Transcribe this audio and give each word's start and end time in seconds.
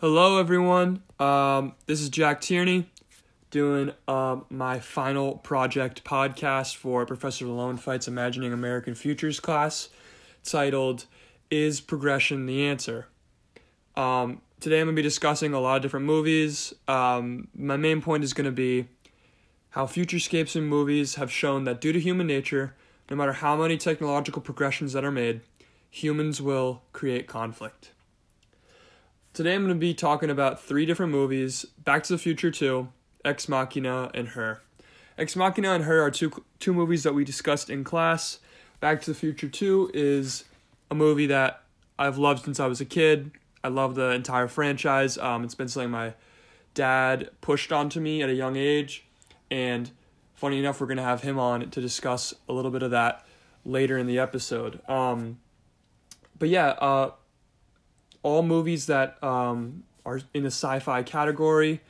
Hello, 0.00 0.38
everyone. 0.38 1.02
Um, 1.18 1.74
this 1.86 2.00
is 2.00 2.08
Jack 2.08 2.40
Tierney 2.40 2.88
doing 3.50 3.90
uh, 4.06 4.36
my 4.48 4.78
final 4.78 5.38
project 5.38 6.04
podcast 6.04 6.76
for 6.76 7.04
Professor 7.04 7.46
Lone 7.46 7.76
Fight's 7.76 8.06
Imagining 8.06 8.52
American 8.52 8.94
Futures 8.94 9.40
class 9.40 9.88
titled 10.44 11.06
Is 11.50 11.80
Progression 11.80 12.46
the 12.46 12.64
Answer? 12.64 13.08
Um, 13.96 14.40
today 14.60 14.78
I'm 14.78 14.86
going 14.86 14.94
to 14.94 15.02
be 15.02 15.02
discussing 15.02 15.52
a 15.52 15.58
lot 15.58 15.78
of 15.78 15.82
different 15.82 16.06
movies. 16.06 16.72
Um, 16.86 17.48
my 17.52 17.76
main 17.76 18.00
point 18.00 18.22
is 18.22 18.32
going 18.32 18.44
to 18.44 18.52
be 18.52 18.86
how 19.70 19.86
futurescapes 19.86 20.54
in 20.54 20.62
movies 20.62 21.16
have 21.16 21.32
shown 21.32 21.64
that 21.64 21.80
due 21.80 21.92
to 21.92 21.98
human 21.98 22.28
nature, 22.28 22.76
no 23.10 23.16
matter 23.16 23.32
how 23.32 23.56
many 23.56 23.76
technological 23.76 24.42
progressions 24.42 24.92
that 24.92 25.04
are 25.04 25.10
made, 25.10 25.40
humans 25.90 26.40
will 26.40 26.82
create 26.92 27.26
conflict. 27.26 27.90
Today 29.38 29.54
I'm 29.54 29.62
going 29.62 29.72
to 29.72 29.78
be 29.78 29.94
talking 29.94 30.30
about 30.30 30.60
three 30.60 30.84
different 30.84 31.12
movies 31.12 31.64
Back 31.84 32.02
to 32.02 32.12
the 32.12 32.18
Future 32.18 32.50
2, 32.50 32.88
Ex 33.24 33.48
Machina, 33.48 34.10
and 34.12 34.30
Her. 34.30 34.62
Ex 35.16 35.36
Machina 35.36 35.74
and 35.74 35.84
Her 35.84 36.02
are 36.02 36.10
two, 36.10 36.42
two 36.58 36.74
movies 36.74 37.04
that 37.04 37.14
we 37.14 37.24
discussed 37.24 37.70
in 37.70 37.84
class. 37.84 38.40
Back 38.80 39.00
to 39.02 39.12
the 39.12 39.14
Future 39.14 39.48
2 39.48 39.92
is 39.94 40.42
a 40.90 40.96
movie 40.96 41.28
that 41.28 41.62
I've 42.00 42.18
loved 42.18 42.46
since 42.46 42.58
I 42.58 42.66
was 42.66 42.80
a 42.80 42.84
kid. 42.84 43.30
I 43.62 43.68
love 43.68 43.94
the 43.94 44.10
entire 44.10 44.48
franchise. 44.48 45.16
Um, 45.18 45.44
it's 45.44 45.54
been 45.54 45.68
something 45.68 45.92
my 45.92 46.14
dad 46.74 47.30
pushed 47.40 47.70
onto 47.70 48.00
me 48.00 48.24
at 48.24 48.28
a 48.28 48.34
young 48.34 48.56
age. 48.56 49.06
And 49.52 49.88
funny 50.34 50.58
enough, 50.58 50.80
we're 50.80 50.88
going 50.88 50.96
to 50.96 51.04
have 51.04 51.22
him 51.22 51.38
on 51.38 51.70
to 51.70 51.80
discuss 51.80 52.34
a 52.48 52.52
little 52.52 52.72
bit 52.72 52.82
of 52.82 52.90
that 52.90 53.24
later 53.64 53.98
in 53.98 54.08
the 54.08 54.18
episode. 54.18 54.80
Um, 54.90 55.38
but 56.36 56.48
yeah, 56.48 56.70
uh, 56.70 57.12
all 58.22 58.42
movies 58.42 58.86
that 58.86 59.22
um, 59.22 59.84
are 60.04 60.20
in 60.34 60.42
the 60.42 60.50
sci-fi 60.50 61.02
category, 61.02 61.80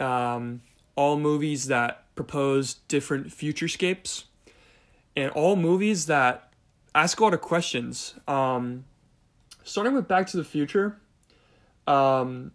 um, 0.00 0.62
all 0.96 1.18
movies 1.18 1.66
that 1.66 2.04
propose 2.14 2.74
different 2.88 3.28
futurescapes, 3.28 4.24
and 5.16 5.30
all 5.32 5.56
movies 5.56 6.06
that 6.06 6.52
ask 6.94 7.20
a 7.20 7.24
lot 7.24 7.34
of 7.34 7.40
questions. 7.40 8.14
Um, 8.28 8.84
starting 9.64 9.94
with 9.94 10.08
Back 10.08 10.26
to 10.28 10.36
the 10.36 10.44
Future, 10.44 10.98
um, 11.86 12.52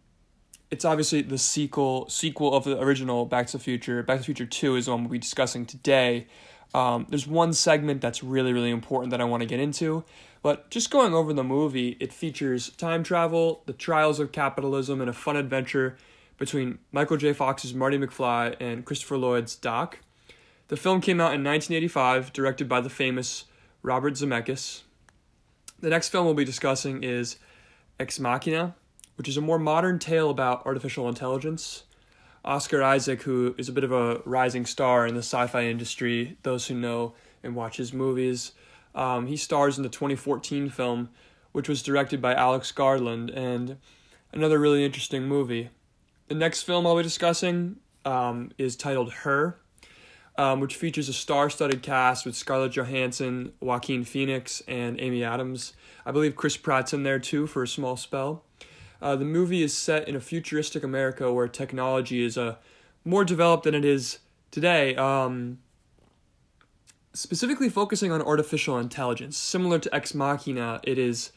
it's 0.69 0.85
obviously 0.85 1.21
the 1.21 1.37
sequel 1.37 2.09
sequel 2.09 2.53
of 2.53 2.65
the 2.65 2.79
original 2.79 3.25
Back 3.25 3.47
to 3.47 3.57
the 3.57 3.63
Future. 3.63 4.03
Back 4.03 4.17
to 4.17 4.21
the 4.21 4.25
Future 4.25 4.45
Two 4.45 4.75
is 4.75 4.85
the 4.85 4.91
one 4.91 5.03
we'll 5.03 5.11
be 5.11 5.19
discussing 5.19 5.65
today. 5.65 6.27
Um, 6.73 7.07
there's 7.09 7.27
one 7.27 7.53
segment 7.53 8.01
that's 8.01 8.23
really 8.23 8.53
really 8.53 8.69
important 8.69 9.11
that 9.11 9.21
I 9.21 9.23
want 9.23 9.41
to 9.41 9.47
get 9.47 9.59
into, 9.59 10.03
but 10.41 10.69
just 10.69 10.91
going 10.91 11.13
over 11.13 11.33
the 11.33 11.43
movie, 11.43 11.97
it 11.99 12.13
features 12.13 12.69
time 12.71 13.03
travel, 13.03 13.63
the 13.65 13.73
trials 13.73 14.19
of 14.19 14.31
capitalism, 14.31 15.01
and 15.01 15.09
a 15.09 15.13
fun 15.13 15.35
adventure 15.35 15.97
between 16.37 16.79
Michael 16.91 17.17
J. 17.17 17.33
Fox's 17.33 17.73
Marty 17.73 17.97
McFly 17.97 18.55
and 18.59 18.85
Christopher 18.85 19.17
Lloyd's 19.17 19.55
Doc. 19.55 19.99
The 20.67 20.77
film 20.77 21.01
came 21.01 21.19
out 21.19 21.33
in 21.33 21.43
1985, 21.43 22.33
directed 22.33 22.67
by 22.67 22.81
the 22.81 22.89
famous 22.89 23.45
Robert 23.81 24.13
Zemeckis. 24.13 24.81
The 25.79 25.89
next 25.89 26.09
film 26.09 26.25
we'll 26.25 26.33
be 26.33 26.45
discussing 26.45 27.03
is 27.03 27.37
Ex 27.99 28.19
Machina, 28.19 28.75
which 29.15 29.27
is 29.27 29.37
a 29.37 29.41
more 29.41 29.59
modern 29.59 29.97
tale 29.97 30.29
about 30.29 30.65
artificial 30.65 31.07
intelligence. 31.07 31.83
Oscar 32.47 32.81
Isaac, 32.81 33.23
who 33.23 33.53
is 33.57 33.67
a 33.67 33.73
bit 33.73 33.83
of 33.83 33.91
a 33.91 34.21
rising 34.23 34.65
star 34.65 35.05
in 35.05 35.15
the 35.15 35.19
sci 35.19 35.47
fi 35.47 35.65
industry, 35.65 36.37
those 36.43 36.67
who 36.67 36.75
know 36.75 37.13
and 37.43 37.55
watch 37.55 37.75
his 37.75 37.91
movies, 37.91 38.53
um, 38.95 39.27
he 39.27 39.35
stars 39.35 39.75
in 39.77 39.83
the 39.83 39.89
2014 39.89 40.69
film, 40.69 41.09
which 41.51 41.67
was 41.67 41.83
directed 41.83 42.21
by 42.21 42.33
Alex 42.33 42.71
Garland, 42.71 43.29
and 43.29 43.75
another 44.31 44.57
really 44.57 44.85
interesting 44.85 45.23
movie. 45.23 45.69
The 46.29 46.35
next 46.35 46.63
film 46.63 46.87
I'll 46.87 46.95
be 46.95 47.03
discussing 47.03 47.77
um, 48.05 48.51
is 48.57 48.77
titled 48.77 49.11
Her, 49.11 49.59
um, 50.37 50.61
which 50.61 50.77
features 50.77 51.09
a 51.09 51.13
star 51.13 51.49
studded 51.49 51.83
cast 51.83 52.25
with 52.25 52.35
Scarlett 52.35 52.71
Johansson, 52.71 53.51
Joaquin 53.59 54.05
Phoenix, 54.05 54.61
and 54.69 54.99
Amy 55.01 55.21
Adams. 55.21 55.73
I 56.05 56.11
believe 56.11 56.37
Chris 56.37 56.55
Pratt's 56.55 56.93
in 56.93 57.03
there 57.03 57.19
too 57.19 57.45
for 57.45 57.61
a 57.61 57.67
small 57.67 57.97
spell. 57.97 58.45
Uh, 59.01 59.15
the 59.15 59.25
movie 59.25 59.61
is 59.63 59.75
set 59.75 60.07
in 60.07 60.15
a 60.15 60.19
futuristic 60.19 60.83
America 60.83 61.31
where 61.31 61.47
technology 61.47 62.23
is 62.23 62.37
uh, 62.37 62.55
more 63.05 63.23
developed 63.23 63.63
than 63.63 63.75
it 63.75 63.85
is 63.85 64.19
today. 64.51 64.95
Um, 64.95 65.59
specifically 67.13 67.69
focusing 67.69 68.11
on 68.11 68.21
artificial 68.21 68.77
intelligence. 68.77 69.37
Similar 69.37 69.79
to 69.79 69.95
Ex 69.95 70.13
Machina, 70.13 70.79
it 70.83 70.97
is 70.97 71.31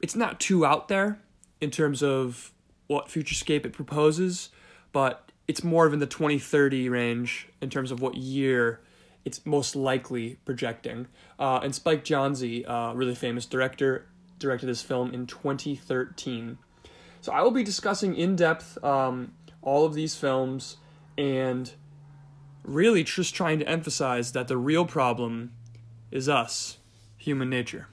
it's 0.00 0.16
not 0.16 0.40
too 0.40 0.64
out 0.64 0.88
there 0.88 1.20
in 1.60 1.70
terms 1.70 2.02
of 2.02 2.52
what 2.86 3.08
futurescape 3.08 3.66
it 3.66 3.72
proposes, 3.72 4.48
but 4.92 5.30
it's 5.46 5.62
more 5.62 5.86
of 5.86 5.92
in 5.92 5.98
the 5.98 6.06
2030 6.06 6.88
range 6.88 7.48
in 7.60 7.68
terms 7.68 7.90
of 7.90 8.00
what 8.00 8.14
year 8.16 8.80
it's 9.24 9.44
most 9.44 9.76
likely 9.76 10.36
projecting. 10.44 11.06
Uh, 11.38 11.60
and 11.62 11.74
Spike 11.74 12.04
Jonze, 12.04 12.68
uh, 12.68 12.94
really 12.94 13.14
famous 13.14 13.46
director, 13.46 14.06
directed 14.40 14.66
this 14.66 14.82
film 14.82 15.14
in 15.14 15.26
2013. 15.26 16.58
So 17.20 17.32
I 17.32 17.42
will 17.42 17.50
be 17.52 17.62
discussing 17.62 18.16
in 18.16 18.34
depth 18.34 18.82
um, 18.82 19.32
all 19.62 19.84
of 19.84 19.94
these 19.94 20.16
films 20.16 20.78
and 21.16 21.72
really 22.64 23.04
just 23.04 23.34
trying 23.34 23.58
to 23.60 23.68
emphasize 23.68 24.32
that 24.32 24.48
the 24.48 24.56
real 24.56 24.84
problem 24.84 25.52
is 26.10 26.28
us, 26.28 26.78
human 27.16 27.48
nature. 27.48 27.86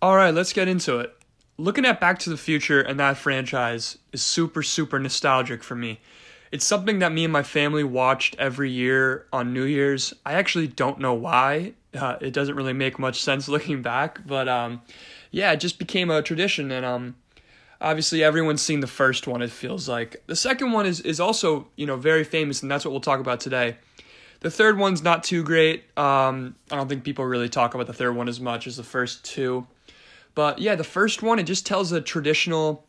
All 0.00 0.16
right, 0.16 0.34
let's 0.34 0.52
get 0.52 0.68
into 0.68 0.98
it. 0.98 1.14
Looking 1.58 1.84
at 1.84 2.00
Back 2.00 2.18
to 2.20 2.30
the 2.30 2.36
Future 2.36 2.80
and 2.80 2.98
that 2.98 3.18
franchise 3.18 3.98
is 4.12 4.22
super, 4.22 4.62
super 4.62 4.98
nostalgic 4.98 5.62
for 5.62 5.76
me. 5.76 6.00
It's 6.52 6.66
something 6.66 7.00
that 7.00 7.10
me 7.12 7.24
and 7.24 7.32
my 7.32 7.42
family 7.42 7.82
watched 7.82 8.36
every 8.38 8.70
year 8.70 9.26
on 9.32 9.52
New 9.52 9.64
Year's. 9.64 10.12
I 10.24 10.34
actually 10.34 10.68
don't 10.68 11.00
know 11.00 11.14
why. 11.14 11.72
Uh, 11.94 12.16
it 12.20 12.32
doesn't 12.32 12.54
really 12.54 12.74
make 12.74 12.98
much 12.98 13.20
sense 13.22 13.48
looking 13.54 13.82
back, 13.82 14.26
but 14.26 14.48
um, 14.48 14.82
yeah, 15.30 15.52
it 15.52 15.56
just 15.56 15.78
became 15.78 16.10
a 16.10 16.22
tradition, 16.22 16.70
and 16.70 16.84
um, 16.84 17.16
obviously 17.82 18.22
everyone's 18.22 18.62
seen 18.62 18.80
the 18.80 18.86
first 18.86 19.26
one 19.26 19.42
it 19.42 19.50
feels 19.50 19.88
like 19.88 20.22
the 20.28 20.36
second 20.36 20.72
one 20.72 20.86
is 20.86 21.00
is 21.00 21.18
also 21.18 21.66
you 21.76 21.84
know 21.84 21.96
very 21.96 22.24
famous 22.24 22.62
and 22.62 22.70
that's 22.70 22.84
what 22.84 22.92
we'll 22.92 23.00
talk 23.00 23.20
about 23.20 23.40
today 23.40 23.76
the 24.40 24.50
third 24.50 24.78
one's 24.78 25.02
not 25.02 25.24
too 25.24 25.42
great 25.42 25.84
um, 25.98 26.54
i 26.70 26.76
don't 26.76 26.88
think 26.88 27.02
people 27.02 27.24
really 27.24 27.48
talk 27.48 27.74
about 27.74 27.86
the 27.88 27.92
third 27.92 28.14
one 28.14 28.28
as 28.28 28.40
much 28.40 28.66
as 28.66 28.76
the 28.76 28.84
first 28.84 29.24
two 29.24 29.66
but 30.34 30.60
yeah 30.60 30.76
the 30.76 30.84
first 30.84 31.22
one 31.22 31.38
it 31.40 31.42
just 31.42 31.66
tells 31.66 31.90
a 31.92 32.00
traditional 32.00 32.86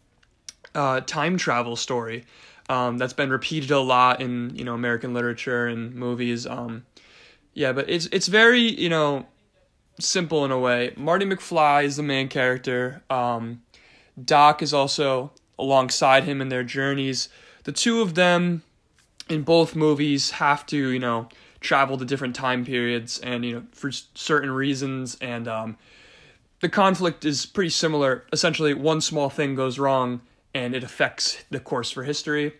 uh, 0.75 1.01
time 1.01 1.37
travel 1.37 1.75
story 1.75 2.23
um, 2.69 2.97
that's 2.97 3.13
been 3.13 3.29
repeated 3.29 3.71
a 3.71 3.79
lot 3.79 4.21
in 4.21 4.55
you 4.55 4.63
know 4.63 4.73
american 4.73 5.13
literature 5.13 5.67
and 5.67 5.93
movies 5.95 6.45
um, 6.45 6.85
yeah 7.53 7.71
but 7.71 7.89
it's 7.89 8.07
it's 8.11 8.27
very 8.27 8.61
you 8.61 8.89
know 8.89 9.25
simple 9.99 10.43
in 10.43 10.51
a 10.51 10.57
way 10.59 10.93
marty 10.97 11.25
mcfly 11.25 11.83
is 11.83 11.97
the 11.97 12.03
main 12.03 12.27
character 12.27 13.03
um, 13.09 13.61
Doc 14.21 14.61
is 14.61 14.73
also 14.73 15.31
alongside 15.57 16.23
him 16.23 16.41
in 16.41 16.49
their 16.49 16.63
journeys. 16.63 17.29
The 17.63 17.71
two 17.71 18.01
of 18.01 18.15
them 18.15 18.63
in 19.29 19.43
both 19.43 19.75
movies 19.75 20.31
have 20.31 20.65
to, 20.67 20.77
you 20.89 20.99
know, 20.99 21.29
travel 21.61 21.97
to 21.97 22.05
different 22.05 22.35
time 22.35 22.65
periods 22.65 23.19
and, 23.19 23.45
you 23.45 23.53
know, 23.53 23.63
for 23.71 23.91
certain 23.91 24.51
reasons. 24.51 25.17
And 25.21 25.47
um, 25.47 25.77
the 26.59 26.69
conflict 26.69 27.25
is 27.25 27.45
pretty 27.45 27.69
similar. 27.69 28.25
Essentially, 28.31 28.73
one 28.73 29.01
small 29.01 29.29
thing 29.29 29.55
goes 29.55 29.79
wrong 29.79 30.21
and 30.53 30.75
it 30.75 30.83
affects 30.83 31.43
the 31.49 31.59
course 31.59 31.91
for 31.91 32.03
history. 32.03 32.53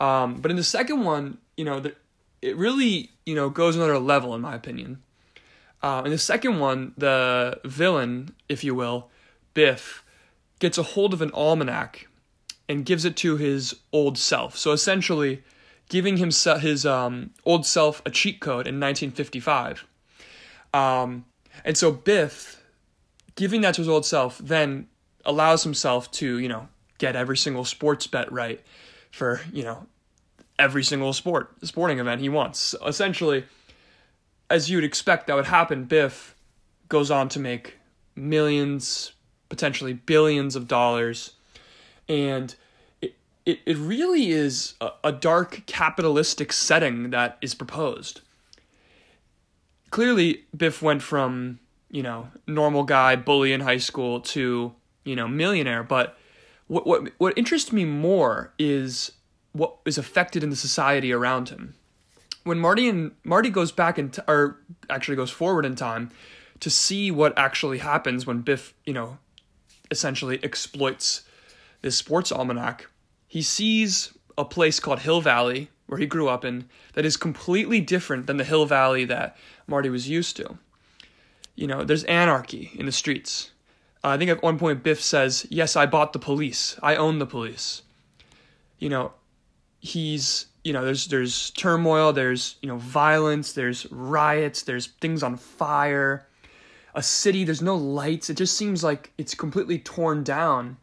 Um, 0.00 0.40
but 0.40 0.50
in 0.50 0.56
the 0.56 0.64
second 0.64 1.04
one, 1.04 1.38
you 1.56 1.64
know, 1.64 1.80
the, 1.80 1.94
it 2.42 2.56
really, 2.56 3.10
you 3.24 3.34
know, 3.34 3.48
goes 3.48 3.76
another 3.76 3.98
level, 3.98 4.34
in 4.34 4.40
my 4.40 4.54
opinion. 4.54 5.02
Uh, 5.82 6.02
in 6.04 6.10
the 6.10 6.18
second 6.18 6.58
one, 6.58 6.94
the 6.96 7.60
villain, 7.64 8.34
if 8.48 8.64
you 8.64 8.74
will, 8.74 9.10
Biff, 9.52 10.04
gets 10.58 10.78
a 10.78 10.82
hold 10.82 11.12
of 11.12 11.20
an 11.20 11.30
almanac 11.32 12.08
and 12.68 12.86
gives 12.86 13.04
it 13.04 13.16
to 13.18 13.36
his 13.36 13.76
old 13.92 14.16
self. 14.16 14.56
So 14.56 14.72
essentially, 14.72 15.42
giving 15.88 16.16
him 16.16 16.30
his 16.60 16.86
um, 16.86 17.30
old 17.44 17.66
self 17.66 18.02
a 18.06 18.10
cheat 18.10 18.40
code 18.40 18.66
in 18.66 18.80
1955. 18.80 19.86
Um, 20.72 21.26
and 21.64 21.76
so 21.76 21.92
Biff, 21.92 22.62
giving 23.36 23.60
that 23.60 23.74
to 23.74 23.82
his 23.82 23.88
old 23.88 24.06
self, 24.06 24.38
then 24.38 24.88
allows 25.24 25.62
himself 25.62 26.10
to, 26.12 26.38
you 26.38 26.48
know, 26.48 26.68
get 26.98 27.16
every 27.16 27.36
single 27.36 27.64
sports 27.64 28.06
bet 28.06 28.30
right 28.32 28.60
for, 29.10 29.40
you 29.52 29.62
know, 29.62 29.86
every 30.58 30.84
single 30.84 31.12
sport, 31.12 31.52
sporting 31.62 31.98
event 31.98 32.20
he 32.20 32.28
wants. 32.28 32.58
So 32.58 32.86
essentially, 32.86 33.44
as 34.50 34.70
you'd 34.70 34.84
expect 34.84 35.26
that 35.26 35.34
would 35.34 35.46
happen, 35.46 35.84
Biff 35.84 36.34
goes 36.88 37.10
on 37.10 37.28
to 37.30 37.40
make 37.40 37.74
millions, 38.14 39.12
potentially 39.48 39.92
billions 39.92 40.54
of 40.54 40.68
dollars. 40.68 41.32
And 42.08 42.54
it, 43.00 43.16
it, 43.44 43.60
it 43.66 43.76
really 43.76 44.30
is 44.30 44.74
a, 44.80 44.90
a 45.02 45.12
dark 45.12 45.62
capitalistic 45.66 46.52
setting 46.52 47.10
that 47.10 47.38
is 47.40 47.54
proposed. 47.54 48.20
Clearly, 49.90 50.44
Biff 50.56 50.82
went 50.82 51.02
from, 51.02 51.58
you 51.90 52.02
know, 52.02 52.28
normal 52.46 52.82
guy, 52.84 53.16
bully 53.16 53.52
in 53.52 53.60
high 53.60 53.78
school 53.78 54.20
to, 54.20 54.74
you 55.04 55.16
know, 55.16 55.28
millionaire, 55.28 55.82
but 55.82 56.18
what 56.66 56.86
what 56.86 57.10
what 57.18 57.38
interests 57.38 57.72
me 57.72 57.84
more 57.84 58.52
is 58.58 59.12
what 59.52 59.76
is 59.84 59.98
affected 59.98 60.42
in 60.42 60.50
the 60.50 60.56
society 60.56 61.12
around 61.12 61.48
him. 61.48 61.74
When 62.42 62.58
Marty 62.58 62.88
and 62.88 63.12
Marty 63.22 63.50
goes 63.50 63.72
back 63.72 63.98
and 63.98 64.16
or 64.28 64.58
actually 64.90 65.16
goes 65.16 65.30
forward 65.30 65.64
in 65.64 65.76
time 65.76 66.10
to 66.60 66.70
see 66.70 67.10
what 67.10 67.36
actually 67.38 67.78
happens 67.78 68.26
when 68.26 68.40
Biff, 68.40 68.74
you 68.84 68.92
know, 68.92 69.18
essentially 69.90 70.42
exploits 70.42 71.22
this 71.82 71.96
sports 71.96 72.32
almanac, 72.32 72.88
he 73.26 73.42
sees 73.42 74.12
a 74.36 74.44
place 74.44 74.80
called 74.80 75.00
Hill 75.00 75.20
Valley 75.20 75.70
where 75.86 75.98
he 75.98 76.06
grew 76.06 76.28
up 76.28 76.44
in 76.44 76.68
that 76.94 77.04
is 77.04 77.16
completely 77.16 77.80
different 77.80 78.26
than 78.26 78.36
the 78.36 78.44
Hill 78.44 78.66
Valley 78.66 79.04
that 79.04 79.36
Marty 79.66 79.90
was 79.90 80.08
used 80.08 80.36
to. 80.36 80.58
You 81.54 81.66
know, 81.66 81.84
there's 81.84 82.04
anarchy 82.04 82.72
in 82.74 82.86
the 82.86 82.92
streets. 82.92 83.50
Uh, 84.04 84.08
I 84.08 84.18
think 84.18 84.30
at 84.30 84.42
one 84.42 84.58
point 84.58 84.82
Biff 84.82 85.00
says, 85.00 85.46
"Yes, 85.50 85.76
I 85.76 85.86
bought 85.86 86.12
the 86.12 86.18
police. 86.18 86.78
I 86.82 86.96
own 86.96 87.18
the 87.18 87.26
police." 87.26 87.82
You 88.78 88.90
know, 88.90 89.12
he's 89.80 90.46
you 90.62 90.72
know 90.72 90.84
there's 90.84 91.06
there's 91.06 91.50
turmoil, 91.52 92.12
there's 92.12 92.56
you 92.60 92.68
know 92.68 92.76
violence, 92.76 93.52
there's 93.52 93.90
riots, 93.90 94.62
there's 94.62 94.88
things 95.00 95.22
on 95.22 95.36
fire. 95.36 96.26
A 96.94 97.02
city, 97.02 97.42
there's 97.44 97.62
no 97.62 97.74
lights. 97.74 98.30
It 98.30 98.36
just 98.36 98.56
seems 98.56 98.84
like 98.84 99.10
it's 99.18 99.34
completely 99.34 99.78
torn 99.78 100.22
down. 100.22 100.76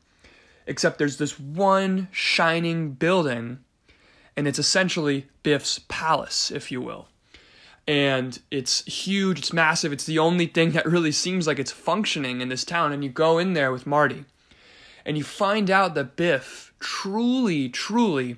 Except 0.68 0.98
there's 0.98 1.18
this 1.18 1.40
one 1.40 2.08
shining 2.12 2.92
building 2.92 3.60
and 4.36 4.48
it's 4.48 4.60
essentially 4.60 5.28
Biff's 5.44 5.80
palace, 5.88 6.52
if 6.52 6.72
you 6.72 6.82
will. 6.82 7.08
And 7.88 8.40
it's 8.52 8.86
huge, 8.86 9.40
it's 9.40 9.54
massive, 9.54 9.92
it's 9.92 10.06
the 10.06 10.20
only 10.20 10.46
thing 10.46 10.72
that 10.72 10.86
really 10.86 11.12
seems 11.12 11.48
like 11.48 11.60
it's 11.60 11.72
functioning 11.72 12.40
in 12.40 12.50
this 12.50 12.64
town. 12.64 12.92
And 12.92 13.04
you 13.04 13.10
go 13.10 13.38
in 13.38 13.54
there 13.54 13.72
with 13.72 13.88
Marty, 13.88 14.26
and 15.06 15.18
you 15.18 15.24
find 15.24 15.70
out 15.70 15.96
that 15.96 16.16
Biff 16.16 16.74
truly, 16.80 17.70
truly 17.70 18.38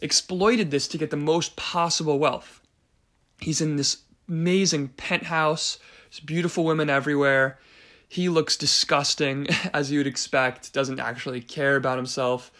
exploited 0.00 0.70
this 0.70 0.88
to 0.88 0.98
get 0.98 1.10
the 1.10 1.16
most 1.16 1.56
possible 1.56 2.18
wealth. 2.18 2.60
He's 3.38 3.60
in 3.60 3.76
this 3.76 3.98
amazing 4.28 4.88
penthouse, 4.88 5.78
there's 6.10 6.20
beautiful 6.20 6.64
women 6.64 6.88
everywhere. 6.90 7.58
He 8.08 8.28
looks 8.28 8.56
disgusting, 8.56 9.46
as 9.74 9.92
you 9.92 10.00
would 10.00 10.06
expect, 10.06 10.72
doesn't 10.72 10.98
actually 10.98 11.42
care 11.42 11.76
about 11.76 11.98
himself 11.98 12.50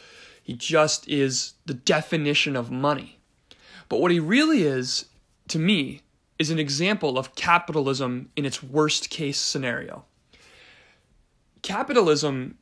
he 0.51 0.57
just 0.57 1.09
is 1.09 1.53
the 1.67 1.75
definition 1.75 2.57
of 2.57 2.73
money. 2.73 3.21
But 3.89 4.01
what 4.01 4.11
he 4.11 4.19
really 4.19 4.65
is, 4.65 5.07
to 5.47 5.61
me, 5.61 6.03
is 6.41 6.49
an 6.49 6.59
example 6.59 7.19
of 7.19 7.35
capitalism 7.35 8.31
in 8.35 8.47
its 8.47 8.63
worst 8.63 9.11
case 9.11 9.39
scenario. 9.39 10.07
Capitalism 11.61 12.57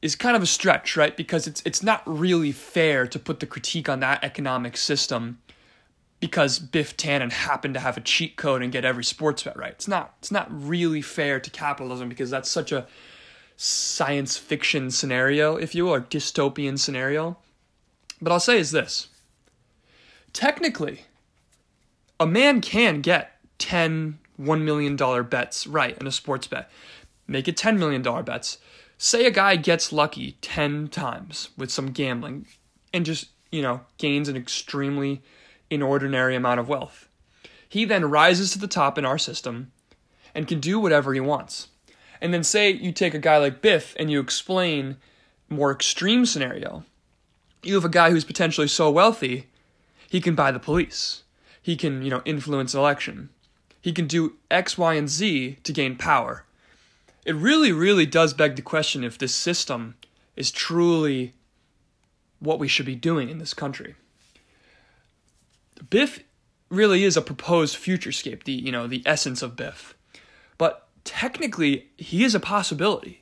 is 0.00 0.16
kind 0.16 0.34
of 0.34 0.42
a 0.42 0.46
stretch, 0.46 0.96
right? 0.96 1.14
Because 1.14 1.46
it's 1.46 1.62
it's 1.66 1.82
not 1.82 2.02
really 2.06 2.50
fair 2.50 3.06
to 3.06 3.18
put 3.18 3.40
the 3.40 3.46
critique 3.46 3.90
on 3.90 4.00
that 4.00 4.24
economic 4.24 4.78
system 4.78 5.38
because 6.18 6.58
Biff 6.58 6.96
Tannen 6.96 7.30
happened 7.30 7.74
to 7.74 7.80
have 7.80 7.98
a 7.98 8.00
cheat 8.00 8.36
code 8.36 8.62
and 8.62 8.72
get 8.72 8.86
every 8.86 9.04
sports 9.04 9.42
bet 9.42 9.58
right. 9.58 9.72
It's 9.72 9.86
not 9.86 10.14
it's 10.20 10.32
not 10.32 10.48
really 10.50 11.02
fair 11.02 11.38
to 11.40 11.50
capitalism 11.50 12.08
because 12.08 12.30
that's 12.30 12.50
such 12.50 12.72
a 12.72 12.86
science 13.54 14.38
fiction 14.38 14.90
scenario, 14.90 15.56
if 15.56 15.74
you 15.74 15.84
will, 15.84 15.94
or 15.94 16.00
dystopian 16.00 16.78
scenario. 16.78 17.36
But 18.22 18.32
I'll 18.32 18.40
say 18.40 18.58
is 18.58 18.70
this 18.70 19.08
technically, 20.32 21.02
a 22.20 22.26
man 22.26 22.60
can 22.60 23.00
get 23.00 23.38
10 23.58 24.18
$1 24.40 24.62
million 24.62 24.96
bets 25.24 25.66
right 25.66 25.96
in 25.98 26.06
a 26.06 26.12
sports 26.12 26.46
bet. 26.46 26.70
Make 27.26 27.48
it 27.48 27.56
$10 27.56 27.78
million 27.78 28.02
bets. 28.24 28.58
Say 28.96 29.26
a 29.26 29.30
guy 29.30 29.56
gets 29.56 29.92
lucky 29.92 30.32
10 30.40 30.88
times 30.88 31.50
with 31.56 31.70
some 31.70 31.90
gambling 31.90 32.46
and 32.92 33.04
just, 33.04 33.28
you 33.50 33.62
know, 33.62 33.80
gains 33.98 34.28
an 34.28 34.36
extremely 34.36 35.22
inordinary 35.70 36.36
amount 36.36 36.60
of 36.60 36.68
wealth. 36.68 37.08
He 37.68 37.84
then 37.84 38.10
rises 38.10 38.52
to 38.52 38.58
the 38.58 38.66
top 38.66 38.96
in 38.96 39.04
our 39.04 39.18
system 39.18 39.72
and 40.34 40.48
can 40.48 40.60
do 40.60 40.80
whatever 40.80 41.12
he 41.12 41.20
wants. 41.20 41.68
And 42.20 42.32
then 42.32 42.42
say 42.42 42.70
you 42.70 42.92
take 42.92 43.14
a 43.14 43.18
guy 43.18 43.38
like 43.38 43.60
Biff 43.60 43.94
and 43.98 44.10
you 44.10 44.20
explain 44.20 44.96
more 45.48 45.70
extreme 45.70 46.26
scenario. 46.26 46.84
You 47.62 47.74
have 47.74 47.84
a 47.84 47.90
guy 47.90 48.10
who's 48.10 48.24
potentially 48.24 48.68
so 48.68 48.90
wealthy, 48.90 49.46
he 50.08 50.20
can 50.20 50.34
buy 50.34 50.50
the 50.50 50.58
police. 50.58 51.24
He 51.68 51.76
can, 51.76 52.00
you 52.00 52.08
know, 52.08 52.22
influence 52.24 52.74
election. 52.74 53.28
He 53.82 53.92
can 53.92 54.06
do 54.06 54.36
X, 54.50 54.78
Y, 54.78 54.94
and 54.94 55.06
Z 55.06 55.58
to 55.64 55.70
gain 55.70 55.96
power. 55.96 56.46
It 57.26 57.34
really, 57.34 57.72
really 57.72 58.06
does 58.06 58.32
beg 58.32 58.56
the 58.56 58.62
question 58.62 59.04
if 59.04 59.18
this 59.18 59.34
system 59.34 59.94
is 60.34 60.50
truly 60.50 61.34
what 62.40 62.58
we 62.58 62.68
should 62.68 62.86
be 62.86 62.94
doing 62.94 63.28
in 63.28 63.36
this 63.36 63.52
country. 63.52 63.96
Biff 65.90 66.20
really 66.70 67.04
is 67.04 67.18
a 67.18 67.20
proposed 67.20 67.76
futurescape, 67.76 68.44
the 68.44 68.52
you 68.52 68.72
know, 68.72 68.86
the 68.86 69.02
essence 69.04 69.42
of 69.42 69.54
Biff. 69.54 69.94
But 70.56 70.88
technically 71.04 71.88
he 71.98 72.24
is 72.24 72.34
a 72.34 72.40
possibility. 72.40 73.20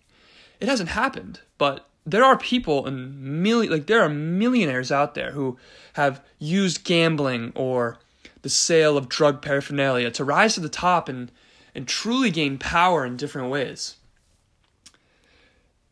It 0.61 0.69
hasn't 0.69 0.91
happened, 0.91 1.41
but 1.59 1.89
there 2.07 2.23
are 2.23 2.39
people 2.39 2.87
and 2.87 3.43
million 3.43 3.73
like 3.73 3.89
there 3.89 4.03
are 4.03 4.09
millionaires 4.09 4.93
out 4.93 5.17
there 5.17 5.33
who 5.33 5.59
have 5.95 6.23
used 6.39 6.85
gambling 6.85 7.51
or 7.57 7.99
the 8.43 8.49
sale 8.49 8.97
of 8.97 9.09
drug 9.09 9.43
paraphernalia 9.43 10.11
to 10.13 10.25
rise 10.25 10.55
to 10.55 10.61
the 10.61 10.69
top 10.69 11.09
and 11.09 11.31
and 11.75 11.87
truly 11.87 12.31
gain 12.31 12.57
power 12.57 13.05
in 13.05 13.19
different 13.19 13.51
ways. 13.51 13.97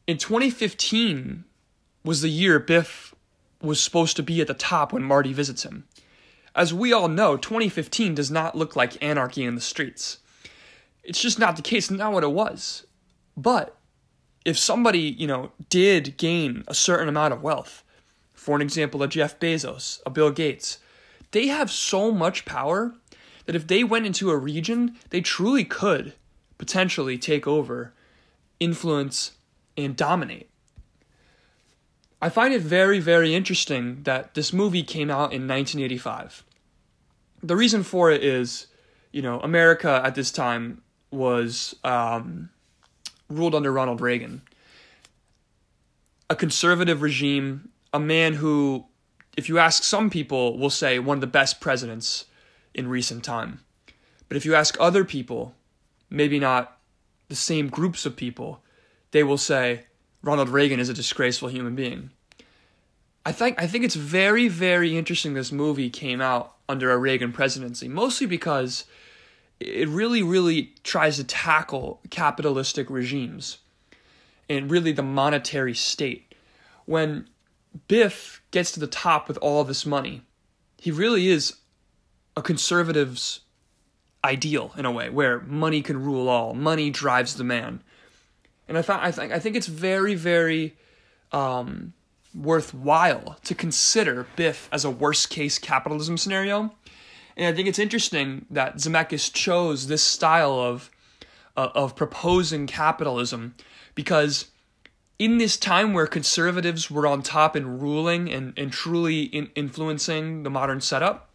In 0.07 0.17
2015 0.17 1.45
was 2.03 2.23
the 2.23 2.31
year 2.31 2.59
Biff 2.59 3.15
was 3.61 3.81
supposed 3.81 4.17
to 4.17 4.23
be 4.23 4.41
at 4.41 4.47
the 4.47 4.55
top 4.55 4.93
when 4.93 5.03
Marty 5.03 5.35
visits 5.35 5.63
him. 5.63 5.85
As 6.55 6.73
we 6.73 6.93
all 6.93 7.09
know, 7.09 7.37
2015 7.37 8.15
does 8.15 8.31
not 8.31 8.57
look 8.57 8.75
like 8.77 9.03
anarchy 9.03 9.45
in 9.45 9.57
the 9.57 9.61
streets. 9.61 10.19
It's 11.03 11.21
just 11.21 11.39
not 11.39 11.57
the 11.57 11.63
case, 11.63 11.91
not 11.91 12.13
what 12.13 12.25
it 12.25 12.33
was. 12.33 12.87
But 13.37 13.77
if 14.45 14.59
somebody, 14.59 15.01
you 15.01 15.27
know, 15.27 15.53
did 15.69 16.17
gain 16.17 16.65
a 16.67 16.75
certain 16.75 17.09
amount 17.09 17.35
of 17.35 17.43
wealth, 17.43 17.83
for 18.33 18.55
an 18.57 18.63
example, 18.63 19.03
a 19.03 19.09
Jeff 19.09 19.39
Bezos, 19.39 20.01
a 20.07 20.11
Bill 20.11 20.31
Gates, 20.31 20.79
they 21.31 21.49
have 21.49 21.71
so 21.71 22.11
much 22.11 22.45
power 22.45 22.95
that 23.47 23.57
if 23.57 23.67
they 23.67 23.85
went 23.85 24.07
into 24.07 24.31
a 24.31 24.37
region, 24.37 24.97
they 25.11 25.21
truly 25.21 25.65
could 25.65 26.15
potentially 26.59 27.19
take 27.19 27.47
over, 27.47 27.93
influence, 28.61 29.33
and 29.77 29.97
dominate. 29.97 30.49
I 32.23 32.31
find 32.31 32.55
it 32.55 32.63
very, 32.63 33.01
very 33.01 33.35
interesting 33.35 34.03
that 34.05 34.35
this 34.35 34.53
movie 34.53 34.83
came 34.83 35.11
out 35.11 35.33
in 35.33 35.47
1985. 35.47 36.45
The 37.43 37.57
reason 37.57 37.83
for 37.83 38.11
it 38.11 38.25
is, 38.25 38.69
you 39.13 39.21
know, 39.21 39.41
America 39.41 40.01
at 40.03 40.15
this 40.15 40.31
time 40.31 40.81
was 41.11 41.75
um, 41.85 42.49
ruled 43.29 43.55
under 43.55 43.71
Ronald 43.71 44.01
Reagan. 44.01 44.41
A 46.31 46.35
conservative 46.35 47.03
regime, 47.03 47.69
a 47.93 48.01
man 48.01 48.33
who, 48.35 48.87
if 49.37 49.49
you 49.49 49.59
ask 49.59 49.83
some 49.83 50.11
people, 50.11 50.59
will 50.59 50.71
say 50.71 50.99
one 50.99 51.17
of 51.17 51.21
the 51.21 51.27
best 51.27 51.61
presidents 51.61 52.27
in 52.75 52.89
recent 52.89 53.25
time. 53.25 53.61
But 54.29 54.37
if 54.37 54.45
you 54.45 54.55
ask 54.55 54.77
other 54.81 55.05
people, 55.05 55.55
maybe 56.11 56.39
not 56.39 56.79
the 57.29 57.37
same 57.37 57.69
groups 57.69 58.07
of 58.07 58.17
people, 58.17 58.63
they 59.11 59.23
will 59.23 59.39
say 59.39 59.85
Ronald 60.23 60.49
Reagan 60.49 60.81
is 60.81 60.89
a 60.89 60.95
disgraceful 60.95 61.49
human 61.49 61.75
being. 61.75 62.11
I 63.27 63.33
think 63.33 63.61
I 63.61 63.67
think 63.67 63.85
it's 63.85 63.95
very 63.95 64.49
very 64.49 64.99
interesting 64.99 65.33
this 65.33 65.53
movie 65.53 65.89
came 65.89 66.21
out 66.21 66.55
under 66.69 66.91
a 66.91 66.99
Reagan 66.99 67.33
presidency, 67.33 67.89
mostly 67.89 68.27
because 68.27 68.85
it 69.61 69.89
really, 69.89 70.23
really 70.23 70.75
tries 70.83 71.17
to 71.17 71.25
tackle 71.25 72.01
capitalistic 72.11 72.91
regimes 72.91 73.59
and 74.49 74.71
really 74.71 74.93
the 74.93 75.03
monetary 75.03 75.75
state. 75.75 76.35
When 76.87 77.29
Biff 77.89 78.43
gets 78.51 78.73
to 78.73 78.81
the 78.81 78.87
top 78.87 79.29
with 79.29 79.39
all 79.39 79.65
this 79.65 79.85
money, 79.85 80.23
he 80.79 80.91
really 80.91 81.29
is 81.29 81.57
a 82.37 82.43
conservative's 82.43 83.41
ideal 84.25 84.73
in 84.77 84.87
a 84.87 84.91
way, 84.91 85.11
where 85.11 85.41
money 85.41 85.83
can 85.83 86.03
rule 86.03 86.29
all, 86.29 86.55
money 86.55 86.91
drives 86.91 87.37
the 87.37 87.45
man. 87.45 87.83
And 88.69 88.79
I, 88.79 88.83
find, 88.83 89.03
I 89.03 89.11
think 89.11 89.33
I 89.33 89.39
think 89.39 89.57
it's 89.57 89.67
very, 89.67 90.15
very 90.15 90.77
um, 91.33 91.93
worthwhile 92.35 93.39
to 93.45 93.55
consider 93.55 94.27
Biff 94.37 94.69
as 94.73 94.85
a 94.85 94.91
worst 94.91 95.31
case 95.31 95.59
capitalism 95.59 96.17
scenario. 96.17 96.75
And 97.37 97.47
I 97.47 97.53
think 97.53 97.69
it's 97.69 97.79
interesting 97.79 98.47
that 98.51 98.77
Zemeckis 98.77 99.33
chose 99.33 99.87
this 99.87 100.03
style 100.03 100.59
of 100.59 100.91
uh, 101.57 101.69
of 101.75 101.95
proposing 101.95 102.67
capitalism 102.67 103.55
because 103.95 104.47
in 105.19 105.39
this 105.39 105.57
time 105.57 105.93
where 105.93 106.07
conservatives 106.07 106.91
were 106.91 107.07
on 107.07 107.23
top 107.23 107.55
and 107.55 107.81
ruling 107.81 108.31
and, 108.33 108.53
and 108.57 108.73
truly 108.73 109.23
in, 109.25 109.51
influencing 109.55 110.43
the 110.43 110.51
modern 110.51 110.81
setup, 110.81 111.31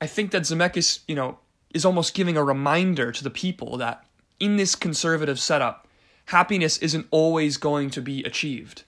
I 0.00 0.06
think 0.06 0.30
that 0.30 0.42
Zemeckis, 0.42 1.00
you 1.06 1.14
know, 1.14 1.38
is 1.74 1.84
almost 1.84 2.14
giving 2.14 2.36
a 2.36 2.44
reminder 2.44 3.12
to 3.12 3.22
the 3.22 3.30
people 3.30 3.76
that 3.76 4.04
in 4.40 4.56
this 4.56 4.74
conservative 4.74 5.38
setup, 5.38 5.86
happiness 6.26 6.78
isn't 6.78 7.06
always 7.10 7.56
going 7.56 7.90
to 7.90 8.00
be 8.00 8.22
achieved. 8.24 8.84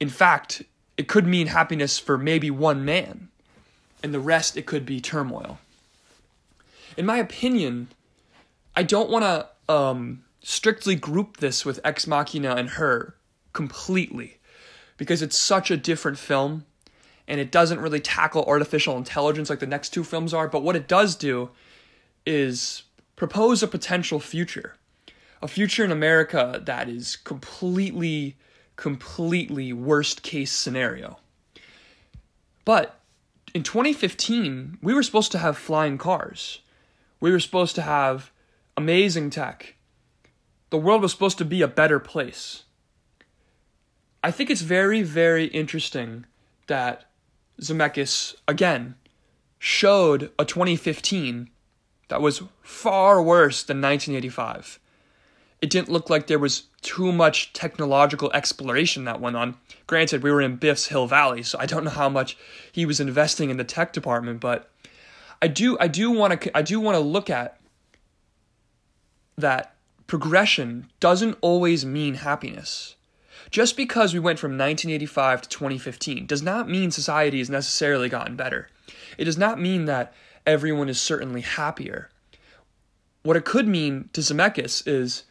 in 0.00 0.08
fact, 0.08 0.62
it 0.96 1.08
could 1.08 1.26
mean 1.26 1.48
happiness 1.48 1.98
for 1.98 2.18
maybe 2.18 2.50
one 2.50 2.84
man, 2.84 3.28
and 4.02 4.12
the 4.14 4.20
rest 4.20 4.56
it 4.56 4.66
could 4.66 4.86
be 4.86 5.00
turmoil. 5.00 5.58
In 6.96 7.06
my 7.06 7.18
opinion, 7.18 7.88
I 8.76 8.82
don't 8.82 9.10
want 9.10 9.24
to 9.24 9.72
um, 9.72 10.24
strictly 10.40 10.94
group 10.94 11.38
this 11.38 11.64
with 11.64 11.80
Ex 11.84 12.06
Machina 12.06 12.54
and 12.54 12.70
her 12.70 13.16
completely 13.52 14.38
because 14.96 15.22
it's 15.22 15.38
such 15.38 15.70
a 15.70 15.76
different 15.76 16.18
film 16.18 16.64
and 17.26 17.40
it 17.40 17.52
doesn't 17.52 17.80
really 17.80 18.00
tackle 18.00 18.44
artificial 18.44 18.96
intelligence 18.96 19.50
like 19.50 19.60
the 19.60 19.66
next 19.66 19.90
two 19.90 20.02
films 20.02 20.32
are. 20.32 20.48
But 20.48 20.62
what 20.62 20.76
it 20.76 20.88
does 20.88 21.14
do 21.14 21.50
is 22.24 22.84
propose 23.16 23.62
a 23.62 23.68
potential 23.68 24.18
future, 24.18 24.76
a 25.42 25.48
future 25.48 25.84
in 25.84 25.92
America 25.92 26.60
that 26.64 26.88
is 26.88 27.16
completely, 27.16 28.36
completely 28.76 29.72
worst 29.72 30.22
case 30.22 30.52
scenario. 30.52 31.18
But 32.64 32.98
in 33.54 33.62
2015, 33.62 34.78
we 34.82 34.94
were 34.94 35.02
supposed 35.02 35.32
to 35.32 35.38
have 35.38 35.58
flying 35.58 35.98
cars. 35.98 36.60
We 37.20 37.30
were 37.30 37.40
supposed 37.40 37.74
to 37.74 37.82
have 37.82 38.30
amazing 38.76 39.30
tech. 39.30 39.74
The 40.70 40.78
world 40.78 41.02
was 41.02 41.12
supposed 41.12 41.38
to 41.38 41.44
be 41.44 41.62
a 41.62 41.68
better 41.68 41.98
place. 41.98 42.64
I 44.22 44.30
think 44.30 44.50
it's 44.50 44.62
very, 44.62 45.02
very 45.02 45.46
interesting 45.46 46.26
that 46.66 47.06
Zemeckis, 47.60 48.34
again, 48.46 48.96
showed 49.58 50.30
a 50.38 50.44
2015 50.44 51.50
that 52.08 52.20
was 52.20 52.42
far 52.62 53.22
worse 53.22 53.62
than 53.62 53.80
1985. 53.80 54.78
It 55.60 55.70
didn't 55.70 55.88
look 55.88 56.08
like 56.08 56.26
there 56.26 56.38
was 56.38 56.64
too 56.82 57.10
much 57.10 57.52
technological 57.52 58.30
exploration 58.32 59.04
that 59.04 59.20
went 59.20 59.36
on. 59.36 59.56
Granted, 59.86 60.22
we 60.22 60.30
were 60.30 60.40
in 60.40 60.56
Biff's 60.56 60.86
Hill 60.86 61.06
Valley, 61.06 61.42
so 61.42 61.58
I 61.58 61.66
don't 61.66 61.84
know 61.84 61.90
how 61.90 62.08
much 62.08 62.36
he 62.70 62.86
was 62.86 63.00
investing 63.00 63.50
in 63.50 63.56
the 63.56 63.64
tech 63.64 63.92
department, 63.92 64.40
but 64.40 64.70
I 65.42 65.48
do 65.48 65.76
I 65.80 65.88
do 65.88 66.10
want 66.10 66.40
to 66.40 66.56
I 66.56 66.62
do 66.62 66.78
want 66.78 66.94
to 66.94 67.00
look 67.00 67.28
at 67.28 67.60
that 69.36 69.74
progression 70.08 70.90
doesn't 70.98 71.38
always 71.40 71.86
mean 71.86 72.14
happiness. 72.14 72.96
Just 73.50 73.76
because 73.76 74.12
we 74.12 74.18
went 74.18 74.38
from 74.38 74.52
1985 74.52 75.42
to 75.42 75.48
2015 75.48 76.26
does 76.26 76.42
not 76.42 76.68
mean 76.68 76.90
society 76.90 77.38
has 77.38 77.48
necessarily 77.48 78.08
gotten 78.08 78.34
better. 78.34 78.68
It 79.16 79.26
does 79.26 79.38
not 79.38 79.60
mean 79.60 79.84
that 79.84 80.12
everyone 80.46 80.88
is 80.88 81.00
certainly 81.00 81.42
happier. 81.42 82.10
What 83.22 83.36
it 83.36 83.44
could 83.44 83.68
mean 83.68 84.08
to 84.14 84.22
Zemeckis 84.22 84.82
is 84.86 85.24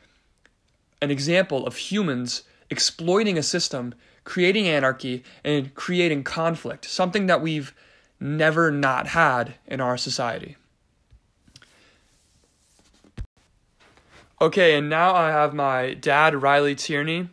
an 1.01 1.11
example 1.11 1.65
of 1.65 1.77
humans 1.77 2.43
exploiting 2.69 3.37
a 3.37 3.43
system, 3.43 3.95
creating 4.23 4.67
anarchy, 4.67 5.23
and 5.43 5.73
creating 5.73 6.23
conflict, 6.23 6.85
something 6.85 7.25
that 7.25 7.41
we've 7.41 7.73
never 8.19 8.71
not 8.71 9.07
had 9.07 9.55
in 9.65 9.81
our 9.81 9.97
society. 9.97 10.55
Okay, 14.39 14.75
and 14.75 14.87
now 14.87 15.15
I 15.15 15.29
have 15.29 15.53
my 15.53 15.95
dad, 15.95 16.41
Riley 16.41 16.75
Tierney, 16.75 17.29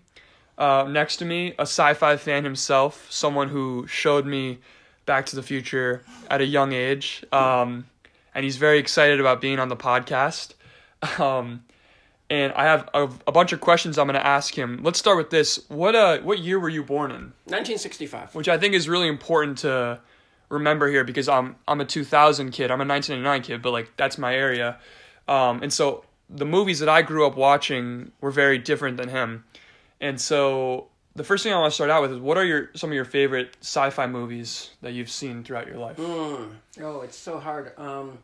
uh, 0.56 0.86
next 0.88 1.16
to 1.18 1.24
me, 1.24 1.52
a 1.58 1.62
sci 1.62 1.94
fi 1.94 2.16
fan 2.16 2.44
himself, 2.44 3.06
someone 3.10 3.48
who 3.48 3.86
showed 3.86 4.24
me 4.24 4.58
Back 5.04 5.26
to 5.26 5.36
the 5.36 5.42
Future 5.42 6.02
at 6.30 6.40
a 6.40 6.46
young 6.46 6.72
age. 6.72 7.24
Um, 7.30 7.86
and 8.34 8.44
he's 8.44 8.56
very 8.56 8.78
excited 8.78 9.20
about 9.20 9.40
being 9.40 9.58
on 9.58 9.68
the 9.68 9.76
podcast. 9.76 10.54
Um, 11.18 11.64
and 12.30 12.50
I 12.54 12.64
have 12.64 12.88
a, 12.94 13.02
a, 13.26 13.32
bunch 13.32 13.52
of 13.52 13.60
questions 13.60 13.98
I'm 13.98 14.06
going 14.06 14.18
to 14.18 14.26
ask 14.26 14.56
him. 14.56 14.80
Let's 14.82 14.98
start 14.98 15.18
with 15.18 15.28
this. 15.28 15.60
What 15.68 15.94
uh, 15.94 16.20
what 16.20 16.38
year 16.38 16.58
were 16.58 16.70
you 16.70 16.82
born 16.82 17.10
in? 17.10 17.34
1965. 17.44 18.34
Which 18.34 18.48
I 18.48 18.56
think 18.56 18.72
is 18.72 18.88
really 18.88 19.08
important 19.08 19.58
to 19.58 20.00
remember 20.48 20.88
here 20.88 21.04
because 21.04 21.28
I'm 21.28 21.56
I'm 21.68 21.82
a 21.82 21.84
2000 21.84 22.52
kid. 22.52 22.70
I'm 22.70 22.80
a 22.80 22.86
1999 22.86 23.42
kid, 23.42 23.60
but 23.60 23.72
like 23.72 23.92
that's 23.98 24.16
my 24.16 24.34
area. 24.34 24.78
Um, 25.28 25.62
and 25.62 25.70
so 25.70 26.06
the 26.28 26.44
movies 26.44 26.78
that 26.80 26.88
I 26.88 27.02
grew 27.02 27.26
up 27.26 27.36
watching 27.36 28.12
were 28.20 28.30
very 28.30 28.58
different 28.58 28.96
than 28.96 29.08
him. 29.08 29.44
And 30.00 30.20
so 30.20 30.88
the 31.14 31.24
first 31.24 31.44
thing 31.44 31.52
I 31.52 31.58
want 31.58 31.70
to 31.70 31.74
start 31.74 31.90
out 31.90 32.02
with 32.02 32.12
is 32.12 32.18
what 32.18 32.36
are 32.36 32.44
your 32.44 32.70
some 32.74 32.90
of 32.90 32.94
your 32.94 33.04
favorite 33.04 33.56
sci-fi 33.60 34.06
movies 34.06 34.70
that 34.82 34.92
you've 34.92 35.10
seen 35.10 35.44
throughout 35.44 35.66
your 35.66 35.78
life? 35.78 35.96
Mm. 35.96 36.50
Oh, 36.80 37.00
it's 37.02 37.16
so 37.16 37.38
hard. 37.38 37.72
Um, 37.78 38.18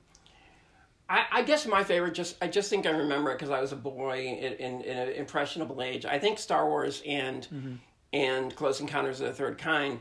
I, 1.08 1.24
I, 1.32 1.42
guess 1.42 1.66
my 1.66 1.82
favorite 1.82 2.14
just 2.14 2.36
I 2.42 2.48
just 2.48 2.70
think 2.70 2.86
I 2.86 2.90
remember 2.90 3.30
it 3.30 3.34
because 3.34 3.50
I 3.50 3.60
was 3.60 3.72
a 3.72 3.76
boy 3.76 4.26
in, 4.26 4.52
in, 4.54 4.80
in, 4.82 4.96
an 4.96 5.08
impressionable 5.10 5.82
age. 5.82 6.04
I 6.04 6.18
think 6.18 6.38
Star 6.38 6.66
Wars 6.66 7.02
and 7.06 7.42
mm-hmm. 7.52 7.74
and 8.12 8.54
Close 8.54 8.80
Encounters 8.80 9.20
of 9.20 9.28
the 9.28 9.34
Third 9.34 9.58
Kind 9.58 10.00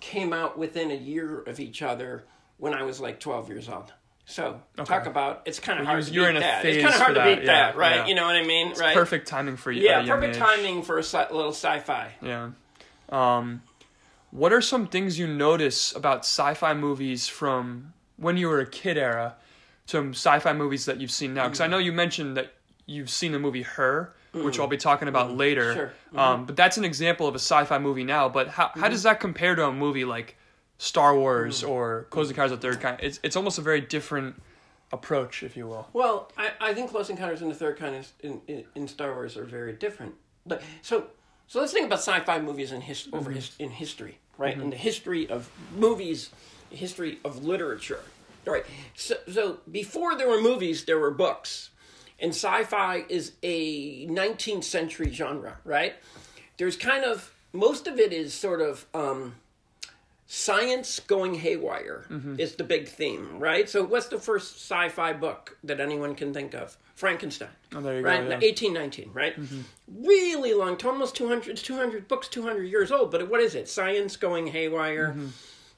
came 0.00 0.32
out 0.32 0.58
within 0.58 0.90
a 0.90 0.96
year 0.96 1.40
of 1.42 1.60
each 1.60 1.82
other 1.82 2.24
when 2.58 2.74
I 2.74 2.82
was 2.82 3.00
like 3.00 3.20
twelve 3.20 3.48
years 3.48 3.68
old. 3.68 3.92
So 4.26 4.60
okay. 4.78 4.84
talk 4.84 5.06
about 5.06 5.42
it's 5.44 5.60
kind 5.60 5.78
of 5.78 5.84
well, 5.86 5.96
hard. 5.96 6.08
You're, 6.08 6.28
to 6.28 6.32
beat 6.34 6.40
that. 6.40 6.64
It's 6.64 6.82
kind 6.82 6.94
of 6.94 7.00
hard 7.00 7.14
to 7.14 7.24
beat 7.24 7.46
that, 7.46 7.72
that 7.72 7.76
right? 7.76 7.96
Yeah. 7.96 8.06
You 8.06 8.14
know 8.14 8.26
what 8.26 8.36
I 8.36 8.44
mean? 8.44 8.68
It's 8.68 8.80
right. 8.80 8.94
Perfect 8.94 9.28
timing 9.28 9.56
for 9.56 9.70
you. 9.70 9.82
Yeah, 9.82 10.04
perfect 10.06 10.36
timing 10.36 10.82
for 10.82 10.96
a 10.98 11.02
sci- 11.02 11.30
little 11.30 11.52
sci-fi. 11.52 12.12
Yeah. 12.22 12.50
Um, 13.10 13.62
what 14.30 14.52
are 14.52 14.60
some 14.60 14.86
things 14.86 15.18
you 15.18 15.26
notice 15.26 15.94
about 15.94 16.20
sci-fi 16.20 16.74
movies 16.74 17.28
from 17.28 17.92
when 18.16 18.36
you 18.36 18.48
were 18.48 18.60
a 18.60 18.66
kid 18.66 18.96
era, 18.96 19.36
some 19.86 20.10
sci-fi 20.10 20.52
movies 20.54 20.86
that 20.86 21.00
you've 21.00 21.10
seen 21.10 21.34
now? 21.34 21.44
Because 21.44 21.58
mm-hmm. 21.58 21.64
I 21.64 21.76
know 21.76 21.78
you 21.78 21.92
mentioned 21.92 22.36
that 22.36 22.54
you've 22.86 23.10
seen 23.10 23.32
the 23.32 23.38
movie 23.38 23.62
Her, 23.62 24.14
mm-hmm. 24.34 24.44
which 24.44 24.58
I'll 24.58 24.66
be 24.66 24.78
talking 24.78 25.08
about 25.08 25.28
mm-hmm. 25.28 25.36
later. 25.36 25.74
Sure. 25.74 25.92
Um, 26.14 26.36
mm-hmm. 26.36 26.44
but 26.46 26.56
that's 26.56 26.78
an 26.78 26.84
example 26.84 27.28
of 27.28 27.34
a 27.34 27.38
sci-fi 27.38 27.78
movie 27.78 28.04
now. 28.04 28.28
But 28.30 28.48
how 28.48 28.70
how 28.74 28.88
does 28.88 29.02
that 29.02 29.20
compare 29.20 29.54
to 29.54 29.66
a 29.66 29.72
movie 29.72 30.04
like 30.06 30.36
Star 30.78 31.16
Wars 31.16 31.62
mm. 31.62 31.68
or 31.68 32.06
Close 32.10 32.28
Encounters 32.28 32.52
of 32.52 32.60
the 32.60 32.68
Third 32.68 32.80
Kind. 32.80 32.98
It's 33.02 33.20
it's 33.22 33.36
almost 33.36 33.58
a 33.58 33.62
very 33.62 33.80
different 33.80 34.40
approach, 34.92 35.42
if 35.42 35.56
you 35.56 35.66
will. 35.66 35.88
Well, 35.92 36.30
I, 36.36 36.52
I 36.60 36.74
think 36.74 36.90
Close 36.90 37.10
Encounters 37.10 37.42
in 37.42 37.48
the 37.48 37.54
Third 37.54 37.78
Kind 37.78 37.96
is, 37.96 38.12
in, 38.20 38.40
in, 38.46 38.64
in 38.74 38.88
Star 38.88 39.12
Wars 39.12 39.36
are 39.36 39.44
very 39.44 39.72
different. 39.72 40.14
But 40.46 40.62
so 40.82 41.08
so 41.46 41.60
let's 41.60 41.72
think 41.72 41.86
about 41.86 41.98
sci-fi 41.98 42.40
movies 42.40 42.72
in 42.72 42.80
his, 42.80 43.08
over 43.12 43.30
mm-hmm. 43.30 43.36
his, 43.36 43.54
in 43.58 43.70
history, 43.70 44.18
right? 44.38 44.54
Mm-hmm. 44.54 44.62
In 44.62 44.70
the 44.70 44.76
history 44.76 45.28
of 45.28 45.50
movies, 45.76 46.30
history 46.70 47.18
of 47.24 47.44
literature. 47.44 48.00
Right. 48.46 48.64
So 48.94 49.14
so 49.30 49.58
before 49.70 50.16
there 50.16 50.28
were 50.28 50.40
movies, 50.40 50.84
there 50.84 50.98
were 50.98 51.10
books. 51.10 51.70
And 52.20 52.30
sci-fi 52.30 53.04
is 53.08 53.32
a 53.42 54.06
19th 54.06 54.64
century 54.64 55.10
genre, 55.10 55.58
right? 55.64 55.94
There's 56.58 56.76
kind 56.76 57.04
of 57.04 57.34
most 57.52 57.86
of 57.86 57.98
it 57.98 58.12
is 58.12 58.34
sort 58.34 58.60
of 58.60 58.86
um, 58.94 59.36
science 60.34 60.98
going 60.98 61.34
haywire 61.34 62.06
mm-hmm. 62.10 62.40
is 62.40 62.56
the 62.56 62.64
big 62.64 62.88
theme, 62.88 63.38
right? 63.38 63.68
So, 63.70 63.84
what's 63.84 64.08
the 64.08 64.18
first 64.18 64.56
sci-fi 64.56 65.12
book 65.12 65.56
that 65.62 65.80
anyone 65.80 66.16
can 66.16 66.34
think 66.34 66.54
of? 66.54 66.76
Frankenstein. 66.96 67.48
Oh, 67.74 67.80
there 67.80 67.98
you 67.98 68.04
right? 68.04 68.20
go. 68.20 68.28
Yeah. 68.28 68.34
1819, 68.36 69.10
right? 69.12 69.40
Mm-hmm. 69.40 70.06
Really 70.06 70.54
long, 70.54 70.80
almost 70.84 71.16
200, 71.16 71.56
200 71.56 72.08
books, 72.08 72.28
200 72.28 72.64
years 72.64 72.92
old. 72.92 73.10
But 73.10 73.28
what 73.28 73.40
is 73.40 73.54
it? 73.54 73.68
Science 73.68 74.16
going 74.16 74.48
haywire. 74.48 75.10
Mm-hmm. 75.10 75.26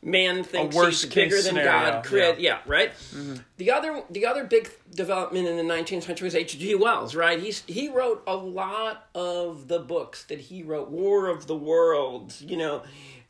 Man 0.02 0.44
thinks 0.44 0.76
he's 0.76 1.06
bigger 1.06 1.40
than 1.40 1.56
God. 1.56 2.04
Crit, 2.04 2.38
yeah. 2.38 2.58
yeah. 2.58 2.58
right. 2.66 2.92
Mm-hmm. 2.94 3.36
The 3.56 3.72
other, 3.72 4.02
the 4.10 4.26
other 4.26 4.44
big 4.44 4.70
development 4.94 5.48
in 5.48 5.56
the 5.56 5.74
19th 5.74 6.04
century 6.04 6.26
was 6.26 6.34
H.G. 6.34 6.74
Wells, 6.76 7.14
right? 7.14 7.40
He's 7.40 7.62
he 7.66 7.88
wrote 7.88 8.22
a 8.26 8.36
lot 8.36 9.08
of 9.14 9.68
the 9.68 9.80
books 9.80 10.24
that 10.24 10.38
he 10.38 10.62
wrote. 10.62 10.90
War 10.90 11.28
of 11.28 11.46
the 11.46 11.56
Worlds, 11.56 12.42
you 12.42 12.56
know 12.56 12.82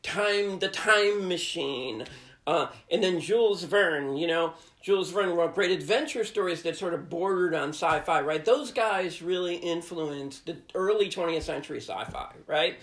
time 0.07 0.59
the 0.59 0.69
time 0.69 1.29
machine. 1.29 2.05
Uh, 2.47 2.69
and 2.93 3.03
then 3.03 3.19
jules 3.19 3.65
verne 3.65 4.17
you 4.17 4.25
know 4.25 4.55
jules 4.81 5.11
verne 5.11 5.31
wrote 5.31 5.53
great 5.53 5.73
adventure 5.73 6.23
stories 6.23 6.63
that 6.63 6.77
sort 6.77 6.95
of 6.95 7.11
bordered 7.11 7.55
on 7.55 7.71
sci-fi 7.71 8.21
right? 8.21 8.45
Those 8.45 8.71
guys 8.71 9.21
really 9.21 9.57
influenced 9.57 10.47
the 10.47 10.57
early 10.75 11.09
20th 11.09 11.43
century 11.43 11.81
sci-fi 11.81 12.33
right? 12.47 12.79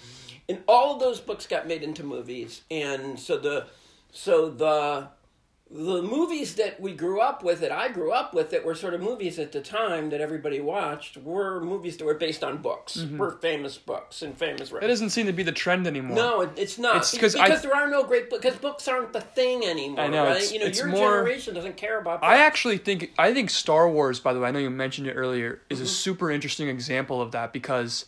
And 0.49 0.61
all 0.67 0.95
of 0.95 0.99
those 0.99 1.21
books 1.21 1.47
got 1.47 1.67
made 1.67 1.83
into 1.83 2.03
movies. 2.03 2.63
And 2.69 3.17
so 3.19 3.37
the 3.37 3.67
so 4.11 4.49
the 4.49 5.07
the 5.73 6.03
movies 6.03 6.53
that 6.55 6.79
we 6.79 6.93
grew 6.93 7.19
up 7.19 7.43
with, 7.43 7.59
that 7.61 7.71
I 7.71 7.89
grew 7.89 8.11
up 8.11 8.35
with, 8.35 8.51
that 8.51 8.63
were 8.63 8.75
sort 8.75 8.93
of 8.93 9.01
movies 9.01 9.39
at 9.39 9.51
the 9.51 9.59
time 9.59 10.11
that 10.11 10.21
everybody 10.21 10.59
watched, 10.59 11.17
were 11.17 11.59
movies 11.61 11.97
that 11.97 12.05
were 12.05 12.13
based 12.13 12.43
on 12.43 12.61
books, 12.61 12.97
mm-hmm. 12.97 13.17
were 13.17 13.31
famous 13.31 13.79
books 13.79 14.21
and 14.21 14.37
famous. 14.37 14.71
Writers. 14.71 14.81
That 14.81 14.87
doesn't 14.87 15.09
seem 15.09 15.25
to 15.25 15.33
be 15.33 15.41
the 15.41 15.51
trend 15.51 15.87
anymore. 15.87 16.15
No, 16.15 16.41
it's 16.41 16.77
not. 16.77 16.97
It's 16.97 17.11
because 17.11 17.35
I, 17.35 17.55
there 17.55 17.75
are 17.75 17.89
no 17.89 18.03
great 18.03 18.29
books. 18.29 18.43
because 18.43 18.59
books 18.59 18.87
aren't 18.87 19.13
the 19.13 19.21
thing 19.21 19.65
anymore. 19.65 20.01
I 20.01 20.07
know. 20.09 20.25
Right? 20.25 20.51
You 20.53 20.59
know, 20.59 20.67
your 20.67 20.87
more, 20.87 21.09
generation 21.09 21.55
doesn't 21.55 21.77
care 21.77 21.99
about. 21.99 22.21
Books. 22.21 22.31
I 22.31 22.37
actually 22.37 22.77
think 22.77 23.11
I 23.17 23.33
think 23.33 23.49
Star 23.49 23.89
Wars. 23.89 24.19
By 24.19 24.33
the 24.33 24.39
way, 24.39 24.49
I 24.49 24.51
know 24.51 24.59
you 24.59 24.69
mentioned 24.69 25.07
it 25.07 25.13
earlier. 25.13 25.59
Is 25.71 25.79
mm-hmm. 25.79 25.85
a 25.85 25.89
super 25.89 26.29
interesting 26.29 26.67
example 26.67 27.19
of 27.19 27.31
that 27.31 27.51
because 27.51 28.05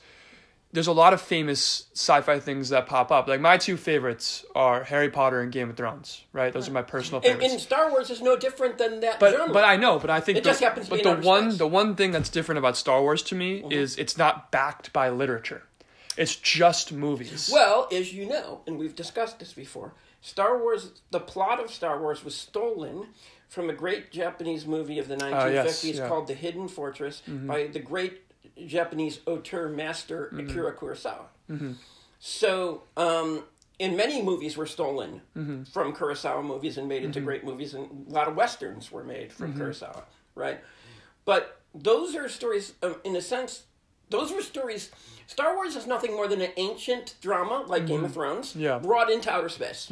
there's 0.75 0.87
a 0.87 0.93
lot 0.93 1.13
of 1.13 1.21
famous 1.21 1.87
sci-fi 1.93 2.39
things 2.39 2.69
that 2.69 2.85
pop 2.85 3.11
up. 3.11 3.27
Like 3.27 3.39
my 3.39 3.57
two 3.57 3.77
favorites 3.77 4.45
are 4.53 4.83
Harry 4.83 5.09
Potter 5.09 5.39
and 5.41 5.51
Game 5.51 5.69
of 5.69 5.77
Thrones. 5.77 6.21
Right, 6.33 6.53
those 6.53 6.67
are 6.67 6.71
my 6.71 6.81
personal 6.81 7.21
favorites. 7.21 7.43
And, 7.43 7.53
and 7.53 7.61
Star 7.61 7.89
Wars 7.89 8.09
is 8.09 8.21
no 8.21 8.35
different 8.35 8.77
than 8.77 8.99
that. 8.99 9.19
But 9.19 9.35
genre. 9.35 9.53
but 9.53 9.63
I 9.63 9.77
know, 9.77 9.97
but 9.97 10.09
I 10.09 10.19
think 10.19 10.37
it 10.37 10.43
the, 10.43 10.49
just 10.49 10.61
happens. 10.61 10.89
To 10.89 10.95
be. 10.95 11.01
But 11.01 11.21
the 11.21 11.27
one 11.27 11.57
the 11.57 11.67
one 11.67 11.95
thing 11.95 12.11
that's 12.11 12.29
different 12.29 12.59
about 12.59 12.77
Star 12.77 13.01
Wars 13.01 13.23
to 13.23 13.35
me 13.35 13.61
mm-hmm. 13.61 13.71
is 13.71 13.97
it's 13.97 14.17
not 14.17 14.51
backed 14.51 14.93
by 14.93 15.09
literature. 15.09 15.63
It's 16.17 16.35
just 16.35 16.91
movies. 16.91 17.49
Well, 17.51 17.87
as 17.91 18.13
you 18.13 18.25
know, 18.25 18.61
and 18.67 18.77
we've 18.77 18.95
discussed 18.95 19.39
this 19.39 19.53
before, 19.53 19.93
Star 20.21 20.57
Wars, 20.57 20.91
the 21.11 21.19
plot 21.19 21.59
of 21.59 21.71
Star 21.71 21.99
Wars 21.99 22.23
was 22.23 22.35
stolen 22.35 23.07
from 23.47 23.69
a 23.69 23.73
great 23.73 24.11
Japanese 24.11 24.65
movie 24.65 24.97
of 24.97 25.07
the 25.07 25.15
1950s 25.15 25.45
uh, 25.45 25.49
yes, 25.49 25.83
yeah. 25.83 26.07
called 26.07 26.27
The 26.27 26.33
Hidden 26.33 26.67
Fortress 26.67 27.21
mm-hmm. 27.29 27.47
by 27.47 27.67
the 27.67 27.79
great 27.79 28.24
Japanese 28.65 29.19
auteur 29.25 29.69
master 29.69 30.31
mm-hmm. 30.33 30.49
Akira 30.49 30.75
Kurosawa. 30.75 31.25
Mm-hmm. 31.49 31.73
So, 32.19 32.83
um, 32.97 33.43
in 33.77 33.95
many 33.95 34.21
movies 34.21 34.55
were 34.55 34.65
stolen 34.65 35.21
mm-hmm. 35.37 35.63
from 35.65 35.93
Kurosawa 35.93 36.43
movies 36.43 36.77
and 36.77 36.87
made 36.87 37.03
into 37.03 37.19
mm-hmm. 37.19 37.25
great 37.25 37.43
movies, 37.43 37.73
and 37.73 38.07
a 38.09 38.11
lot 38.11 38.27
of 38.27 38.35
westerns 38.35 38.91
were 38.91 39.03
made 39.03 39.33
from 39.33 39.53
mm-hmm. 39.53 39.63
Kurosawa, 39.63 40.03
right? 40.33 40.59
But 41.25 41.59
those 41.73 42.15
are 42.15 42.29
stories, 42.29 42.73
um, 42.81 42.95
in 43.03 43.15
a 43.15 43.21
sense, 43.21 43.63
those 44.09 44.31
were 44.31 44.41
stories. 44.41 44.91
Star 45.27 45.55
Wars 45.55 45.75
is 45.75 45.87
nothing 45.87 46.11
more 46.11 46.27
than 46.27 46.41
an 46.41 46.51
ancient 46.57 47.15
drama 47.21 47.65
like 47.67 47.87
Game 47.87 48.05
of 48.05 48.13
Thrones, 48.13 48.55
yeah. 48.55 48.77
brought 48.77 49.09
into 49.09 49.31
outer 49.31 49.49
space, 49.49 49.91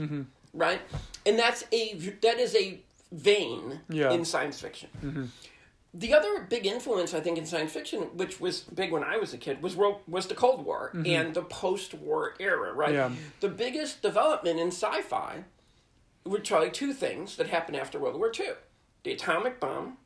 right? 0.54 0.80
And 1.26 1.38
that's 1.38 1.66
a 1.72 1.96
that 2.22 2.40
is 2.40 2.56
a 2.56 2.80
vein 3.12 3.82
yeah. 3.90 4.12
in 4.12 4.24
science 4.24 4.62
fiction. 4.62 5.32
The 5.96 6.14
other 6.14 6.42
big 6.50 6.66
influence, 6.66 7.14
I 7.14 7.20
think, 7.20 7.38
in 7.38 7.46
science 7.46 7.72
fiction, 7.72 8.02
which 8.16 8.40
was 8.40 8.62
big 8.62 8.92
when 8.92 9.04
I 9.04 9.18
was 9.18 9.34
a 9.34 9.38
kid, 9.38 9.62
was 9.62 9.76
world, 9.76 10.02
was 10.08 10.26
the 10.26 10.34
Cold 10.34 10.66
War 10.66 10.92
mm-hmm. 10.94 11.06
and 11.06 11.34
the 11.36 11.44
post-war 11.44 12.34
era. 12.40 12.74
Right. 12.74 12.94
Yeah. 12.94 13.12
The 13.42 13.50
biggest 13.50 14.02
development 14.02 14.60
in 14.60 14.70
sci-fi 14.70 15.44
were 16.26 16.40
probably 16.40 16.72
two 16.72 16.94
things 16.94 17.36
that 17.36 17.48
happened 17.48 17.78
after 17.78 18.00
World 18.00 18.18
War 18.18 18.32
II: 18.38 18.54
the 19.04 19.12
atomic 19.12 19.60
bomb 19.60 19.98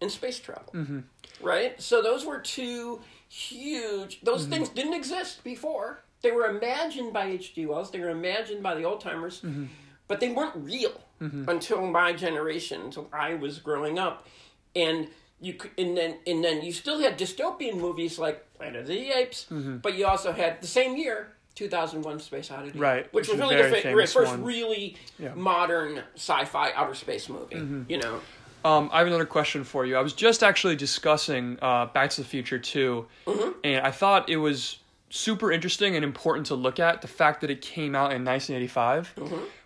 and 0.00 0.10
space 0.10 0.40
travel. 0.40 0.72
Mm-hmm. 0.74 1.00
Right. 1.40 1.80
So 1.80 2.02
those 2.02 2.26
were 2.26 2.38
two 2.38 3.00
huge. 3.28 4.20
Those 4.22 4.42
mm-hmm. 4.42 4.50
things 4.50 4.68
didn't 4.70 4.94
exist 4.94 5.44
before. 5.44 6.02
They 6.22 6.30
were 6.30 6.46
imagined 6.46 7.12
by 7.12 7.26
H.G. 7.26 7.66
Wells. 7.66 7.90
They 7.90 8.00
were 8.00 8.10
imagined 8.10 8.62
by 8.62 8.74
the 8.74 8.84
old 8.84 9.00
timers, 9.00 9.40
mm-hmm. 9.40 9.66
but 10.06 10.20
they 10.20 10.30
weren't 10.30 10.54
real 10.56 11.00
mm-hmm. 11.20 11.48
until 11.48 11.86
my 11.86 12.12
generation, 12.12 12.82
until 12.82 13.08
I 13.12 13.34
was 13.34 13.58
growing 13.58 13.98
up, 13.98 14.26
and 14.74 15.08
you 15.40 15.56
and 15.76 15.96
then 15.96 16.16
and 16.26 16.42
then 16.42 16.62
you 16.62 16.72
still 16.72 17.00
had 17.00 17.18
dystopian 17.18 17.76
movies 17.76 18.18
like 18.18 18.52
Planet 18.54 18.82
of 18.82 18.86
the 18.86 19.10
Apes, 19.10 19.46
mm-hmm. 19.50 19.78
but 19.78 19.94
you 19.94 20.06
also 20.06 20.32
had 20.32 20.60
the 20.60 20.66
same 20.66 20.96
year 20.96 21.32
2001 21.56 22.20
Space 22.20 22.50
Odyssey, 22.50 22.78
right? 22.78 23.12
Which, 23.12 23.28
was 23.28 23.38
really 23.38 23.56
the 23.56 23.68
fa- 23.68 23.92
first 23.92 24.16
one. 24.16 24.44
really 24.44 24.96
yeah. 25.18 25.34
modern 25.34 26.02
sci-fi 26.14 26.72
outer 26.72 26.94
space 26.94 27.28
movie. 27.28 27.56
Mm-hmm. 27.56 27.82
You 27.88 27.98
know. 27.98 28.20
Um, 28.64 28.90
I 28.92 28.98
have 28.98 29.08
another 29.08 29.26
question 29.26 29.64
for 29.64 29.84
you. 29.84 29.96
I 29.96 30.00
was 30.00 30.12
just 30.12 30.44
actually 30.44 30.76
discussing 30.76 31.58
uh, 31.60 31.86
Back 31.86 32.10
to 32.10 32.20
the 32.20 32.28
Future 32.28 32.60
2, 32.60 33.06
mm-hmm. 33.26 33.50
and 33.64 33.84
I 33.84 33.90
thought 33.90 34.28
it 34.28 34.36
was 34.36 34.78
super 35.10 35.50
interesting 35.50 35.96
and 35.96 36.04
important 36.04 36.46
to 36.46 36.54
look 36.54 36.78
at 36.78 37.02
the 37.02 37.08
fact 37.08 37.40
that 37.40 37.50
it 37.50 37.60
came 37.60 37.96
out 37.96 38.12
in 38.12 38.24
1985 38.24 39.14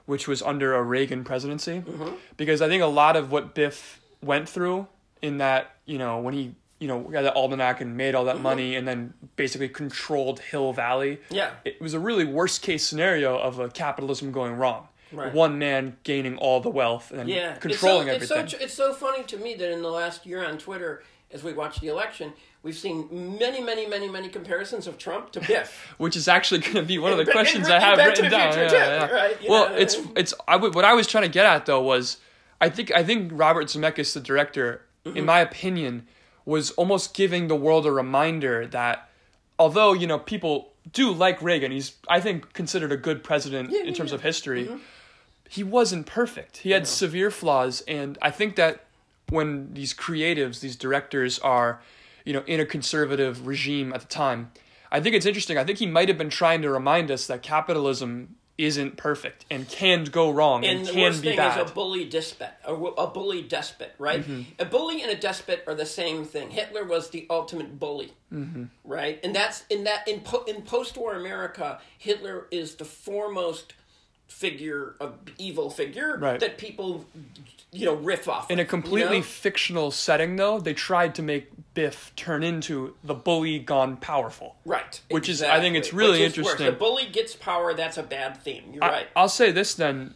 which 0.07 0.27
was 0.27 0.41
under 0.41 0.75
a 0.75 0.83
Reagan 0.83 1.25
presidency, 1.25 1.81
mm-hmm. 1.81 2.15
because 2.37 2.63
I 2.63 2.69
think 2.69 2.83
a 2.83 2.87
lot 2.87 3.17
of 3.17 3.31
what 3.31 3.55
Biff 3.55 4.01
went 4.23 4.49
through 4.49 4.87
in 5.23 5.38
that, 5.38 5.76
you 5.85 5.99
know, 5.99 6.20
when 6.20 6.35
he, 6.35 6.54
you 6.78 6.88
know, 6.88 7.00
got 7.00 7.23
the 7.23 7.35
almanac 7.35 7.80
and 7.80 7.96
made 7.96 8.14
all 8.14 8.25
that 8.26 8.35
mm-hmm. 8.35 8.42
money 8.42 8.76
and 8.76 8.87
then 8.87 9.14
basically 9.37 9.68
controlled 9.68 10.40
Hill 10.40 10.73
Valley. 10.73 11.20
Yeah. 11.30 11.52
It 11.64 11.80
was 11.80 11.94
a 11.94 12.00
really 12.00 12.25
worst 12.25 12.62
case 12.62 12.85
scenario 12.85 13.38
of 13.38 13.58
a 13.58 13.68
capitalism 13.68 14.32
going 14.32 14.54
wrong. 14.54 14.88
Right. 15.12 15.32
One 15.32 15.58
man 15.58 15.96
gaining 16.02 16.37
all 16.37 16.61
the 16.61 16.70
wealth 16.70 17.12
and 17.12 17.28
yeah. 17.28 17.56
controlling 17.56 18.08
it's 18.08 18.28
so, 18.28 18.35
everything. 18.35 18.44
It's 18.44 18.52
so, 18.52 18.64
it's 18.64 18.75
so 18.75 18.92
funny 18.92 19.23
to 19.25 19.37
me 19.37 19.54
that 19.54 19.70
in 19.70 19.80
the 19.80 19.90
last 19.90 20.26
year 20.26 20.44
on 20.44 20.58
Twitter, 20.58 21.02
as 21.30 21.42
we 21.42 21.52
watch 21.52 21.80
the 21.80 21.88
election, 21.88 22.32
we've 22.62 22.76
seen 22.76 23.08
many, 23.38 23.62
many, 23.62 23.87
many, 23.87 24.08
many 24.08 24.28
comparisons 24.28 24.87
of 24.87 24.99
Trump 24.99 25.32
to 25.32 25.40
Biff, 25.46 25.94
which 25.99 26.16
is 26.16 26.28
actually 26.28 26.61
going 26.61 26.75
to 26.75 26.82
be 26.82 26.99
one 26.99 27.12
of 27.12 27.18
the 27.18 27.26
questions 27.26 27.68
I 27.68 27.78
have 27.78 27.99
written 27.99 28.30
down. 28.30 28.56
Yeah, 28.56 28.73
yeah. 28.73 29.11
Right, 29.11 29.49
well, 29.49 29.70
know, 29.70 29.76
it's 29.76 29.96
it's 30.16 30.35
I 30.46 30.54
w- 30.54 30.73
what 30.73 30.85
I 30.85 30.92
was 30.92 31.07
trying 31.07 31.24
to 31.24 31.31
get 31.31 31.46
at 31.46 31.66
though 31.66 31.83
was 31.83 32.18
I 32.61 32.68
think 32.68 32.92
I 32.92 33.05
think 33.05 33.31
Robert 33.35 33.66
Zemeckis, 33.66 34.12
the 34.14 34.20
director. 34.20 34.83
In 35.14 35.25
my 35.25 35.40
opinion, 35.40 36.07
was 36.45 36.71
almost 36.73 37.14
giving 37.14 37.49
the 37.49 37.57
world 37.57 37.87
a 37.87 37.92
reminder 37.92 38.66
that 38.66 39.09
although 39.59 39.92
you 39.92 40.07
know 40.07 40.19
people 40.19 40.73
do 40.92 41.12
like 41.12 41.40
Reagan, 41.42 41.73
he's 41.73 41.95
I 42.09 42.21
think 42.21 42.53
considered 42.53 42.92
a 42.92 42.97
good 42.97 43.25
president 43.25 43.71
yeah, 43.71 43.83
in 43.83 43.95
terms 43.95 44.12
of 44.12 44.23
history. 44.23 44.66
Mm-hmm. 44.66 44.77
He 45.49 45.62
wasn't 45.62 46.07
perfect. 46.07 46.59
He 46.59 46.73
had 46.73 46.88
severe 46.88 47.31
flaws, 47.31 47.83
and 47.87 48.19
I 48.21 48.31
think 48.31 48.57
that 48.57 48.87
when 49.29 49.75
these 49.75 49.95
creatives, 49.95 50.61
these 50.61 50.77
directors 50.77 51.38
are, 51.40 51.81
you 52.25 52.33
know, 52.33 52.42
in 52.47 52.61
a 52.61 52.66
conservative 52.66 53.47
regime 53.47 53.92
at 53.92 54.01
the 54.01 54.07
time. 54.07 54.53
I 54.90 55.01
think 55.01 55.14
it's 55.16 55.27
interesting. 55.27 55.59
I 55.59 55.64
think 55.64 55.79
he 55.79 55.87
might 55.87 56.09
have 56.09 56.19
been 56.19 56.31
trying 56.31 56.62
to 56.62 56.71
remind 56.71 57.11
us 57.11 57.27
that 57.27 57.42
capitalism 57.42 58.36
isn't 58.59 58.97
perfect 58.97 59.45
and 59.51 59.69
can 59.69 60.05
go 60.05 60.31
wrong 60.31 60.64
and, 60.64 60.79
and 60.79 60.87
the 60.87 60.92
can 60.92 61.03
worst 61.03 61.23
be 61.23 61.29
thing 61.29 61.37
bad. 61.37 61.61
is 61.61 61.71
a 61.71 61.75
bully 61.75 62.05
despot, 62.05 62.53
a, 62.64 62.75
a 62.75 63.07
bully 63.07 63.42
despot, 63.42 63.95
right? 63.99 64.23
Mm-hmm. 64.23 64.42
A 64.59 64.64
bully 64.64 65.03
and 65.03 65.11
a 65.11 65.16
despot 65.16 65.62
are 65.66 65.75
the 65.75 65.87
same 65.87 66.25
thing. 66.25 66.51
Hitler 66.51 66.85
was 66.85 67.11
the 67.11 67.27
ultimate 67.29 67.79
bully, 67.79 68.12
mm-hmm. 68.33 68.64
right? 68.85 69.21
And 69.23 69.35
that's 69.35 69.64
in 69.69 69.85
that 69.85 70.09
in 70.09 70.21
po- 70.21 70.45
in 70.45 70.62
post-war 70.62 71.14
America, 71.14 71.81
Hitler 71.99 72.47
is 72.51 72.77
the 72.77 72.85
foremost 72.85 73.75
figure 74.29 74.97
of 75.01 75.15
evil 75.39 75.71
figure 75.71 76.19
right. 76.19 76.41
that 76.41 76.59
people 76.59 77.07
you 77.73 77.87
know 77.87 77.95
riff 77.95 78.29
off 78.29 78.51
in 78.51 78.59
of, 78.59 78.67
a 78.67 78.69
completely 78.69 79.17
you 79.17 79.21
know? 79.21 79.27
fictional 79.27 79.91
setting 79.91 80.37
though 80.37 80.59
they 80.59 80.75
tried 80.75 81.15
to 81.15 81.23
make 81.23 81.49
biff 81.77 82.11
turn 82.17 82.43
into 82.43 82.95
the 83.05 83.15
bully 83.15 83.59
gone 83.59 83.99
powerful. 83.99 84.57
Right. 84.65 85.01
Which 85.11 85.29
exactly. 85.29 85.55
is 85.55 85.59
i 85.59 85.62
think 85.62 85.77
it's 85.77 85.93
really 85.93 86.25
interesting. 86.25 86.67
the 86.67 86.73
bully 86.73 87.07
gets 87.07 87.37
power 87.37 87.75
that's 87.75 87.99
a 87.99 88.03
bad 88.03 88.39
theme 88.39 88.65
you're 88.73 88.83
I, 88.83 88.89
right. 88.89 89.07
I'll 89.15 89.29
say 89.29 89.53
this 89.53 89.75
then. 89.75 90.15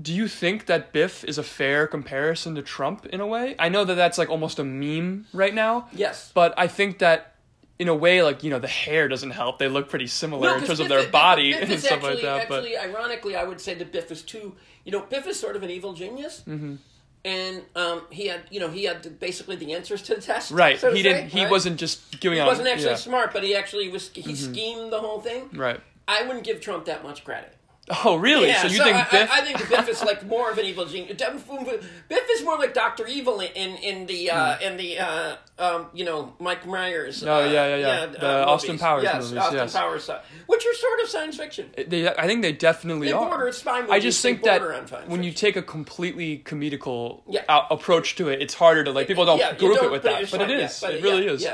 Do 0.00 0.14
you 0.14 0.28
think 0.28 0.64
that 0.64 0.94
biff 0.94 1.24
is 1.24 1.36
a 1.36 1.42
fair 1.42 1.86
comparison 1.86 2.54
to 2.54 2.62
trump 2.62 3.04
in 3.04 3.20
a 3.20 3.26
way? 3.26 3.54
I 3.58 3.68
know 3.68 3.84
that 3.84 3.96
that's 3.96 4.16
like 4.16 4.30
almost 4.30 4.58
a 4.58 4.64
meme 4.64 5.26
right 5.34 5.54
now. 5.54 5.88
Yes. 5.92 6.32
But 6.32 6.54
i 6.56 6.66
think 6.66 6.98
that 7.00 7.34
in 7.80 7.88
a 7.88 7.94
way, 7.94 8.22
like 8.22 8.44
you 8.44 8.50
know, 8.50 8.58
the 8.58 8.68
hair 8.68 9.08
doesn't 9.08 9.30
help. 9.30 9.58
They 9.58 9.66
look 9.66 9.88
pretty 9.88 10.06
similar 10.06 10.50
no, 10.50 10.54
in 10.56 10.64
terms 10.64 10.78
Biff, 10.78 10.80
of 10.80 10.88
their 10.90 11.02
Biff, 11.02 11.12
body 11.12 11.52
Biff 11.52 11.70
and 11.70 11.80
stuff 11.80 11.92
actually, 11.92 12.12
like 12.12 12.22
that. 12.22 12.40
Actually, 12.42 12.74
but 12.74 12.84
ironically, 12.84 13.36
I 13.36 13.44
would 13.44 13.58
say 13.58 13.72
that 13.72 13.90
Biff 13.90 14.12
is 14.12 14.20
too. 14.20 14.54
You 14.84 14.92
know, 14.92 15.00
Biff 15.00 15.26
is 15.26 15.40
sort 15.40 15.56
of 15.56 15.62
an 15.62 15.70
evil 15.70 15.94
genius. 15.94 16.44
Mm-hmm. 16.46 16.76
And 17.22 17.62
um, 17.76 18.02
he 18.08 18.28
had, 18.28 18.40
you 18.50 18.60
know, 18.60 18.68
he 18.68 18.84
had 18.84 19.20
basically 19.20 19.56
the 19.56 19.74
answers 19.74 20.00
to 20.02 20.14
the 20.14 20.22
test. 20.22 20.52
Right. 20.52 20.78
So 20.78 20.92
he 20.92 21.02
didn't. 21.02 21.28
He 21.28 21.46
wasn't 21.46 21.78
just 21.78 22.20
giving. 22.20 22.36
He 22.36 22.40
on, 22.40 22.46
wasn't 22.46 22.68
actually 22.68 22.90
yeah. 22.90 22.96
smart, 22.96 23.32
but 23.32 23.42
he 23.42 23.54
actually 23.54 23.88
was. 23.88 24.10
He 24.10 24.22
mm-hmm. 24.22 24.52
schemed 24.52 24.92
the 24.92 25.00
whole 25.00 25.20
thing. 25.20 25.48
Right. 25.54 25.80
I 26.06 26.22
wouldn't 26.22 26.44
give 26.44 26.60
Trump 26.60 26.84
that 26.84 27.02
much 27.02 27.24
credit. 27.24 27.56
Oh, 28.04 28.16
really? 28.16 28.48
Yeah, 28.48 28.62
so 28.62 28.68
you 28.68 28.76
so 28.76 28.84
think 28.84 28.96
I, 28.96 29.10
Biff? 29.10 29.30
I, 29.30 29.40
I 29.40 29.44
think 29.44 29.68
Biff 29.68 29.88
is 29.88 30.02
like 30.04 30.24
more 30.26 30.50
of 30.50 30.58
an 30.58 30.64
evil 30.64 30.86
genius. 30.86 31.16
Biff 31.16 32.30
is 32.30 32.44
more 32.44 32.56
like 32.56 32.72
Doctor 32.72 33.06
Evil 33.06 33.40
in 33.40 33.50
in 33.50 34.06
the 34.06 34.30
uh, 34.30 34.56
hmm. 34.56 34.62
in 34.62 34.76
the 34.76 34.98
uh, 34.98 35.36
um, 35.58 35.86
you 35.92 36.04
know 36.04 36.34
Mike 36.38 36.66
Myers. 36.66 37.24
Oh 37.24 37.34
uh, 37.34 37.44
yeah, 37.46 37.76
yeah, 37.76 37.76
yeah. 37.76 38.06
the 38.06 38.42
uh, 38.42 38.46
Austin 38.46 38.78
Powers 38.78 39.02
yes, 39.02 39.24
movies. 39.24 39.38
Austin 39.38 39.56
yes, 39.56 39.72
Powers, 39.72 40.08
uh, 40.08 40.22
which 40.46 40.64
are 40.64 40.74
sort 40.74 41.00
of 41.00 41.08
science 41.08 41.36
fiction. 41.36 41.70
They, 41.88 42.08
I 42.08 42.26
think 42.26 42.42
they 42.42 42.52
definitely 42.52 43.08
they 43.08 43.12
are. 43.12 43.28
Border, 43.28 43.52
spy 43.52 43.80
movies, 43.80 43.92
I 43.92 43.98
just 43.98 44.22
think 44.22 44.42
that 44.44 44.62
when 44.62 44.86
fiction. 44.86 45.22
you 45.24 45.32
take 45.32 45.56
a 45.56 45.62
completely 45.62 46.38
comedical 46.38 47.22
yeah. 47.28 47.42
a- 47.48 47.74
approach 47.74 48.14
to 48.16 48.28
it, 48.28 48.40
it's 48.40 48.54
harder 48.54 48.84
to 48.84 48.92
like 48.92 49.08
people 49.08 49.24
don't 49.24 49.38
yeah, 49.38 49.54
group 49.54 49.76
don't 49.76 49.86
it 49.86 49.90
with 49.90 50.02
that, 50.04 50.30
but 50.30 50.42
it 50.42 50.50
is. 50.50 50.80
But 50.80 50.94
it 50.94 51.02
really 51.02 51.26
is. 51.26 51.46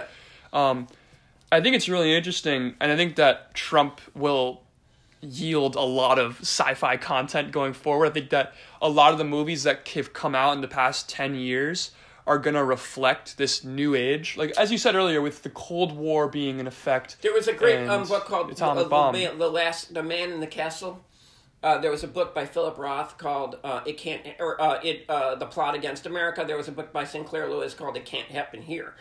Um, 0.53 0.87
I 1.51 1.61
think 1.61 1.77
it's 1.77 1.89
really 1.89 2.15
interesting, 2.15 2.75
and 2.81 2.91
I 2.91 2.97
think 2.97 3.17
that 3.17 3.55
Trump 3.55 4.01
will 4.15 4.63
yield 5.21 5.75
a 5.75 5.81
lot 5.81 6.19
of 6.19 6.41
sci-fi 6.41 6.97
content 6.97 7.53
going 7.53 7.73
forward. 7.73 8.07
I 8.07 8.11
think 8.11 8.31
that 8.31 8.55
a 8.81 8.89
lot 8.89 9.13
of 9.13 9.19
the 9.19 9.25
movies 9.25 9.63
that 9.65 9.87
have 9.89 10.13
come 10.13 10.35
out 10.35 10.55
in 10.55 10.61
the 10.61 10.69
past 10.69 11.09
10 11.09 11.35
years 11.35 11.91
are 12.27 12.39
going 12.39 12.55
to 12.55 12.65
reflect 12.65 13.39
this 13.39 13.65
new 13.65 13.95
age. 13.95 14.37
Like 14.37 14.51
as 14.59 14.73
you 14.73 14.79
said 14.79 14.95
earlier 14.95 15.23
with 15.23 15.43
the 15.43 15.51
Cold 15.51 15.97
War 15.97 16.29
being 16.29 16.59
in 16.59 16.67
effect. 16.67 17.17
There 17.23 17.33
was 17.33 17.49
a 17.49 17.53
great 17.53 17.87
um, 17.87 18.07
book 18.07 18.25
called 18.25 18.51
Atomic 18.51 18.87
uh, 18.87 18.89
Bomb. 18.89 19.15
The, 19.15 19.27
the 19.37 19.49
last 19.49 19.95
the 19.95 20.03
man 20.03 20.33
in 20.33 20.41
the 20.41 20.47
castle. 20.47 21.05
Uh, 21.63 21.79
there 21.79 21.91
was 21.91 22.05
a 22.05 22.09
book 22.09 22.35
by 22.35 22.45
Philip 22.45 22.79
Roth 22.79 23.17
called 23.17 23.59
uh, 23.65 23.81
"It 23.87 23.97
Can't" 23.97 24.23
or 24.39 24.61
uh, 24.61 24.79
"It 24.85 25.05
uh, 25.09 25.37
the 25.37 25.47
Plot 25.47 25.75
Against 25.75 26.05
America." 26.05 26.45
There 26.47 26.57
was 26.57 26.69
a 26.69 26.73
book 26.73 26.93
by 26.93 27.05
Sinclair 27.05 27.49
Lewis 27.49 27.75
called 27.75 27.97
"It 27.97 28.05
Can't 28.05 28.29
Happen 28.29 28.63
Here," 28.63 28.95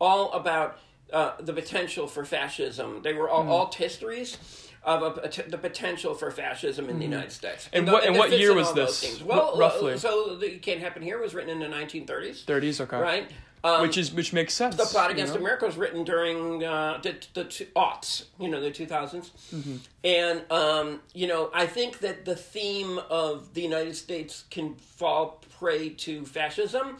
all 0.00 0.32
about 0.32 0.78
uh, 1.12 1.32
the 1.40 1.52
potential 1.52 2.06
for 2.06 2.24
fascism. 2.24 3.00
They 3.02 3.14
were 3.14 3.28
all 3.28 3.44
mm. 3.44 3.48
alt 3.48 3.76
histories 3.76 4.36
of 4.82 5.02
a, 5.02 5.50
the 5.50 5.58
potential 5.58 6.14
for 6.14 6.30
fascism 6.30 6.88
in 6.88 6.96
mm. 6.96 6.98
the 6.98 7.04
Mm-hmm. 7.04 7.12
United 7.12 7.32
States. 7.32 7.68
And, 7.72 7.84
and 7.84 7.92
what, 7.92 8.04
and 8.04 8.16
what 8.16 8.30
year 8.38 8.54
was 8.54 8.72
this? 8.72 9.22
Well, 9.22 9.56
roughly. 9.56 9.94
Uh, 9.94 9.98
so 9.98 10.36
the 10.36 10.54
"It 10.54 10.62
Can't 10.62 10.80
Happen 10.80 11.02
Here" 11.02 11.20
was 11.20 11.34
written 11.34 11.50
in 11.50 11.58
the 11.58 11.76
1930s. 11.76 12.44
30s, 12.44 12.80
okay. 12.80 12.98
Right. 12.98 13.30
Um, 13.62 13.82
which 13.82 13.98
is 13.98 14.10
which 14.14 14.32
makes 14.32 14.54
sense. 14.54 14.76
The 14.76 14.84
plot 14.84 15.10
against 15.10 15.34
you 15.34 15.38
know? 15.38 15.44
America 15.44 15.66
was 15.66 15.76
written 15.76 16.02
during 16.02 16.64
uh, 16.64 16.98
the 17.02 17.16
the 17.34 17.44
two, 17.44 17.66
aughts, 17.76 18.24
you 18.38 18.48
know, 18.48 18.58
the 18.58 18.70
two 18.70 18.86
thousands, 18.86 19.32
mm-hmm. 19.54 19.76
and 20.02 20.50
um, 20.50 21.00
you 21.12 21.26
know, 21.26 21.50
I 21.52 21.66
think 21.66 21.98
that 21.98 22.24
the 22.24 22.34
theme 22.34 22.98
of 23.10 23.52
the 23.52 23.60
United 23.60 23.96
States 23.96 24.44
can 24.50 24.76
fall 24.76 25.42
prey 25.58 25.90
to 25.90 26.24
fascism 26.24 26.96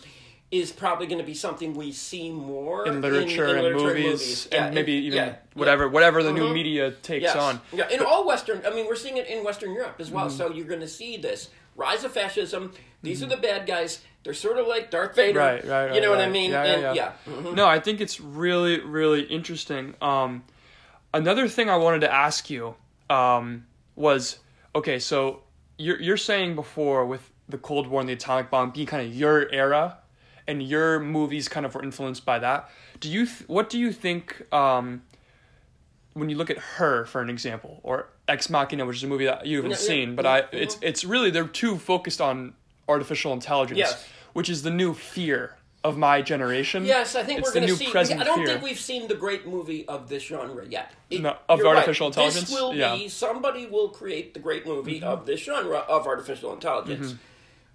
is 0.50 0.72
probably 0.72 1.06
going 1.06 1.20
to 1.20 1.26
be 1.26 1.34
something 1.34 1.74
we 1.74 1.92
see 1.92 2.30
more 2.30 2.86
in 2.86 3.00
literature, 3.00 3.56
in, 3.56 3.58
in 3.58 3.64
and, 3.66 3.76
movies, 3.76 3.94
and 3.94 4.04
movies, 4.04 4.48
and 4.50 4.64
yeah, 4.64 4.70
maybe 4.70 4.92
even 4.92 5.16
yeah, 5.16 5.36
whatever 5.54 5.84
yeah. 5.84 5.90
whatever 5.90 6.22
the 6.22 6.30
mm-hmm. 6.30 6.38
new 6.38 6.54
media 6.54 6.90
takes 6.90 7.22
yes. 7.22 7.36
on. 7.36 7.60
Yeah, 7.72 7.88
in 7.88 7.98
but, 7.98 8.08
all 8.08 8.26
Western, 8.26 8.62
I 8.66 8.70
mean, 8.70 8.86
we're 8.86 8.96
seeing 8.96 9.16
it 9.16 9.28
in 9.28 9.44
Western 9.44 9.72
Europe 9.72 9.96
as 10.00 10.10
well. 10.10 10.26
Mm-hmm. 10.26 10.36
So 10.36 10.50
you're 10.50 10.66
going 10.66 10.80
to 10.80 10.88
see 10.88 11.16
this 11.16 11.50
rise 11.76 12.02
of 12.02 12.12
fascism. 12.12 12.72
These 13.02 13.22
mm-hmm. 13.22 13.32
are 13.32 13.36
the 13.36 13.42
bad 13.42 13.66
guys. 13.66 14.02
They're 14.24 14.34
sort 14.34 14.58
of 14.58 14.66
like 14.66 14.90
Darth 14.90 15.14
Vader. 15.14 15.38
Right, 15.38 15.64
right, 15.64 15.86
right 15.86 15.94
You 15.94 16.00
know 16.00 16.10
right. 16.10 16.18
what 16.18 16.28
I 16.28 16.30
mean? 16.30 16.50
Yeah, 16.50 16.64
and, 16.64 16.82
yeah. 16.82 16.92
yeah. 16.92 17.12
Mm-hmm. 17.26 17.54
No, 17.54 17.66
I 17.66 17.78
think 17.78 18.00
it's 18.00 18.20
really, 18.20 18.80
really 18.80 19.22
interesting. 19.22 19.94
Um, 20.02 20.44
another 21.14 21.48
thing 21.48 21.70
I 21.70 21.76
wanted 21.76 22.00
to 22.00 22.12
ask 22.12 22.50
you 22.50 22.74
um, 23.08 23.66
was 23.94 24.40
okay. 24.74 24.98
So 24.98 25.42
you're 25.78 26.00
you're 26.00 26.16
saying 26.16 26.56
before 26.56 27.06
with 27.06 27.30
the 27.48 27.58
Cold 27.58 27.86
War 27.86 28.00
and 28.00 28.08
the 28.08 28.14
atomic 28.14 28.50
bomb 28.50 28.70
being 28.70 28.86
kind 28.86 29.06
of 29.06 29.14
your 29.14 29.48
era 29.52 29.98
and 30.50 30.62
your 30.62 30.98
movies 30.98 31.48
kind 31.48 31.64
of 31.64 31.74
were 31.74 31.82
influenced 31.82 32.24
by 32.24 32.38
that. 32.40 32.68
Do 32.98 33.08
you 33.08 33.24
th- 33.24 33.48
what 33.48 33.70
do 33.70 33.78
you 33.78 33.92
think 33.92 34.52
um, 34.52 35.02
when 36.14 36.28
you 36.28 36.36
look 36.36 36.50
at 36.50 36.58
her 36.58 37.04
for 37.06 37.22
an 37.22 37.30
example 37.30 37.80
or 37.84 38.08
Ex 38.26 38.50
Machina, 38.50 38.84
which 38.84 38.96
is 38.96 39.04
a 39.04 39.06
movie 39.06 39.26
that 39.26 39.46
you 39.46 39.58
haven't 39.58 39.70
yeah, 39.72 39.76
seen, 39.76 40.08
yeah, 40.10 40.14
but 40.16 40.24
yeah, 40.24 40.32
I 40.32 40.38
it's 40.52 40.74
mm-hmm. 40.74 40.84
it's 40.84 41.04
really 41.04 41.30
they're 41.30 41.46
too 41.46 41.78
focused 41.78 42.20
on 42.20 42.54
artificial 42.88 43.32
intelligence, 43.32 43.78
yes. 43.78 44.08
which 44.32 44.50
is 44.50 44.62
the 44.62 44.70
new 44.70 44.92
fear 44.92 45.56
of 45.82 45.96
my 45.96 46.20
generation. 46.20 46.84
Yes, 46.84 47.14
I 47.14 47.22
think 47.22 47.38
it's 47.38 47.48
we're 47.48 47.54
going 47.54 47.68
to 47.68 47.76
see. 47.76 47.86
I 47.86 48.24
don't 48.24 48.38
fear. 48.38 48.46
think 48.48 48.62
we've 48.62 48.78
seen 48.78 49.08
the 49.08 49.14
great 49.14 49.46
movie 49.46 49.86
of 49.86 50.08
this 50.08 50.24
genre 50.24 50.66
yet. 50.68 50.92
It, 51.08 51.22
no, 51.22 51.36
of 51.48 51.64
artificial 51.64 52.08
right. 52.08 52.16
intelligence. 52.16 52.50
This 52.50 52.60
will 52.60 52.74
yeah. 52.74 52.96
be 52.96 53.08
somebody 53.08 53.66
will 53.66 53.88
create 53.88 54.34
the 54.34 54.40
great 54.40 54.66
movie 54.66 55.00
mm-hmm. 55.00 55.08
of 55.08 55.26
this 55.26 55.40
genre 55.40 55.78
of 55.78 56.06
artificial 56.06 56.52
intelligence. 56.52 57.12
Mm-hmm. 57.12 57.30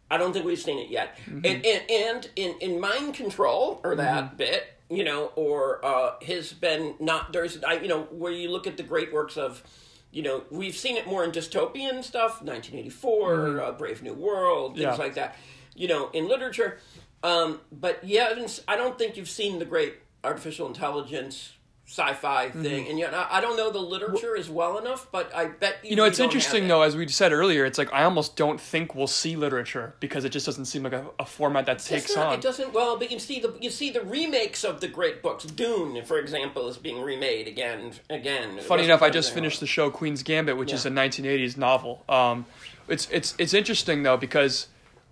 I 0.09 0.17
don't 0.17 0.33
think 0.33 0.45
we've 0.45 0.59
seen 0.59 0.77
it 0.79 0.89
yet. 0.89 1.17
Mm-hmm. 1.25 1.45
And, 1.45 1.65
and, 1.65 1.91
and 1.91 2.29
in 2.35 2.55
in 2.59 2.79
mind 2.79 3.15
control 3.15 3.81
or 3.83 3.95
that 3.95 4.25
mm-hmm. 4.25 4.35
bit, 4.35 4.63
you 4.89 5.03
know, 5.03 5.31
or 5.35 5.83
uh, 5.85 6.13
has 6.25 6.53
been 6.53 6.95
not 6.99 7.33
there's 7.33 7.63
I 7.63 7.73
you 7.79 7.87
know 7.87 8.03
where 8.03 8.31
you 8.31 8.49
look 8.49 8.67
at 8.67 8.77
the 8.77 8.83
great 8.83 9.13
works 9.13 9.37
of. 9.37 9.63
You 10.11 10.23
know, 10.23 10.43
we've 10.49 10.77
seen 10.77 10.95
it 10.95 11.05
more 11.07 11.25
in 11.25 11.31
dystopian 11.31 12.01
stuff, 12.01 12.41
1984, 12.41 13.35
mm-hmm. 13.37 13.59
uh, 13.59 13.71
Brave 13.73 14.01
New 14.01 14.13
World, 14.13 14.75
things 14.75 14.83
yeah. 14.83 14.95
like 14.95 15.15
that. 15.15 15.35
You 15.75 15.89
know, 15.89 16.09
in 16.11 16.29
literature, 16.29 16.79
um, 17.21 17.59
but 17.69 18.01
yeah, 18.01 18.33
I 18.65 18.77
don't 18.77 18.97
think 18.97 19.17
you've 19.17 19.27
seen 19.27 19.59
the 19.59 19.65
great 19.65 19.95
artificial 20.23 20.67
intelligence 20.67 21.54
sci-fi 21.87 22.49
thing, 22.49 22.63
mm-hmm. 22.63 22.89
and 22.89 22.99
yet 22.99 23.13
I, 23.13 23.39
don't 23.41 23.55
know 23.55 23.71
the 23.71 23.79
literature 23.79 24.35
as 24.35 24.49
well 24.49 24.79
enough, 24.79 25.07
but 25.11 25.33
I 25.35 25.45
bet 25.45 25.77
you. 25.83 25.91
You 25.91 25.95
know, 25.95 26.05
it's 26.05 26.19
interesting 26.19 26.67
though, 26.67 26.81
as 26.81 26.95
we 26.95 27.07
said 27.07 27.31
earlier. 27.31 27.63
It's 27.63 27.77
like 27.77 27.93
I 27.93 28.03
almost 28.03 28.35
don't 28.35 28.59
think 28.59 28.95
we'll 28.95 29.05
see 29.05 29.35
literature 29.35 29.93
because 29.99 30.25
it 30.25 30.29
just 30.29 30.47
doesn't 30.47 30.65
seem 30.65 30.83
like 30.83 30.93
a, 30.93 31.05
a 31.19 31.25
format 31.25 31.67
that 31.67 31.79
takes 31.79 32.15
not, 32.15 32.27
on. 32.27 32.33
It 32.33 32.41
doesn't. 32.41 32.73
Well, 32.73 32.97
but 32.97 33.11
you 33.11 33.19
see 33.19 33.39
the 33.39 33.55
you 33.61 33.69
see 33.69 33.91
the 33.91 34.01
remakes 34.01 34.63
of 34.63 34.81
the 34.81 34.87
great 34.87 35.21
books. 35.21 35.45
Dune, 35.45 36.03
for 36.03 36.17
example, 36.17 36.67
is 36.67 36.77
being 36.77 37.01
remade 37.01 37.47
again. 37.47 37.91
Again. 38.09 38.59
Funny 38.61 38.85
enough, 38.85 39.03
I 39.03 39.11
just 39.11 39.33
finished 39.33 39.59
the 39.59 39.67
show 39.67 39.91
Queen's 39.91 40.23
Gambit, 40.23 40.57
which 40.57 40.69
yeah. 40.69 40.75
is 40.75 40.85
a 40.87 40.89
1980s 40.89 41.55
novel. 41.55 42.03
Um, 42.09 42.47
it's 42.87 43.07
it's 43.11 43.35
it's 43.37 43.53
interesting 43.53 44.01
though 44.01 44.17
because 44.17 44.67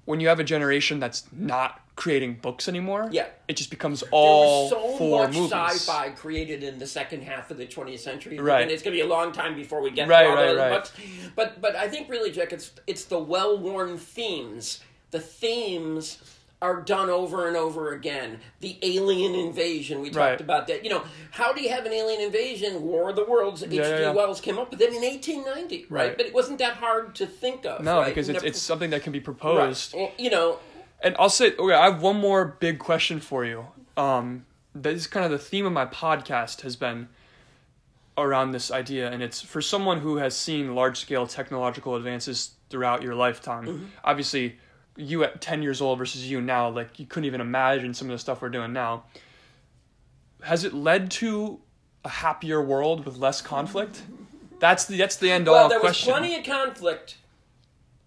when 0.06 0.20
you 0.20 0.28
have 0.28 0.40
a 0.40 0.44
generation 0.44 1.00
that's 1.00 1.24
not 1.32 1.83
creating 1.96 2.36
books 2.42 2.68
anymore. 2.68 3.10
Yeah, 3.12 3.28
it 3.48 3.56
just 3.56 3.70
becomes 3.70 4.04
all 4.12 4.70
there 4.70 4.80
was 4.80 4.92
so 4.92 4.98
for 4.98 5.26
much 5.26 5.36
movies. 5.36 5.52
sci-fi 5.52 6.10
created 6.10 6.64
in 6.64 6.80
the 6.80 6.88
second 6.88 7.24
half 7.24 7.52
of 7.52 7.58
the 7.58 7.66
20th 7.66 8.00
century. 8.00 8.40
Right, 8.40 8.62
and 8.62 8.72
it's 8.72 8.84
going 8.84 8.96
to 8.96 9.04
be 9.04 9.08
a 9.08 9.10
long 9.10 9.32
time 9.32 9.56
before 9.56 9.82
we 9.82 9.92
get 9.92 10.08
right, 10.08 10.24
to 10.24 10.30
all 10.30 10.36
right, 10.36 10.58
right. 10.58 10.70
books. 10.70 10.92
But 11.36 11.62
but 11.62 11.76
I 11.76 11.88
think 11.88 12.10
really, 12.10 12.32
Jack, 12.32 12.54
it's 12.54 12.72
it's 12.88 13.06
the 13.06 13.20
well-worn 13.20 13.98
themes. 13.98 14.82
The 15.12 15.20
themes 15.20 16.18
are 16.64 16.82
done 16.82 17.10
over 17.10 17.50
and 17.50 17.58
over 17.58 17.92
again. 17.92 18.40
The 18.62 18.78
alien 18.82 19.36
invasion, 19.36 20.00
we 20.00 20.10
talked 20.10 20.18
right. 20.18 20.42
about 20.42 20.68
that. 20.68 20.86
You 20.86 20.92
know, 20.92 21.04
how 21.32 21.52
do 21.52 21.62
you 21.62 21.70
have 21.70 21.86
an 21.86 21.92
alien 21.92 22.22
invasion? 22.22 22.82
War 22.82 23.10
of 23.10 23.18
the 23.18 23.26
Worlds, 23.26 23.64
H.G. 23.64 23.76
Yeah, 23.76 24.00
yeah. 24.00 24.12
Wells 24.12 24.40
came 24.40 24.58
up 24.58 24.72
with 24.72 24.82
it 24.82 24.94
in 24.94 25.02
1890, 25.02 25.88
right? 25.90 26.08
right? 26.08 26.18
But 26.18 26.26
it 26.26 26.34
wasn't 26.34 26.60
that 26.60 26.76
hard 26.76 27.16
to 27.16 27.28
think 27.28 27.66
of. 27.66 27.84
No, 27.84 27.98
right? 27.98 28.08
because 28.08 28.30
it's, 28.30 28.44
it's 28.44 28.62
something 28.62 28.92
that 28.92 29.04
can 29.04 29.12
be 29.12 29.20
proposed. 29.20 29.94
You 30.18 30.30
know, 30.30 30.60
and 31.04 31.16
I'll 31.20 31.30
say, 31.30 31.54
okay, 31.58 31.76
I 31.76 31.92
have 31.92 32.02
one 32.02 32.18
more 32.18 32.46
big 32.46 32.80
question 32.80 33.20
for 33.20 33.46
you. 33.46 33.68
Um, 33.98 34.46
this 34.74 35.02
is 35.02 35.08
kind 35.08 35.26
of 35.26 35.32
the 35.32 35.38
theme 35.38 35.66
of 35.66 35.74
my 35.74 35.86
podcast 35.86 36.62
has 36.62 36.76
been 36.76 37.10
around 38.18 38.52
this 38.52 38.72
idea, 38.72 39.12
and 39.12 39.22
it's 39.22 39.42
for 39.42 39.62
someone 39.62 40.00
who 40.00 40.18
has 40.18 40.36
seen 40.36 40.74
large 40.76 41.00
scale 41.00 41.28
technological 41.28 41.96
advances 41.96 42.52
throughout 42.70 43.04
your 43.04 43.16
lifetime. 43.16 43.66
Mm-hmm. 43.66 43.86
Obviously, 44.04 44.58
you 44.96 45.24
at 45.24 45.42
10 45.42 45.62
years 45.62 45.82
old 45.82 46.00
versus 46.00 46.30
you 46.30 46.42
now, 46.42 46.70
like 46.70 47.00
you 47.00 47.06
couldn't 47.06 47.26
even 47.26 47.42
imagine 47.42 47.94
some 47.94 48.08
of 48.08 48.13
the 48.13 48.20
stuff 48.20 48.42
we're 48.42 48.50
doing 48.50 48.74
now. 48.74 49.04
Has 50.44 50.63
it 50.63 50.74
led 50.74 51.12
to 51.12 51.60
a 52.06 52.10
happier 52.10 52.62
world 52.62 53.06
with 53.06 53.18
less 53.18 53.42
conflict? 53.42 54.04
That's 54.60 54.86
the 54.86 54.98
that's 54.98 55.18
the 55.18 55.32
end 55.32 55.48
all 55.48 55.56
well, 55.56 55.70
there 55.70 55.80
question. 55.80 56.12
was 56.12 56.20
plenty 56.20 56.36
of 56.38 56.46
conflict 56.46 57.18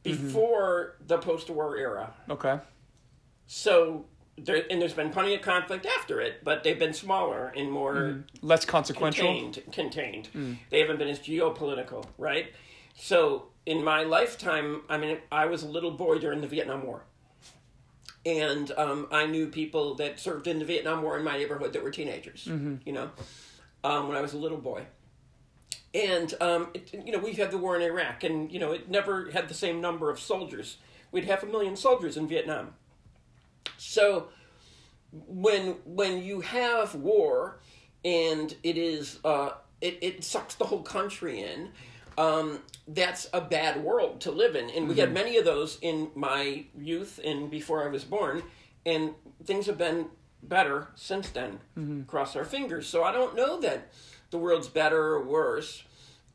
mm-hmm. 0.05 0.27
before 0.27 0.95
mm-hmm. 0.97 1.07
the 1.07 1.19
post-war 1.19 1.77
era. 1.77 2.13
Okay. 2.31 2.59
So 3.47 4.07
there, 4.39 4.65
and 4.71 4.81
there's 4.81 4.93
been 4.93 5.11
plenty 5.11 5.35
of 5.35 5.43
conflict 5.43 5.87
after 5.87 6.21
it, 6.21 6.45
but 6.45 6.63
they've 6.63 6.79
been 6.79 6.93
smaller 6.93 7.53
and 7.57 7.71
more 7.71 7.95
mm. 7.95 8.25
less 8.43 8.65
consequential, 8.65 9.27
contained. 9.27 9.73
contained. 9.73 10.29
Mm. 10.35 10.59
They 10.71 10.81
haven't 10.81 10.99
been 10.99 11.09
as 11.09 11.19
geopolitical, 11.21 12.05
right? 12.19 12.53
So 12.95 13.47
in 13.65 13.83
my 13.83 14.05
lifetime, 14.05 14.83
I 14.89 14.99
mean, 14.99 15.19
I 15.33 15.47
was 15.47 15.63
a 15.63 15.69
little 15.69 15.93
boy 15.93 16.19
during 16.19 16.41
the 16.41 16.47
Vietnam 16.47 16.85
War, 16.85 17.05
and 18.25 18.71
um, 18.77 19.09
I 19.11 19.27
knew 19.27 19.47
people 19.47 19.95
that 19.97 20.21
served 20.21 20.47
in 20.47 20.59
the 20.59 20.65
Vietnam 20.65 21.03
War 21.03 21.17
in 21.17 21.25
my 21.25 21.37
neighborhood 21.37 21.73
that 21.73 21.83
were 21.83 21.91
teenagers. 21.91 22.45
Mm-hmm. 22.45 22.77
You 22.85 22.93
know, 22.93 23.11
um, 23.85 24.09
when 24.09 24.17
I 24.17 24.21
was 24.21 24.35
a 24.35 24.39
little 24.39 24.59
boy. 24.59 24.87
And 25.95 26.35
um, 26.43 26.69
it, 26.75 26.93
you 27.07 27.13
know, 27.13 27.19
we 27.19 27.33
had 27.33 27.51
the 27.51 27.57
war 27.57 27.75
in 27.75 27.81
Iraq, 27.81 28.23
and 28.23 28.53
you 28.53 28.59
know, 28.59 28.73
it 28.73 28.91
never 28.91 29.31
had 29.31 29.49
the 29.49 29.55
same 29.55 29.81
number 29.81 30.11
of 30.11 30.21
soldiers. 30.21 30.77
We'd 31.11 31.25
half 31.25 31.43
a 31.43 31.47
million 31.47 31.75
soldiers 31.75 32.19
in 32.19 32.29
Vietnam 32.29 32.75
so 33.77 34.29
when 35.11 35.77
when 35.85 36.23
you 36.23 36.41
have 36.41 36.95
war 36.95 37.61
and 38.05 38.55
it 38.63 38.77
is 38.77 39.19
uh, 39.25 39.51
it, 39.81 39.99
it 40.01 40.25
sucks 40.25 40.55
the 40.55 40.65
whole 40.65 40.83
country 40.83 41.43
in, 41.43 41.71
um, 42.19 42.61
that's 42.89 43.29
a 43.33 43.41
bad 43.41 43.83
world 43.83 44.21
to 44.23 44.31
live 44.31 44.57
in. 44.57 44.65
And 44.65 44.73
mm-hmm. 44.73 44.89
we 44.89 44.95
had 44.97 45.09
mm-hmm. 45.09 45.15
many 45.15 45.37
of 45.37 45.45
those 45.45 45.79
in 45.83 46.11
my 46.15 46.65
youth 46.79 47.21
and 47.25 47.51
before 47.51 47.85
I 47.85 47.89
was 47.89 48.05
born, 48.05 48.43
and 48.85 49.15
things 49.45 49.67
have 49.67 49.79
been 49.79 50.07
better 50.43 50.89
since 50.95 51.29
then. 51.31 51.59
Mm-hmm. 51.79 52.03
Cross 52.05 52.37
our 52.37 52.45
fingers. 52.45 52.87
So 52.87 53.05
I 53.05 53.13
don't 53.13 53.37
know 53.37 53.61
that 53.61 53.93
the 54.31 54.39
world's 54.39 54.69
better 54.69 55.15
or 55.15 55.25
worse. 55.25 55.83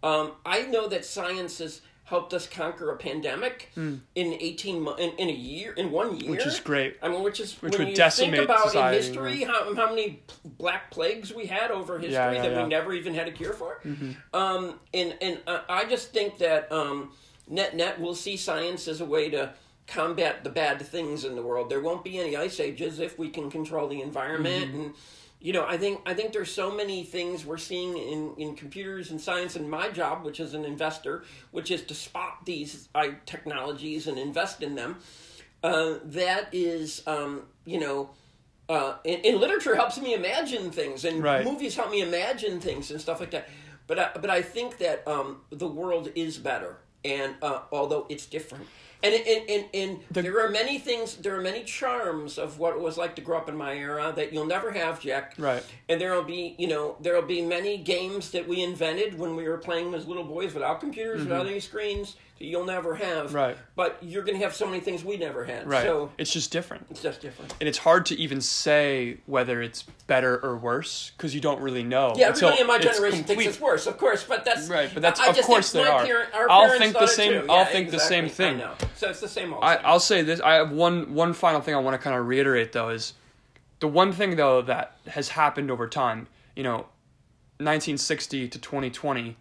Um, 0.03 0.33
I 0.45 0.63
know 0.63 0.87
that 0.87 1.05
science 1.05 1.61
is 1.61 1.81
helped 2.11 2.33
us 2.33 2.45
conquer 2.45 2.91
a 2.91 2.97
pandemic 2.97 3.71
mm. 3.73 3.97
in 4.15 4.33
18 4.33 4.85
in, 4.99 5.11
in 5.11 5.29
a 5.29 5.31
year 5.31 5.71
in 5.71 5.89
one 5.91 6.17
year 6.17 6.29
which 6.29 6.45
is 6.45 6.59
great 6.59 6.97
i 7.01 7.07
mean 7.07 7.23
which 7.23 7.39
is 7.39 7.53
which 7.61 7.71
when 7.71 7.79
would 7.79 7.89
you 7.91 7.95
decimate 7.95 8.33
think 8.33 8.43
about 8.43 8.65
society, 8.65 8.97
in 8.97 9.03
history 9.03 9.43
how, 9.43 9.73
how 9.75 9.89
many 9.89 10.21
black 10.57 10.91
plagues 10.91 11.33
we 11.33 11.45
had 11.45 11.71
over 11.71 11.97
history 11.97 12.13
yeah, 12.13 12.31
yeah, 12.33 12.41
that 12.41 12.51
yeah. 12.51 12.63
we 12.63 12.69
never 12.69 12.91
even 12.91 13.13
had 13.13 13.29
a 13.29 13.31
cure 13.31 13.53
for 13.53 13.79
mm-hmm. 13.85 14.11
um, 14.33 14.77
and 14.93 15.17
and 15.21 15.39
uh, 15.47 15.61
i 15.69 15.85
just 15.85 16.11
think 16.11 16.37
that 16.37 16.69
um, 16.69 17.13
net 17.47 17.77
net 17.77 17.97
we'll 17.97 18.13
see 18.13 18.35
science 18.35 18.89
as 18.89 18.99
a 18.99 19.05
way 19.05 19.29
to 19.29 19.53
combat 19.87 20.43
the 20.43 20.49
bad 20.49 20.81
things 20.81 21.23
in 21.23 21.37
the 21.37 21.41
world 21.41 21.69
there 21.69 21.79
won't 21.79 22.03
be 22.03 22.19
any 22.19 22.35
ice 22.35 22.59
ages 22.59 22.99
if 22.99 23.17
we 23.17 23.29
can 23.29 23.49
control 23.49 23.87
the 23.87 24.01
environment 24.01 24.65
mm-hmm. 24.65 24.81
and 24.81 24.93
you 25.41 25.53
know, 25.53 25.65
I 25.65 25.77
think 25.77 26.01
I 26.05 26.13
think 26.13 26.33
there's 26.33 26.53
so 26.53 26.71
many 26.71 27.03
things 27.03 27.45
we're 27.45 27.57
seeing 27.57 27.97
in, 27.97 28.35
in 28.37 28.55
computers 28.55 29.09
and 29.09 29.19
science 29.19 29.55
and 29.55 29.69
my 29.69 29.89
job, 29.89 30.23
which 30.23 30.39
is 30.39 30.53
an 30.53 30.65
investor, 30.65 31.23
which 31.49 31.71
is 31.71 31.81
to 31.83 31.95
spot 31.95 32.45
these 32.45 32.89
uh, 32.93 33.07
technologies 33.25 34.05
and 34.07 34.19
invest 34.19 34.61
in 34.61 34.75
them. 34.75 34.97
Uh, 35.63 35.95
that 36.05 36.49
is, 36.51 37.03
um, 37.07 37.41
you 37.65 37.79
know, 37.79 38.11
uh, 38.69 38.95
in, 39.03 39.19
in, 39.21 39.39
literature 39.39 39.75
helps 39.75 39.99
me 39.99 40.13
imagine 40.13 40.71
things, 40.71 41.05
and 41.05 41.23
right. 41.23 41.43
movies 41.43 41.75
help 41.75 41.89
me 41.91 42.01
imagine 42.01 42.59
things 42.59 42.91
and 42.91 43.01
stuff 43.01 43.19
like 43.19 43.31
that. 43.31 43.49
But 43.87 43.99
I, 43.99 44.09
but 44.13 44.29
I 44.29 44.43
think 44.43 44.77
that 44.77 45.07
um, 45.07 45.41
the 45.49 45.67
world 45.67 46.11
is 46.15 46.37
better, 46.37 46.77
and 47.03 47.33
uh, 47.41 47.61
although 47.71 48.05
it's 48.09 48.27
different. 48.27 48.67
And 49.03 49.15
and, 49.15 49.49
and, 49.49 49.65
and 49.73 49.99
the, 50.11 50.21
there 50.21 50.45
are 50.45 50.49
many 50.49 50.77
things, 50.77 51.15
there 51.17 51.35
are 51.35 51.41
many 51.41 51.63
charms 51.63 52.37
of 52.37 52.59
what 52.59 52.75
it 52.75 52.81
was 52.81 52.97
like 52.97 53.15
to 53.15 53.21
grow 53.21 53.37
up 53.37 53.49
in 53.49 53.55
my 53.55 53.73
era 53.73 54.13
that 54.15 54.31
you'll 54.31 54.45
never 54.45 54.71
have, 54.71 54.99
Jack. 54.99 55.33
Right. 55.37 55.63
And 55.89 55.99
there'll 55.99 56.23
be, 56.23 56.55
you 56.57 56.67
know, 56.67 56.97
there'll 57.01 57.21
be 57.21 57.41
many 57.41 57.77
games 57.77 58.31
that 58.31 58.47
we 58.47 58.61
invented 58.61 59.17
when 59.17 59.35
we 59.35 59.47
were 59.47 59.57
playing 59.57 59.93
as 59.93 60.07
little 60.07 60.23
boys 60.23 60.53
without 60.53 60.79
computers, 60.79 61.21
mm-hmm. 61.21 61.29
without 61.29 61.47
any 61.47 61.59
screens 61.59 62.15
you'll 62.41 62.65
never 62.65 62.95
have. 62.95 63.33
Right. 63.33 63.57
But 63.75 63.97
you're 64.01 64.23
going 64.23 64.37
to 64.37 64.43
have 64.43 64.55
so 64.55 64.65
many 64.65 64.79
things 64.79 65.03
we 65.03 65.17
never 65.17 65.45
had. 65.45 65.67
Right. 65.67 65.83
So 65.83 66.11
it's 66.17 66.31
just 66.31 66.51
different. 66.51 66.87
It's 66.89 67.01
just 67.01 67.21
different. 67.21 67.53
And 67.59 67.67
it's 67.67 67.77
hard 67.77 68.05
to 68.07 68.19
even 68.19 68.41
say 68.41 69.17
whether 69.25 69.61
it's 69.61 69.83
better 70.07 70.37
or 70.43 70.57
worse 70.57 71.11
because 71.15 71.33
you 71.33 71.41
don't 71.41 71.61
really 71.61 71.83
know. 71.83 72.13
Yeah, 72.15 72.29
everybody 72.29 72.61
in 72.61 72.67
my 72.67 72.79
generation 72.79 73.23
thinks 73.23 73.45
it's 73.45 73.59
worse, 73.59 73.87
of 73.87 73.97
course. 73.97 74.23
But 74.23 74.45
that's 74.45 74.67
right. 74.69 74.89
But 74.93 75.01
that's 75.01 75.19
I 75.19 75.27
of 75.27 75.37
course 75.41 75.71
they 75.71 75.83
are. 75.83 76.05
Parent, 76.05 76.29
I'll 76.33 76.77
think 76.77 76.93
the 76.93 77.07
same. 77.07 77.33
Yeah, 77.33 77.53
I'll 77.53 77.65
think 77.65 77.87
exactly. 77.87 77.91
the 77.91 77.99
same 77.99 78.29
thing. 78.29 78.61
so 78.95 79.09
it's 79.09 79.21
the 79.21 79.27
same. 79.27 79.53
I, 79.61 79.77
I'll 79.77 79.99
say 79.99 80.21
this. 80.21 80.39
I 80.41 80.55
have 80.55 80.71
one 80.71 81.13
one 81.13 81.33
final 81.33 81.61
thing 81.61 81.75
I 81.75 81.79
want 81.79 81.93
to 81.93 82.03
kind 82.03 82.15
of 82.15 82.27
reiterate 82.27 82.71
though 82.71 82.89
is 82.89 83.13
the 83.79 83.87
one 83.87 84.11
thing 84.11 84.35
though 84.35 84.61
that 84.63 84.97
has 85.07 85.29
happened 85.29 85.71
over 85.71 85.87
time. 85.87 86.27
You 86.55 86.63
know, 86.63 86.75
1960 87.57 88.49
to 88.49 88.59
2020. 88.59 89.37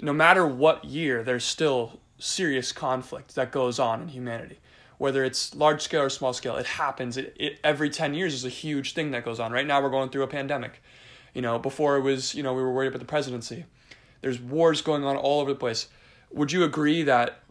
No 0.00 0.12
matter 0.12 0.46
what 0.46 0.84
year, 0.84 1.24
there's 1.24 1.44
still 1.44 1.98
serious 2.18 2.72
conflict 2.72 3.34
that 3.34 3.52
goes 3.52 3.78
on 3.78 4.02
in 4.02 4.08
humanity 4.08 4.58
whether 4.98 5.24
it's 5.24 5.54
large 5.54 5.80
scale 5.80 6.02
or 6.02 6.10
small 6.10 6.32
scale, 6.32 6.56
it 6.56 6.66
happens. 6.66 7.16
It, 7.16 7.34
it 7.38 7.60
every 7.64 7.88
ten 7.88 8.14
years 8.14 8.34
is 8.34 8.44
a 8.44 8.50
huge 8.50 8.92
thing 8.92 9.12
that 9.12 9.24
goes 9.24 9.40
on. 9.40 9.52
Right 9.52 9.66
now, 9.66 9.80
we're 9.80 9.90
going 9.90 10.10
through 10.10 10.24
a 10.24 10.28
pandemic. 10.28 10.82
You 11.34 11.42
know, 11.42 11.58
before 11.58 11.96
it 11.96 12.00
was, 12.00 12.34
you 12.34 12.42
know, 12.42 12.52
we 12.52 12.62
were 12.62 12.72
worried 12.72 12.88
about 12.88 12.98
the 12.98 13.04
presidency. 13.04 13.64
There's 14.20 14.40
wars 14.40 14.82
going 14.82 15.04
on 15.04 15.16
all 15.16 15.40
over 15.40 15.52
the 15.52 15.58
place. 15.58 15.88
Would 16.32 16.50
you 16.50 16.64
agree 16.64 17.04
that 17.04 17.42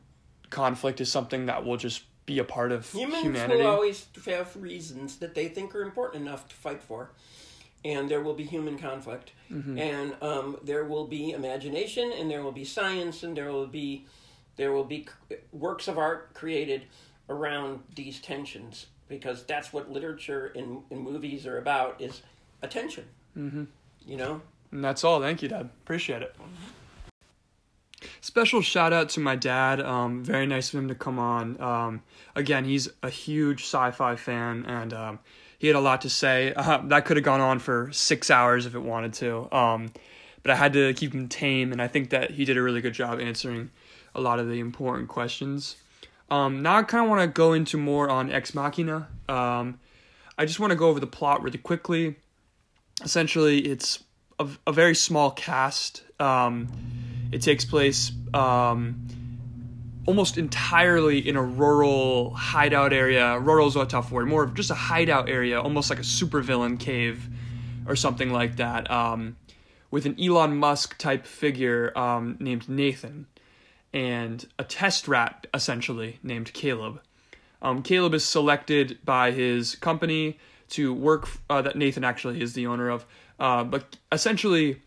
conflict 0.49 0.99
is 0.99 1.09
something 1.09 1.45
that 1.45 1.65
will 1.65 1.77
just 1.77 2.03
be 2.25 2.39
a 2.39 2.43
part 2.43 2.73
of 2.73 2.89
humanity? 2.91 3.21
Humans 3.21 3.39
humanity? 3.39 3.63
will 3.63 3.71
always 3.71 4.07
have 4.25 4.55
reasons 4.61 5.17
that 5.17 5.33
they 5.33 5.47
think 5.47 5.73
are 5.73 5.81
important 5.81 6.27
enough 6.27 6.49
to 6.49 6.55
fight 6.55 6.83
for, 6.83 7.11
and 7.85 8.09
there 8.09 8.19
will 8.21 8.33
be 8.33 8.43
human 8.43 8.77
conflict, 8.77 9.31
mm-hmm. 9.49 9.77
and 9.77 10.15
um, 10.21 10.57
there 10.63 10.83
will 10.83 11.07
be 11.07 11.31
imagination, 11.31 12.11
and 12.11 12.29
there 12.29 12.43
will 12.43 12.51
be 12.51 12.65
science, 12.65 13.23
and 13.23 13.37
there 13.37 13.53
will 13.53 13.67
be 13.67 14.05
there 14.57 14.71
will 14.71 14.83
be 14.83 15.07
works 15.51 15.87
of 15.87 15.97
art 15.97 16.33
created 16.33 16.83
around 17.29 17.81
these 17.95 18.19
tensions 18.19 18.87
because 19.07 19.43
that's 19.43 19.71
what 19.71 19.91
literature 19.91 20.51
and, 20.55 20.81
and 20.89 20.99
movies 21.01 21.45
are 21.45 21.57
about 21.57 22.01
is 22.01 22.21
attention. 22.61 23.05
Mm-hmm. 23.37 23.63
You 24.05 24.17
know? 24.17 24.41
And 24.71 24.83
that's 24.83 25.03
all. 25.03 25.21
Thank 25.21 25.41
you, 25.41 25.47
Dad. 25.49 25.69
Appreciate 25.83 26.21
it. 26.21 26.35
Special 28.21 28.61
shout 28.61 28.93
out 28.93 29.09
to 29.09 29.19
my 29.19 29.35
dad. 29.35 29.79
Um, 29.79 30.23
very 30.23 30.45
nice 30.45 30.73
of 30.73 30.79
him 30.79 30.87
to 30.89 30.95
come 30.95 31.19
on. 31.19 31.59
Um, 31.61 32.03
again, 32.35 32.65
he's 32.65 32.89
a 33.01 33.09
huge 33.09 33.63
sci 33.63 33.91
fi 33.91 34.15
fan 34.15 34.65
and 34.65 34.93
um, 34.93 35.19
he 35.57 35.67
had 35.67 35.75
a 35.75 35.81
lot 35.81 36.01
to 36.01 36.09
say. 36.09 36.53
Uh, 36.53 36.77
that 36.85 37.05
could 37.05 37.17
have 37.17 37.23
gone 37.23 37.41
on 37.41 37.59
for 37.59 37.89
six 37.91 38.29
hours 38.29 38.65
if 38.65 38.75
it 38.75 38.79
wanted 38.79 39.13
to. 39.13 39.55
Um, 39.55 39.91
but 40.43 40.51
I 40.51 40.55
had 40.55 40.73
to 40.73 40.93
keep 40.93 41.13
him 41.13 41.27
tame, 41.27 41.73
and 41.73 41.81
I 41.81 41.87
think 41.87 42.11
that 42.11 42.31
he 42.31 42.45
did 42.45 42.57
a 42.57 42.61
really 42.61 42.79
good 42.79 42.93
job 42.93 43.19
answering 43.19 43.69
a 44.17 44.21
lot 44.21 44.39
of 44.39 44.47
the 44.49 44.59
important 44.59 45.07
questions. 45.07 45.77
Um, 46.29 46.61
now 46.61 46.77
I 46.77 46.83
kind 46.83 47.05
of 47.05 47.09
want 47.09 47.21
to 47.21 47.27
go 47.27 47.53
into 47.53 47.77
more 47.77 48.09
on 48.09 48.31
Ex 48.31 48.53
Machina. 48.53 49.07
Um, 49.29 49.79
I 50.37 50.45
just 50.45 50.59
want 50.59 50.71
to 50.71 50.75
go 50.75 50.89
over 50.89 50.99
the 50.99 51.07
plot 51.07 51.41
really 51.41 51.57
quickly. 51.57 52.15
Essentially, 53.03 53.59
it's 53.59 54.03
a, 54.39 54.47
a 54.65 54.73
very 54.73 54.95
small 54.95 55.31
cast. 55.31 56.03
Um, 56.19 56.67
it 57.31 57.41
takes 57.41 57.63
place 57.63 58.11
um, 58.33 59.07
almost 60.05 60.37
entirely 60.37 61.25
in 61.27 61.35
a 61.35 61.43
rural 61.43 62.33
hideout 62.33 62.91
area. 62.91 63.39
Rural 63.39 63.67
is 63.67 63.75
a 63.75 63.85
tough 63.85 64.11
word. 64.11 64.27
More 64.27 64.43
of 64.43 64.53
just 64.53 64.71
a 64.71 64.75
hideout 64.75 65.29
area, 65.29 65.61
almost 65.61 65.89
like 65.89 65.99
a 65.99 66.03
supervillain 66.03 66.79
cave 66.79 67.29
or 67.87 67.95
something 67.95 68.31
like 68.31 68.57
that. 68.57 68.89
Um, 68.91 69.37
with 69.91 70.05
an 70.05 70.19
Elon 70.21 70.57
Musk 70.57 70.97
type 70.97 71.25
figure 71.25 71.97
um, 71.97 72.35
named 72.39 72.67
Nathan 72.67 73.27
and 73.93 74.47
a 74.59 74.63
test 74.63 75.07
rat, 75.07 75.47
essentially, 75.53 76.19
named 76.23 76.53
Caleb. 76.53 77.01
Um, 77.61 77.81
Caleb 77.81 78.13
is 78.13 78.23
selected 78.23 78.99
by 79.03 79.31
his 79.31 79.75
company 79.75 80.37
to 80.69 80.93
work, 80.93 81.29
uh, 81.49 81.61
that 81.61 81.75
Nathan 81.75 82.03
actually 82.03 82.41
is 82.41 82.53
the 82.53 82.67
owner 82.67 82.89
of. 82.89 83.05
Uh, 83.39 83.63
but 83.63 83.97
essentially, 84.11 84.81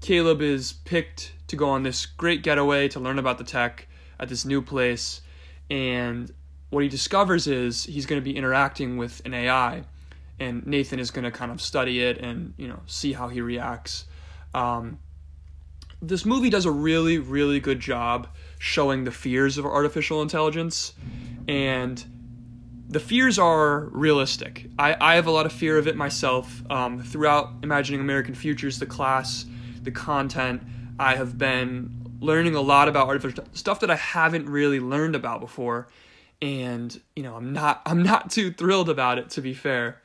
Caleb 0.00 0.40
is 0.40 0.72
picked 0.72 1.32
to 1.48 1.56
go 1.56 1.68
on 1.68 1.82
this 1.82 2.06
great 2.06 2.42
getaway 2.42 2.88
to 2.88 3.00
learn 3.00 3.18
about 3.18 3.38
the 3.38 3.44
tech 3.44 3.88
at 4.18 4.28
this 4.28 4.44
new 4.44 4.62
place. 4.62 5.20
And 5.70 6.32
what 6.70 6.82
he 6.82 6.88
discovers 6.88 7.46
is 7.46 7.84
he's 7.84 8.06
going 8.06 8.20
to 8.20 8.24
be 8.24 8.36
interacting 8.36 8.96
with 8.96 9.20
an 9.24 9.34
AI. 9.34 9.84
And 10.38 10.66
Nathan 10.66 11.00
is 11.00 11.10
going 11.10 11.24
to 11.24 11.30
kind 11.30 11.50
of 11.50 11.60
study 11.60 12.02
it 12.02 12.18
and, 12.18 12.54
you 12.56 12.68
know, 12.68 12.80
see 12.86 13.12
how 13.12 13.28
he 13.28 13.40
reacts. 13.40 14.04
Um, 14.54 14.98
this 16.00 16.24
movie 16.24 16.50
does 16.50 16.64
a 16.64 16.70
really, 16.70 17.18
really 17.18 17.60
good 17.60 17.80
job 17.80 18.28
showing 18.58 19.04
the 19.04 19.10
fears 19.10 19.58
of 19.58 19.66
artificial 19.66 20.22
intelligence. 20.22 20.94
And 21.46 22.04
the 22.88 23.00
fears 23.00 23.38
are 23.38 23.80
realistic. 23.92 24.70
I, 24.78 24.96
I 25.00 25.14
have 25.16 25.26
a 25.26 25.30
lot 25.30 25.46
of 25.46 25.52
fear 25.52 25.76
of 25.78 25.86
it 25.86 25.96
myself. 25.96 26.62
Um, 26.70 27.02
throughout 27.02 27.52
Imagining 27.62 28.00
American 28.00 28.34
Futures, 28.34 28.78
the 28.78 28.86
class, 28.86 29.44
the 29.82 29.90
content, 29.90 30.62
I 30.98 31.16
have 31.16 31.36
been 31.36 31.98
learning 32.20 32.54
a 32.54 32.60
lot 32.60 32.88
about 32.88 33.06
artificial 33.06 33.44
stuff 33.52 33.80
that 33.80 33.90
I 33.90 33.96
haven't 33.96 34.48
really 34.48 34.80
learned 34.80 35.14
about 35.14 35.40
before. 35.40 35.88
And 36.40 36.98
you 37.14 37.22
know, 37.22 37.34
I'm 37.34 37.52
not 37.52 37.82
I'm 37.84 38.02
not 38.02 38.30
too 38.30 38.52
thrilled 38.52 38.88
about 38.88 39.18
it 39.18 39.30
to 39.30 39.40
be 39.40 39.54
fair. 39.54 40.00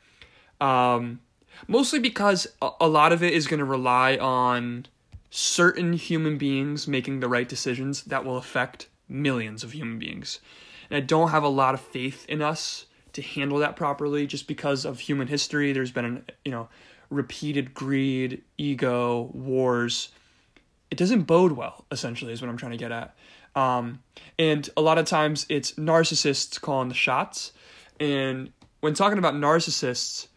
Um, 0.59 1.21
mostly 1.67 1.99
because 1.99 2.47
a, 2.61 2.69
a 2.81 2.87
lot 2.87 3.11
of 3.13 3.23
it 3.23 3.33
is 3.33 3.47
going 3.47 3.59
to 3.59 3.65
rely 3.65 4.17
on 4.17 4.87
certain 5.35 5.93
human 5.93 6.37
beings 6.37 6.87
making 6.87 7.19
the 7.19 7.27
right 7.27 7.49
decisions 7.49 8.03
that 8.03 8.23
will 8.23 8.37
affect 8.37 8.87
millions 9.09 9.63
of 9.63 9.73
human 9.73 9.97
beings. 9.97 10.39
And 10.91 10.97
I 10.97 10.99
don't 10.99 11.31
have 11.31 11.41
a 11.41 11.47
lot 11.47 11.73
of 11.73 11.81
faith 11.81 12.23
in 12.29 12.43
us 12.43 12.85
to 13.13 13.21
handle 13.23 13.57
that 13.57 13.75
properly 13.75 14.27
just 14.27 14.47
because 14.47 14.85
of 14.85 14.99
human 14.99 15.27
history. 15.27 15.73
There's 15.73 15.89
been, 15.89 16.05
an, 16.05 16.25
you 16.45 16.51
know, 16.51 16.69
repeated 17.09 17.73
greed, 17.73 18.43
ego, 18.59 19.31
wars. 19.33 20.09
It 20.91 20.99
doesn't 20.99 21.23
bode 21.23 21.53
well, 21.53 21.85
essentially, 21.89 22.31
is 22.31 22.39
what 22.39 22.49
I'm 22.49 22.57
trying 22.57 22.73
to 22.73 22.77
get 22.77 22.91
at. 22.91 23.15
Um, 23.55 24.03
and 24.37 24.69
a 24.77 24.81
lot 24.81 24.99
of 24.99 25.07
times 25.07 25.47
it's 25.49 25.71
narcissists 25.73 26.61
calling 26.61 26.89
the 26.89 26.95
shots. 26.95 27.53
And 27.99 28.51
when 28.81 28.93
talking 28.93 29.17
about 29.17 29.33
narcissists, 29.33 30.27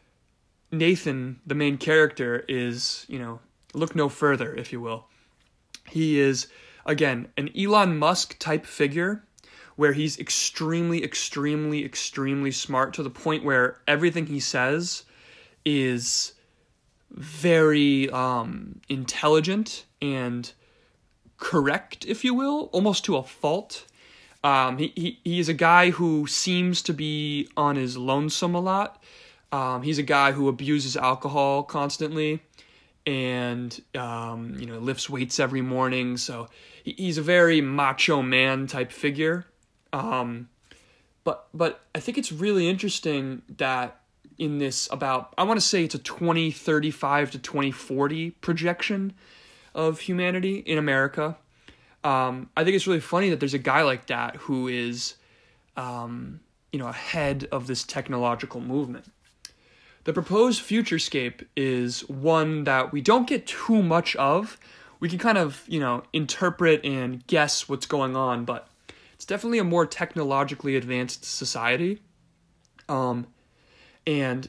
Nathan, 0.72 1.40
the 1.46 1.54
main 1.54 1.76
character, 1.76 2.46
is, 2.48 3.04
you 3.08 3.18
know, 3.18 3.40
look 3.76 3.94
no 3.94 4.08
further, 4.08 4.54
if 4.54 4.72
you 4.72 4.80
will. 4.80 5.06
He 5.88 6.18
is, 6.18 6.48
again, 6.84 7.28
an 7.36 7.50
Elon 7.56 7.96
Musk 7.96 8.38
type 8.38 8.66
figure 8.66 9.22
where 9.76 9.92
he's 9.92 10.18
extremely, 10.18 11.04
extremely, 11.04 11.84
extremely 11.84 12.50
smart 12.50 12.94
to 12.94 13.02
the 13.02 13.10
point 13.10 13.44
where 13.44 13.78
everything 13.86 14.26
he 14.26 14.40
says 14.40 15.04
is 15.64 16.32
very 17.10 18.08
um, 18.10 18.80
intelligent 18.88 19.84
and 20.00 20.52
correct, 21.36 22.04
if 22.06 22.24
you 22.24 22.32
will, 22.32 22.70
almost 22.72 23.04
to 23.04 23.16
a 23.16 23.22
fault. 23.22 23.84
Um, 24.42 24.78
he, 24.78 24.92
he, 24.94 25.20
he 25.24 25.38
is 25.38 25.48
a 25.48 25.54
guy 25.54 25.90
who 25.90 26.26
seems 26.26 26.80
to 26.82 26.94
be 26.94 27.48
on 27.56 27.76
his 27.76 27.96
lonesome 27.98 28.54
a 28.54 28.60
lot. 28.60 29.02
Um, 29.52 29.82
he's 29.82 29.98
a 29.98 30.02
guy 30.02 30.32
who 30.32 30.48
abuses 30.48 30.96
alcohol 30.96 31.62
constantly 31.62 32.42
and 33.06 33.80
um, 33.94 34.56
you 34.58 34.66
know 34.66 34.78
lifts 34.78 35.08
weights 35.08 35.38
every 35.38 35.62
morning. 35.62 36.16
So 36.16 36.48
he's 36.84 37.18
a 37.18 37.22
very 37.22 37.60
macho 37.60 38.22
man 38.22 38.66
type 38.66 38.92
figure. 38.92 39.46
Um, 39.92 40.48
but 41.24 41.48
but 41.54 41.80
I 41.94 42.00
think 42.00 42.18
it's 42.18 42.32
really 42.32 42.68
interesting 42.68 43.42
that 43.56 44.00
in 44.38 44.58
this 44.58 44.88
about 44.90 45.32
I 45.38 45.44
want 45.44 45.58
to 45.60 45.66
say 45.66 45.84
it's 45.84 45.94
a 45.94 45.98
2035 45.98 47.32
to 47.32 47.38
2040 47.38 48.30
projection 48.32 49.14
of 49.74 50.00
humanity 50.00 50.58
in 50.58 50.78
America. 50.78 51.36
Um, 52.02 52.50
I 52.56 52.64
think 52.64 52.76
it's 52.76 52.86
really 52.86 53.00
funny 53.00 53.30
that 53.30 53.40
there's 53.40 53.54
a 53.54 53.58
guy 53.58 53.82
like 53.82 54.06
that 54.06 54.36
who 54.36 54.68
is, 54.68 55.16
um, 55.76 56.40
you 56.72 56.78
know, 56.78 56.86
ahead 56.86 57.48
of 57.50 57.66
this 57.66 57.82
technological 57.82 58.60
movement. 58.60 59.06
The 60.06 60.12
proposed 60.12 60.62
futurescape 60.62 61.44
is 61.56 62.08
one 62.08 62.62
that 62.62 62.92
we 62.92 63.00
don't 63.00 63.26
get 63.26 63.44
too 63.44 63.82
much 63.82 64.14
of. 64.14 64.56
We 65.00 65.08
can 65.08 65.18
kind 65.18 65.36
of, 65.36 65.64
you 65.66 65.80
know, 65.80 66.04
interpret 66.12 66.84
and 66.84 67.26
guess 67.26 67.68
what's 67.68 67.86
going 67.86 68.14
on, 68.14 68.44
but 68.44 68.68
it's 69.14 69.24
definitely 69.24 69.58
a 69.58 69.64
more 69.64 69.84
technologically 69.84 70.76
advanced 70.76 71.24
society. 71.24 72.02
Um, 72.88 73.26
and 74.06 74.48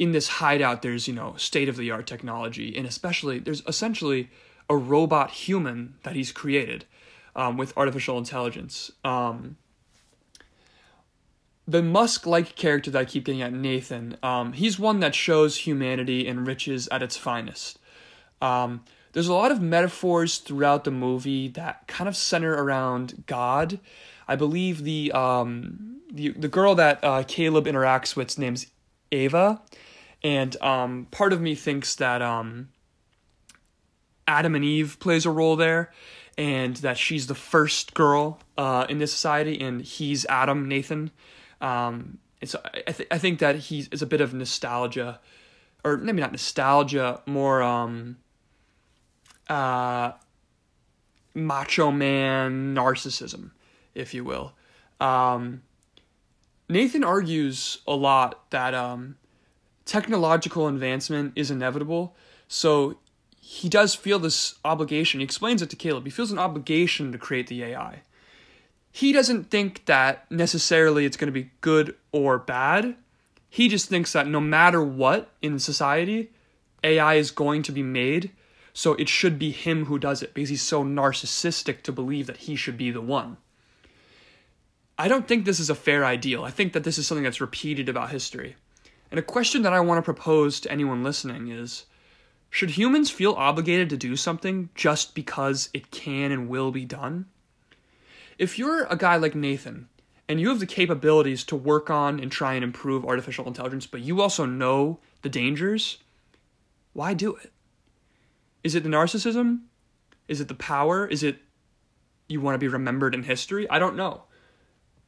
in 0.00 0.10
this 0.10 0.26
hideout, 0.26 0.82
there's, 0.82 1.06
you 1.06 1.14
know, 1.14 1.36
state 1.36 1.68
of 1.68 1.76
the 1.76 1.92
art 1.92 2.08
technology, 2.08 2.76
and 2.76 2.84
especially 2.84 3.38
there's 3.38 3.62
essentially 3.68 4.28
a 4.68 4.76
robot 4.76 5.30
human 5.30 5.94
that 6.02 6.16
he's 6.16 6.32
created 6.32 6.84
um, 7.36 7.56
with 7.56 7.72
artificial 7.76 8.18
intelligence. 8.18 8.90
Um, 9.04 9.56
the 11.70 11.82
Musk 11.82 12.26
like 12.26 12.56
character 12.56 12.90
that 12.90 12.98
I 12.98 13.04
keep 13.04 13.24
getting 13.24 13.42
at 13.42 13.52
Nathan, 13.52 14.16
um, 14.22 14.52
he's 14.54 14.78
one 14.78 15.00
that 15.00 15.14
shows 15.14 15.58
humanity 15.58 16.26
and 16.26 16.46
riches 16.46 16.88
at 16.88 17.02
its 17.02 17.16
finest. 17.16 17.78
Um, 18.42 18.82
there's 19.12 19.28
a 19.28 19.34
lot 19.34 19.52
of 19.52 19.60
metaphors 19.60 20.38
throughout 20.38 20.84
the 20.84 20.90
movie 20.90 21.48
that 21.48 21.86
kind 21.86 22.08
of 22.08 22.16
center 22.16 22.52
around 22.52 23.24
God. 23.26 23.78
I 24.26 24.36
believe 24.36 24.84
the 24.84 25.12
um, 25.12 26.00
the 26.12 26.30
the 26.30 26.48
girl 26.48 26.74
that 26.74 27.02
uh, 27.02 27.22
Caleb 27.26 27.66
interacts 27.66 28.16
with 28.16 28.36
name's 28.38 28.66
Ava, 29.12 29.60
and 30.22 30.60
um, 30.62 31.06
part 31.10 31.32
of 31.32 31.40
me 31.40 31.54
thinks 31.54 31.94
that 31.96 32.22
um, 32.22 32.68
Adam 34.26 34.54
and 34.54 34.64
Eve 34.64 34.98
plays 35.00 35.26
a 35.26 35.30
role 35.30 35.56
there, 35.56 35.92
and 36.38 36.76
that 36.76 36.98
she's 36.98 37.26
the 37.26 37.34
first 37.34 37.94
girl 37.94 38.40
uh, 38.56 38.86
in 38.88 38.98
this 38.98 39.12
society, 39.12 39.60
and 39.60 39.82
he's 39.82 40.24
Adam 40.26 40.68
Nathan. 40.68 41.10
Um, 41.60 42.18
so 42.44 42.60
I, 42.64 42.92
th- 42.92 43.08
I 43.10 43.18
think 43.18 43.38
that 43.40 43.56
he's 43.56 43.88
is 43.88 44.02
a 44.02 44.06
bit 44.06 44.20
of 44.20 44.32
nostalgia, 44.32 45.20
or 45.84 45.96
maybe 45.96 46.20
not 46.20 46.32
nostalgia, 46.32 47.20
more 47.26 47.62
um, 47.62 48.16
uh, 49.48 50.12
macho 51.34 51.90
man 51.90 52.74
narcissism, 52.74 53.50
if 53.94 54.14
you 54.14 54.24
will. 54.24 54.52
Um, 55.00 55.62
Nathan 56.68 57.04
argues 57.04 57.78
a 57.86 57.94
lot 57.94 58.50
that 58.50 58.74
um, 58.74 59.16
technological 59.84 60.68
advancement 60.68 61.32
is 61.36 61.50
inevitable, 61.50 62.16
so 62.48 62.98
he 63.40 63.68
does 63.68 63.94
feel 63.94 64.18
this 64.18 64.54
obligation. 64.64 65.20
He 65.20 65.24
explains 65.24 65.60
it 65.60 65.70
to 65.70 65.76
Caleb. 65.76 66.04
He 66.04 66.10
feels 66.10 66.30
an 66.30 66.38
obligation 66.38 67.10
to 67.12 67.18
create 67.18 67.48
the 67.48 67.64
AI. 67.64 68.02
He 68.92 69.12
doesn't 69.12 69.50
think 69.50 69.84
that 69.86 70.30
necessarily 70.30 71.04
it's 71.04 71.16
going 71.16 71.28
to 71.28 71.32
be 71.32 71.50
good 71.60 71.94
or 72.12 72.38
bad. 72.38 72.96
He 73.48 73.68
just 73.68 73.88
thinks 73.88 74.12
that 74.12 74.26
no 74.26 74.40
matter 74.40 74.82
what 74.82 75.30
in 75.42 75.58
society, 75.58 76.30
AI 76.82 77.14
is 77.14 77.30
going 77.30 77.62
to 77.64 77.72
be 77.72 77.82
made, 77.82 78.30
so 78.72 78.94
it 78.94 79.08
should 79.08 79.38
be 79.38 79.50
him 79.50 79.86
who 79.86 79.98
does 79.98 80.22
it 80.22 80.34
because 80.34 80.48
he's 80.48 80.62
so 80.62 80.84
narcissistic 80.84 81.82
to 81.82 81.92
believe 81.92 82.26
that 82.26 82.38
he 82.38 82.56
should 82.56 82.76
be 82.76 82.90
the 82.90 83.00
one. 83.00 83.36
I 84.98 85.08
don't 85.08 85.26
think 85.26 85.44
this 85.44 85.60
is 85.60 85.70
a 85.70 85.74
fair 85.74 86.04
ideal. 86.04 86.44
I 86.44 86.50
think 86.50 86.72
that 86.72 86.84
this 86.84 86.98
is 86.98 87.06
something 87.06 87.24
that's 87.24 87.40
repeated 87.40 87.88
about 87.88 88.10
history. 88.10 88.56
And 89.10 89.18
a 89.18 89.22
question 89.22 89.62
that 89.62 89.72
I 89.72 89.80
want 89.80 89.98
to 89.98 90.02
propose 90.02 90.60
to 90.60 90.70
anyone 90.70 91.02
listening 91.02 91.48
is 91.48 91.86
should 92.50 92.70
humans 92.70 93.10
feel 93.10 93.32
obligated 93.32 93.88
to 93.90 93.96
do 93.96 94.16
something 94.16 94.68
just 94.74 95.14
because 95.14 95.70
it 95.72 95.90
can 95.90 96.32
and 96.32 96.48
will 96.48 96.70
be 96.70 96.84
done? 96.84 97.26
If 98.40 98.58
you're 98.58 98.84
a 98.84 98.96
guy 98.96 99.16
like 99.16 99.34
Nathan 99.34 99.90
and 100.26 100.40
you 100.40 100.48
have 100.48 100.60
the 100.60 100.66
capabilities 100.66 101.44
to 101.44 101.54
work 101.54 101.90
on 101.90 102.18
and 102.18 102.32
try 102.32 102.54
and 102.54 102.64
improve 102.64 103.04
artificial 103.04 103.46
intelligence, 103.46 103.86
but 103.86 104.00
you 104.00 104.22
also 104.22 104.46
know 104.46 104.98
the 105.20 105.28
dangers, 105.28 105.98
why 106.94 107.12
do 107.12 107.36
it? 107.36 107.52
Is 108.64 108.74
it 108.74 108.82
the 108.82 108.88
narcissism? 108.88 109.64
Is 110.26 110.40
it 110.40 110.48
the 110.48 110.54
power? 110.54 111.06
Is 111.06 111.22
it 111.22 111.36
you 112.28 112.40
want 112.40 112.54
to 112.54 112.58
be 112.58 112.66
remembered 112.66 113.14
in 113.14 113.24
history? 113.24 113.68
I 113.68 113.78
don't 113.78 113.94
know. 113.94 114.22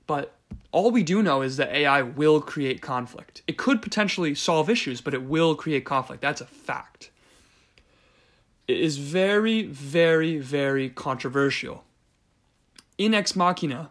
But 0.06 0.34
all 0.70 0.90
we 0.90 1.02
do 1.02 1.22
know 1.22 1.40
is 1.40 1.56
that 1.56 1.74
AI 1.74 2.02
will 2.02 2.42
create 2.42 2.82
conflict. 2.82 3.40
It 3.46 3.56
could 3.56 3.80
potentially 3.80 4.34
solve 4.34 4.68
issues, 4.68 5.00
but 5.00 5.14
it 5.14 5.22
will 5.22 5.54
create 5.54 5.86
conflict. 5.86 6.20
That's 6.20 6.42
a 6.42 6.46
fact 6.46 7.10
It 8.68 8.78
is 8.78 8.98
very, 8.98 9.62
very, 9.62 10.36
very 10.36 10.90
controversial. 10.90 11.84
In 13.02 13.14
Ex 13.14 13.34
Machina, 13.34 13.90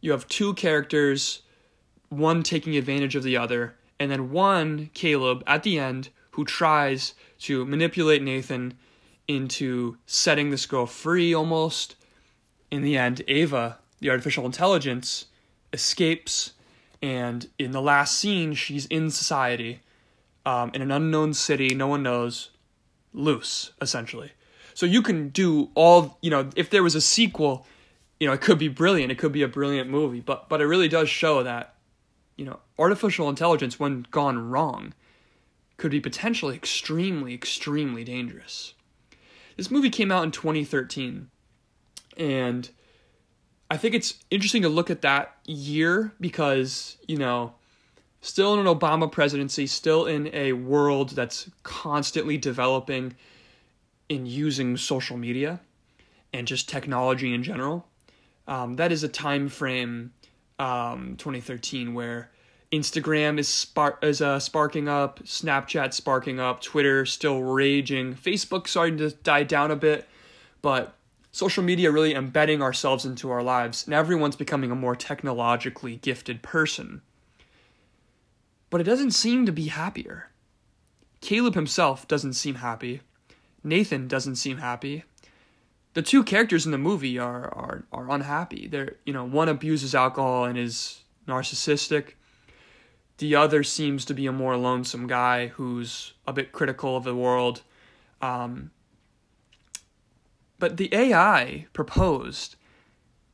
you 0.00 0.10
have 0.10 0.26
two 0.26 0.54
characters, 0.54 1.42
one 2.08 2.42
taking 2.42 2.74
advantage 2.74 3.14
of 3.14 3.22
the 3.22 3.36
other, 3.36 3.76
and 4.00 4.10
then 4.10 4.32
one, 4.32 4.90
Caleb, 4.92 5.44
at 5.46 5.62
the 5.62 5.78
end, 5.78 6.08
who 6.32 6.44
tries 6.44 7.14
to 7.42 7.64
manipulate 7.64 8.24
Nathan 8.24 8.74
into 9.28 9.98
setting 10.04 10.50
this 10.50 10.66
girl 10.66 10.86
free 10.86 11.32
almost. 11.32 11.94
In 12.72 12.82
the 12.82 12.98
end, 12.98 13.22
Ava, 13.28 13.78
the 14.00 14.10
artificial 14.10 14.44
intelligence, 14.44 15.26
escapes, 15.72 16.54
and 17.00 17.48
in 17.56 17.70
the 17.70 17.80
last 17.80 18.18
scene, 18.18 18.54
she's 18.54 18.86
in 18.86 19.12
society, 19.12 19.78
um, 20.44 20.72
in 20.74 20.82
an 20.82 20.90
unknown 20.90 21.34
city, 21.34 21.72
no 21.72 21.86
one 21.86 22.02
knows, 22.02 22.50
loose 23.14 23.70
essentially. 23.80 24.32
So 24.74 24.86
you 24.86 25.02
can 25.02 25.28
do 25.28 25.70
all, 25.76 26.18
you 26.20 26.30
know, 26.30 26.50
if 26.56 26.68
there 26.68 26.82
was 26.82 26.96
a 26.96 27.00
sequel, 27.00 27.64
you 28.20 28.26
know, 28.26 28.32
it 28.32 28.40
could 28.40 28.58
be 28.58 28.68
brilliant. 28.68 29.10
It 29.10 29.18
could 29.18 29.32
be 29.32 29.42
a 29.42 29.48
brilliant 29.48 29.90
movie, 29.90 30.20
but 30.20 30.48
but 30.48 30.60
it 30.60 30.66
really 30.66 30.88
does 30.88 31.08
show 31.08 31.42
that 31.42 31.74
you 32.40 32.46
know, 32.46 32.58
artificial 32.78 33.28
intelligence 33.28 33.78
when 33.78 34.06
gone 34.10 34.48
wrong 34.48 34.94
could 35.76 35.90
be 35.90 36.00
potentially 36.00 36.56
extremely 36.56 37.34
extremely 37.34 38.02
dangerous. 38.02 38.72
This 39.58 39.70
movie 39.70 39.90
came 39.90 40.10
out 40.10 40.24
in 40.24 40.30
2013 40.30 41.28
and 42.16 42.70
I 43.70 43.76
think 43.76 43.94
it's 43.94 44.24
interesting 44.30 44.62
to 44.62 44.70
look 44.70 44.88
at 44.88 45.02
that 45.02 45.36
year 45.44 46.12
because, 46.18 46.96
you 47.06 47.18
know, 47.18 47.52
still 48.22 48.54
in 48.54 48.66
an 48.66 48.74
Obama 48.74 49.12
presidency, 49.12 49.66
still 49.66 50.06
in 50.06 50.30
a 50.32 50.54
world 50.54 51.10
that's 51.10 51.50
constantly 51.62 52.38
developing 52.38 53.14
in 54.08 54.24
using 54.24 54.78
social 54.78 55.18
media 55.18 55.60
and 56.32 56.46
just 56.46 56.70
technology 56.70 57.34
in 57.34 57.42
general. 57.42 57.86
Um, 58.50 58.76
that 58.76 58.92
is 58.92 59.02
a 59.02 59.08
time 59.08 59.48
frame, 59.48 60.12
um, 60.58 61.14
2013, 61.16 61.94
where 61.94 62.30
Instagram 62.70 63.38
is 63.38 63.48
spark 63.48 64.04
is 64.04 64.20
uh, 64.20 64.38
sparking 64.38 64.88
up, 64.88 65.20
Snapchat 65.20 65.94
sparking 65.94 66.38
up, 66.38 66.60
Twitter 66.60 67.06
still 67.06 67.42
raging, 67.42 68.14
Facebook 68.14 68.68
starting 68.68 68.98
to 68.98 69.10
die 69.10 69.44
down 69.44 69.70
a 69.70 69.76
bit, 69.76 70.06
but 70.60 70.94
social 71.32 71.62
media 71.62 71.90
really 71.90 72.14
embedding 72.14 72.60
ourselves 72.60 73.06
into 73.06 73.30
our 73.30 73.42
lives, 73.42 73.86
and 73.86 73.94
everyone's 73.94 74.36
becoming 74.36 74.70
a 74.70 74.76
more 74.76 74.94
technologically 74.94 75.96
gifted 75.96 76.42
person 76.42 77.00
but 78.70 78.80
it 78.80 78.84
doesn't 78.84 79.10
seem 79.10 79.44
to 79.44 79.52
be 79.52 79.66
happier. 79.66 80.30
Caleb 81.20 81.54
himself 81.54 82.08
doesn't 82.08 82.32
seem 82.34 82.56
happy. 82.56 83.02
Nathan 83.62 84.08
doesn't 84.08 84.36
seem 84.36 84.58
happy. 84.58 85.04
The 85.94 86.02
two 86.02 86.22
characters 86.22 86.66
in 86.66 86.72
the 86.72 86.78
movie 86.78 87.18
are 87.18 87.52
are 87.54 87.84
are 87.92 88.10
unhappy. 88.10 88.68
They're 88.68 88.96
you 89.04 89.12
know 89.12 89.24
one 89.24 89.48
abuses 89.48 89.94
alcohol 89.94 90.44
and 90.44 90.58
is 90.58 91.04
narcissistic. 91.26 92.14
The 93.18 93.36
other 93.36 93.62
seems 93.62 94.04
to 94.06 94.14
be 94.14 94.26
a 94.26 94.32
more 94.32 94.56
lonesome 94.56 95.06
guy 95.06 95.48
who's 95.48 96.14
a 96.26 96.32
bit 96.32 96.52
critical 96.52 96.96
of 96.96 97.04
the 97.04 97.14
world. 97.14 97.62
Um, 98.22 98.70
but 100.58 100.76
the 100.76 100.94
AI 100.94 101.66
proposed, 101.72 102.56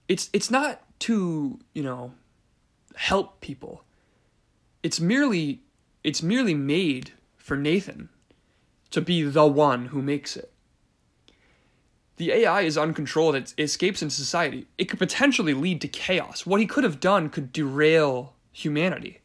it's 0.09 0.31
it's 0.33 0.51
not 0.51 0.81
to 1.01 1.61
you 1.75 1.83
know 1.83 2.12
help 2.97 3.40
people 3.40 3.85
it's 4.87 5.01
merely 5.01 5.62
it's 6.05 6.23
merely 6.23 6.55
made 6.55 7.11
for 7.37 7.57
Nathan 7.57 8.09
to 8.92 9.01
be 9.01 9.23
the 9.23 9.45
one 9.45 9.87
who 9.87 10.01
makes 10.01 10.37
it. 10.37 10.53
The 12.16 12.33
AI 12.33 12.62
is 12.62 12.79
uncontrolled, 12.79 13.35
it 13.35 13.55
escapes 13.59 14.02
into 14.02 14.14
society. 14.14 14.66
It 14.79 14.87
could 14.87 14.98
potentially 14.98 15.55
lead 15.55 15.81
to 15.83 15.88
chaos. 15.88 16.46
What 16.46 16.61
he 16.61 16.66
could 16.66 16.85
have 16.85 17.00
done 17.00 17.29
could 17.29 17.52
derail 17.52 18.35
humanity. 18.52 19.20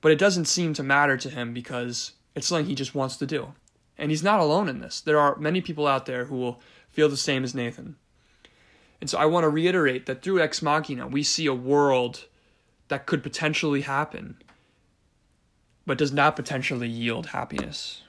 But 0.00 0.12
it 0.12 0.18
doesn't 0.18 0.44
seem 0.44 0.74
to 0.74 0.82
matter 0.82 1.16
to 1.16 1.30
him 1.30 1.54
because 1.54 2.12
it's 2.34 2.46
something 2.46 2.66
he 2.66 2.74
just 2.74 2.94
wants 2.94 3.16
to 3.16 3.26
do. 3.26 3.54
And 3.96 4.10
he's 4.10 4.22
not 4.22 4.38
alone 4.38 4.68
in 4.68 4.80
this. 4.80 5.00
There 5.00 5.18
are 5.18 5.36
many 5.36 5.60
people 5.60 5.86
out 5.86 6.06
there 6.06 6.26
who 6.26 6.36
will 6.36 6.60
feel 6.90 7.08
the 7.08 7.16
same 7.16 7.42
as 7.42 7.54
Nathan. 7.54 7.96
And 9.00 9.08
so 9.08 9.18
I 9.18 9.26
want 9.26 9.44
to 9.44 9.48
reiterate 9.48 10.06
that 10.06 10.22
through 10.22 10.40
Ex 10.40 10.60
Machina, 10.60 11.06
we 11.06 11.22
see 11.22 11.46
a 11.46 11.54
world 11.54 12.26
that 12.88 13.06
could 13.06 13.22
potentially 13.22 13.82
happen 13.82 14.36
but 15.88 15.96
does 15.96 16.12
not 16.12 16.36
potentially 16.36 16.86
yield 16.86 17.28
happiness. 17.28 18.02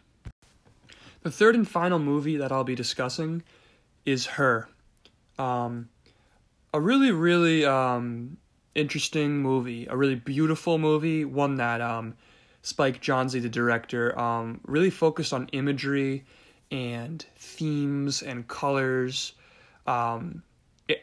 The 1.22 1.32
third 1.32 1.56
and 1.56 1.68
final 1.68 1.98
movie 1.98 2.36
that 2.36 2.52
I'll 2.52 2.66
be 2.66 2.76
discussing 2.76 3.42
is 4.10 4.26
Her. 4.26 4.68
Um, 5.38 5.90
a 6.74 6.82
really, 6.82 7.12
really 7.12 7.66
um, 7.66 8.38
interesting 8.76 9.40
movie, 9.40 9.88
a 9.88 9.96
really 9.96 10.16
beautiful 10.16 10.78
movie, 10.78 11.26
one 11.26 11.56
that 11.56 11.82
um, 11.82 12.16
Spike 12.62 13.02
Jonze, 13.02 13.42
the 13.42 13.50
director, 13.50 14.18
um, 14.20 14.62
really 14.66 14.90
focused 14.90 15.34
on 15.34 15.48
imagery 15.52 16.26
and 16.72 17.26
themes 17.38 18.22
and 18.22 18.48
colors. 18.48 19.34
Um, 19.88 20.44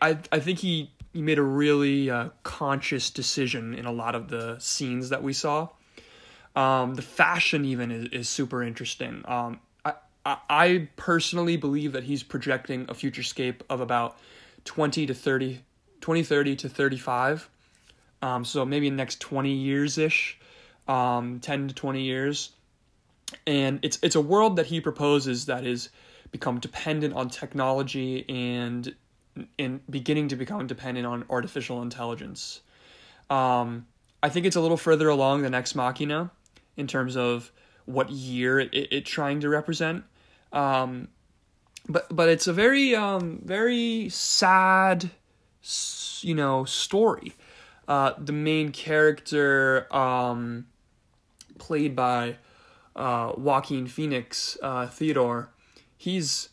I 0.02 0.18
I 0.30 0.38
think 0.38 0.58
he 0.58 0.90
he 1.12 1.22
made 1.22 1.38
a 1.38 1.42
really 1.42 2.10
uh, 2.10 2.28
conscious 2.42 3.10
decision 3.10 3.74
in 3.74 3.86
a 3.86 3.92
lot 3.92 4.14
of 4.14 4.28
the 4.28 4.58
scenes 4.58 5.08
that 5.08 5.22
we 5.22 5.32
saw. 5.32 5.68
Um, 6.54 6.94
the 6.94 7.02
fashion 7.02 7.64
even 7.64 7.90
is, 7.90 8.08
is 8.12 8.28
super 8.28 8.62
interesting. 8.62 9.22
Um, 9.26 9.60
I, 10.26 10.88
personally 10.96 11.56
believe 11.56 11.92
that 11.92 12.04
he's 12.04 12.22
projecting 12.22 12.82
a 12.88 12.94
futurescape 12.94 13.60
of 13.70 13.80
about 13.80 14.18
20 14.64 15.06
to 15.06 15.14
30, 15.14 15.60
20, 16.00 16.22
30 16.22 16.56
to 16.56 16.68
35. 16.68 17.48
Um, 18.22 18.44
so 18.44 18.64
maybe 18.64 18.90
next 18.90 19.20
20 19.20 19.52
years 19.52 19.98
ish, 19.98 20.38
um, 20.88 21.38
10 21.40 21.68
to 21.68 21.74
20 21.74 22.02
years. 22.02 22.50
And 23.46 23.78
it's, 23.82 23.98
it's 24.02 24.16
a 24.16 24.20
world 24.20 24.56
that 24.56 24.66
he 24.66 24.80
proposes 24.80 25.46
that 25.46 25.64
is 25.64 25.90
become 26.32 26.58
dependent 26.58 27.14
on 27.14 27.30
technology 27.30 28.24
and, 28.28 28.94
and 29.58 29.80
beginning 29.88 30.28
to 30.28 30.36
become 30.36 30.66
dependent 30.66 31.06
on 31.06 31.24
artificial 31.30 31.82
intelligence. 31.82 32.62
Um, 33.30 33.86
I 34.22 34.28
think 34.28 34.46
it's 34.46 34.56
a 34.56 34.60
little 34.60 34.76
further 34.76 35.08
along 35.08 35.42
than 35.42 35.54
Ex 35.54 35.74
Machina 35.74 36.30
in 36.76 36.88
terms 36.88 37.16
of 37.16 37.52
what 37.84 38.10
year 38.10 38.58
it, 38.58 38.74
it, 38.74 38.92
it 38.92 39.06
trying 39.06 39.40
to 39.40 39.48
represent. 39.48 40.04
Um, 40.52 41.08
but 41.88 42.14
but 42.14 42.28
it's 42.28 42.46
a 42.46 42.52
very 42.52 42.94
um 42.94 43.40
very 43.44 44.08
sad 44.10 45.10
you 46.20 46.34
know 46.34 46.64
story. 46.64 47.34
Uh 47.88 48.12
the 48.18 48.32
main 48.32 48.72
character 48.72 49.86
um 49.94 50.66
played 51.58 51.94
by 51.94 52.36
uh 52.94 53.32
Joaquin 53.36 53.86
Phoenix 53.86 54.58
uh 54.62 54.86
Theodore 54.88 55.50
he's 55.96 56.48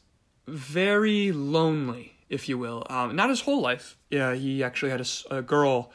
very 0.48 1.32
lonely 1.32 2.14
if 2.30 2.48
you 2.48 2.58
will. 2.58 2.86
Um 2.90 3.16
not 3.16 3.30
his 3.30 3.42
whole 3.42 3.62
life. 3.62 3.98
Yeah 4.10 4.34
he 4.36 4.64
actually 4.64 4.92
had 4.92 5.02
a, 5.02 5.38
a 5.38 5.42
girl 5.42 5.92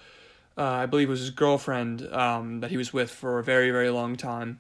uh, 0.56 0.62
I 0.64 0.86
believe 0.86 1.06
it 1.06 1.10
was 1.10 1.20
his 1.20 1.30
girlfriend 1.30 2.02
um 2.12 2.60
that 2.60 2.70
he 2.70 2.76
was 2.76 2.92
with 2.92 3.10
for 3.10 3.38
a 3.38 3.44
very 3.44 3.70
very 3.70 3.90
long 3.90 4.16
time 4.16 4.58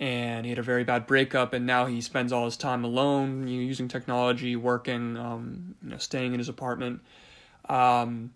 and 0.00 0.46
he 0.46 0.50
had 0.50 0.58
a 0.58 0.62
very 0.62 0.84
bad 0.84 1.06
breakup 1.06 1.52
and 1.52 1.66
now 1.66 1.86
he 1.86 2.00
spends 2.00 2.32
all 2.32 2.44
his 2.44 2.56
time 2.56 2.84
alone 2.84 3.48
you 3.48 3.60
know, 3.60 3.66
using 3.66 3.88
technology 3.88 4.54
working 4.54 5.16
um, 5.16 5.74
you 5.82 5.90
know 5.90 5.98
staying 5.98 6.32
in 6.32 6.38
his 6.38 6.48
apartment. 6.48 7.00
Um, 7.68 8.32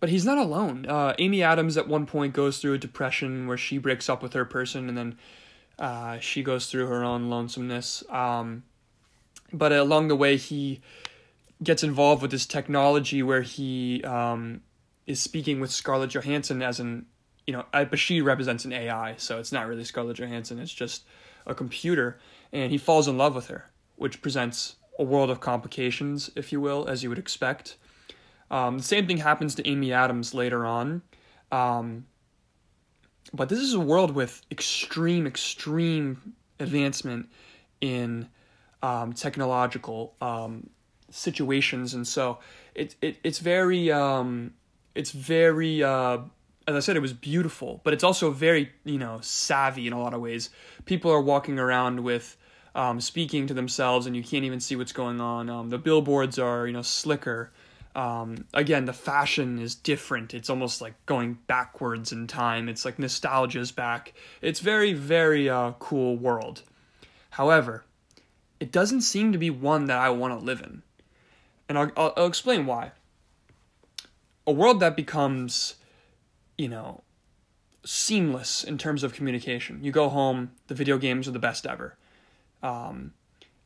but 0.00 0.10
he's 0.10 0.24
not 0.24 0.38
alone. 0.38 0.86
Uh, 0.86 1.14
amy 1.18 1.42
adams 1.42 1.76
at 1.76 1.88
one 1.88 2.06
point 2.06 2.34
goes 2.34 2.58
through 2.58 2.74
a 2.74 2.78
depression 2.78 3.46
where 3.46 3.56
she 3.56 3.78
breaks 3.78 4.08
up 4.08 4.22
with 4.22 4.32
her 4.32 4.44
person 4.44 4.88
and 4.88 4.98
then 4.98 5.18
uh, 5.78 6.18
she 6.18 6.42
goes 6.42 6.66
through 6.66 6.86
her 6.86 7.04
own 7.04 7.28
lonesomeness. 7.28 8.02
Um, 8.12 8.64
but 9.52 9.72
along 9.72 10.08
the 10.08 10.16
way 10.16 10.36
he 10.36 10.80
gets 11.62 11.82
involved 11.82 12.22
with 12.22 12.30
this 12.30 12.46
technology 12.46 13.22
where 13.22 13.42
he 13.42 14.02
um, 14.04 14.62
is 15.06 15.20
speaking 15.20 15.60
with 15.60 15.70
scarlett 15.70 16.10
johansson 16.10 16.60
as 16.60 16.80
an 16.80 17.06
you 17.46 17.52
know, 17.52 17.64
but 17.72 17.98
she 17.98 18.20
represents 18.20 18.64
an 18.64 18.72
AI, 18.72 19.14
so 19.16 19.38
it's 19.38 19.52
not 19.52 19.66
really 19.66 19.84
Scarlett 19.84 20.18
Johansson. 20.18 20.58
It's 20.58 20.72
just 20.72 21.04
a 21.46 21.54
computer, 21.54 22.18
and 22.52 22.72
he 22.72 22.78
falls 22.78 23.06
in 23.06 23.16
love 23.16 23.34
with 23.34 23.46
her, 23.48 23.70
which 23.96 24.20
presents 24.20 24.76
a 24.98 25.04
world 25.04 25.30
of 25.30 25.40
complications, 25.40 26.30
if 26.34 26.52
you 26.52 26.60
will, 26.60 26.86
as 26.88 27.02
you 27.02 27.08
would 27.08 27.18
expect. 27.18 27.76
Um, 28.50 28.78
the 28.78 28.84
same 28.84 29.06
thing 29.06 29.18
happens 29.18 29.54
to 29.56 29.68
Amy 29.68 29.92
Adams 29.92 30.34
later 30.34 30.66
on. 30.66 31.02
Um, 31.52 32.06
but 33.32 33.48
this 33.48 33.58
is 33.58 33.74
a 33.74 33.80
world 33.80 34.12
with 34.12 34.42
extreme, 34.50 35.26
extreme 35.26 36.34
advancement 36.58 37.28
in 37.80 38.28
um, 38.82 39.12
technological 39.12 40.14
um, 40.20 40.70
situations, 41.10 41.94
and 41.94 42.06
so 42.06 42.38
it, 42.74 42.94
it 43.02 43.16
it's 43.24 43.38
very 43.38 43.90
um, 43.90 44.54
it's 44.94 45.10
very 45.10 45.82
uh, 45.82 46.18
as 46.66 46.74
I 46.74 46.80
said, 46.80 46.96
it 46.96 47.00
was 47.00 47.12
beautiful, 47.12 47.80
but 47.84 47.92
it's 47.92 48.02
also 48.02 48.30
very, 48.30 48.72
you 48.84 48.98
know, 48.98 49.20
savvy 49.22 49.86
in 49.86 49.92
a 49.92 50.00
lot 50.00 50.14
of 50.14 50.20
ways. 50.20 50.50
People 50.84 51.12
are 51.12 51.20
walking 51.20 51.58
around 51.58 52.00
with 52.00 52.36
um, 52.74 53.00
speaking 53.00 53.46
to 53.46 53.54
themselves, 53.54 54.06
and 54.06 54.16
you 54.16 54.22
can't 54.22 54.44
even 54.44 54.60
see 54.60 54.74
what's 54.76 54.92
going 54.92 55.20
on. 55.20 55.48
Um, 55.48 55.70
the 55.70 55.78
billboards 55.78 56.38
are, 56.38 56.66
you 56.66 56.72
know, 56.72 56.82
slicker. 56.82 57.52
Um, 57.94 58.44
again, 58.52 58.84
the 58.84 58.92
fashion 58.92 59.58
is 59.58 59.74
different. 59.74 60.34
It's 60.34 60.50
almost 60.50 60.82
like 60.82 60.94
going 61.06 61.38
backwards 61.46 62.12
in 62.12 62.26
time. 62.26 62.68
It's 62.68 62.84
like 62.84 62.98
nostalgia's 62.98 63.72
back. 63.72 64.12
It's 64.42 64.60
very, 64.60 64.92
very 64.92 65.48
uh, 65.48 65.72
cool 65.78 66.16
world. 66.16 66.62
However, 67.30 67.84
it 68.58 68.72
doesn't 68.72 69.02
seem 69.02 69.32
to 69.32 69.38
be 69.38 69.50
one 69.50 69.86
that 69.86 69.98
I 69.98 70.10
want 70.10 70.38
to 70.38 70.44
live 70.44 70.60
in, 70.60 70.82
and 71.68 71.78
I'll, 71.78 71.92
I'll, 71.96 72.12
I'll 72.16 72.26
explain 72.26 72.66
why. 72.66 72.90
A 74.46 74.52
world 74.52 74.80
that 74.80 74.96
becomes 74.96 75.76
you 76.58 76.68
know, 76.68 77.02
seamless 77.84 78.64
in 78.64 78.78
terms 78.78 79.02
of 79.02 79.14
communication. 79.14 79.82
You 79.82 79.92
go 79.92 80.08
home, 80.08 80.52
the 80.66 80.74
video 80.74 80.98
games 80.98 81.28
are 81.28 81.32
the 81.32 81.38
best 81.38 81.66
ever. 81.66 81.96
Um, 82.62 83.12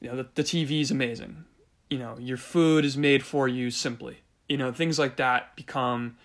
you 0.00 0.08
know, 0.08 0.16
the, 0.16 0.28
the 0.34 0.42
TV 0.42 0.80
is 0.80 0.90
amazing. 0.90 1.44
You 1.88 1.98
know, 1.98 2.16
your 2.18 2.36
food 2.36 2.84
is 2.84 2.96
made 2.96 3.24
for 3.24 3.48
you 3.48 3.70
simply. 3.70 4.18
You 4.48 4.56
know, 4.56 4.72
things 4.72 4.98
like 4.98 5.16
that 5.16 5.56
become 5.56 6.16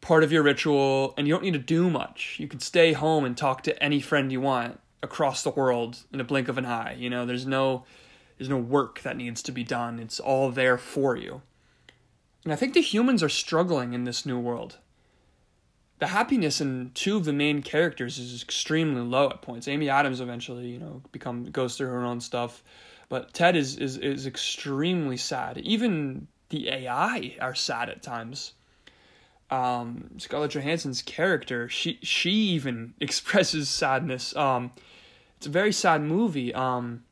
part 0.00 0.24
of 0.24 0.32
your 0.32 0.42
ritual, 0.42 1.14
and 1.16 1.26
you 1.26 1.34
don't 1.34 1.42
need 1.42 1.52
to 1.52 1.58
do 1.58 1.90
much. 1.90 2.36
You 2.38 2.48
can 2.48 2.60
stay 2.60 2.92
home 2.92 3.24
and 3.24 3.36
talk 3.36 3.62
to 3.64 3.82
any 3.82 4.00
friend 4.00 4.30
you 4.30 4.40
want 4.40 4.80
across 5.02 5.42
the 5.42 5.50
world 5.50 6.04
in 6.12 6.20
a 6.20 6.24
blink 6.24 6.48
of 6.48 6.58
an 6.58 6.66
eye. 6.66 6.94
You 6.94 7.10
know, 7.10 7.26
there's 7.26 7.46
no 7.46 7.84
there's 8.38 8.48
no 8.48 8.58
work 8.58 9.00
that 9.00 9.16
needs 9.16 9.42
to 9.42 9.52
be 9.52 9.64
done. 9.64 9.98
It's 9.98 10.20
all 10.20 10.50
there 10.50 10.76
for 10.76 11.16
you. 11.16 11.42
And 12.44 12.52
I 12.52 12.56
think 12.56 12.74
the 12.74 12.82
humans 12.82 13.22
are 13.22 13.28
struggling 13.28 13.92
in 13.92 14.04
this 14.04 14.26
new 14.26 14.38
world 14.38 14.78
the 15.98 16.08
happiness 16.08 16.60
in 16.60 16.90
two 16.94 17.16
of 17.16 17.24
the 17.24 17.32
main 17.32 17.62
characters 17.62 18.18
is 18.18 18.42
extremely 18.42 19.00
low 19.00 19.30
at 19.30 19.42
points. 19.42 19.66
Amy 19.66 19.88
Adams 19.88 20.20
eventually, 20.20 20.68
you 20.68 20.78
know, 20.78 21.02
become 21.12 21.44
goes 21.44 21.76
through 21.76 21.88
her 21.88 22.04
own 22.04 22.20
stuff, 22.20 22.62
but 23.08 23.32
Ted 23.32 23.56
is 23.56 23.76
is 23.76 23.96
is 23.96 24.26
extremely 24.26 25.16
sad. 25.16 25.58
Even 25.58 26.28
the 26.50 26.68
AI 26.68 27.36
are 27.40 27.54
sad 27.54 27.88
at 27.88 28.02
times. 28.02 28.52
Um, 29.48 30.10
Scarlett 30.18 30.50
Johansson's 30.50 31.02
character, 31.02 31.68
she 31.68 31.98
she 32.02 32.30
even 32.30 32.94
expresses 33.00 33.68
sadness. 33.68 34.36
Um, 34.36 34.72
it's 35.38 35.46
a 35.46 35.50
very 35.50 35.72
sad 35.72 36.02
movie. 36.02 36.52
Um, 36.52 37.04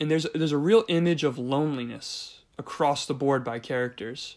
and 0.00 0.10
there's 0.10 0.26
there's 0.34 0.52
a 0.52 0.58
real 0.58 0.84
image 0.88 1.24
of 1.24 1.38
loneliness 1.38 2.40
across 2.58 3.06
the 3.06 3.14
board 3.14 3.44
by 3.44 3.58
characters. 3.58 4.36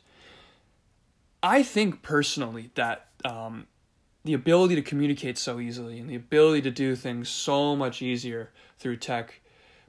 I 1.44 1.64
think 1.64 2.04
personally 2.04 2.70
that 2.76 3.08
um, 3.26 3.68
the 4.24 4.34
ability 4.34 4.76
to 4.76 4.82
communicate 4.82 5.38
so 5.38 5.60
easily 5.60 6.00
and 6.00 6.10
the 6.10 6.16
ability 6.16 6.62
to 6.64 6.72
do 6.72 6.96
things 6.96 7.30
so 7.30 7.76
much 7.76 8.02
easier 8.02 8.52
through 8.78 8.98
tech, 8.98 9.42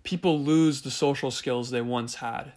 people 0.02 0.40
lose 0.40 0.82
the 0.82 0.90
social 0.90 1.30
skills 1.30 1.70
they 1.70 1.80
once 1.80 2.16
had. 2.16 2.52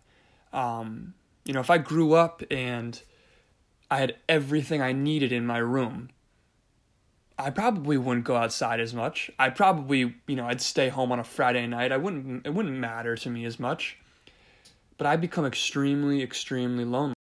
Um, 0.53 1.13
you 1.43 1.53
know, 1.53 1.59
if 1.59 1.69
I 1.69 1.78
grew 1.78 2.13
up 2.13 2.43
and 2.49 3.01
I 3.91 3.99
had 3.99 4.15
everything 4.28 4.82
I 4.82 4.93
needed 4.93 5.32
in 5.32 5.45
my 5.45 5.57
room, 5.57 6.09
I 7.38 7.49
probably 7.49 7.97
wouldn't 7.97 8.26
go 8.26 8.38
outside 8.38 8.80
as 8.80 8.93
much. 8.93 9.30
I 9.38 9.49
probably, 9.49 10.15
you 10.28 10.36
know, 10.36 10.47
I'd 10.47 10.61
stay 10.61 10.88
home 10.88 11.11
on 11.11 11.19
a 11.19 11.23
Friday 11.23 11.67
night. 11.67 11.91
I 11.91 11.97
wouldn't 11.97 12.45
it 12.45 12.53
wouldn't 12.53 12.78
matter 12.78 13.15
to 13.17 13.30
me 13.30 13.43
as 13.45 13.59
much. 13.59 13.97
But 14.97 15.07
I 15.07 15.17
become 15.17 15.45
extremely 15.45 16.23
extremely 16.23 16.86
lonely. 16.86 17.14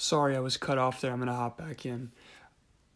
Sorry, 0.00 0.36
I 0.36 0.40
was 0.40 0.56
cut 0.56 0.78
off 0.78 1.00
there. 1.00 1.10
I'm 1.10 1.18
going 1.18 1.26
to 1.26 1.34
hop 1.34 1.58
back 1.58 1.84
in. 1.84 2.12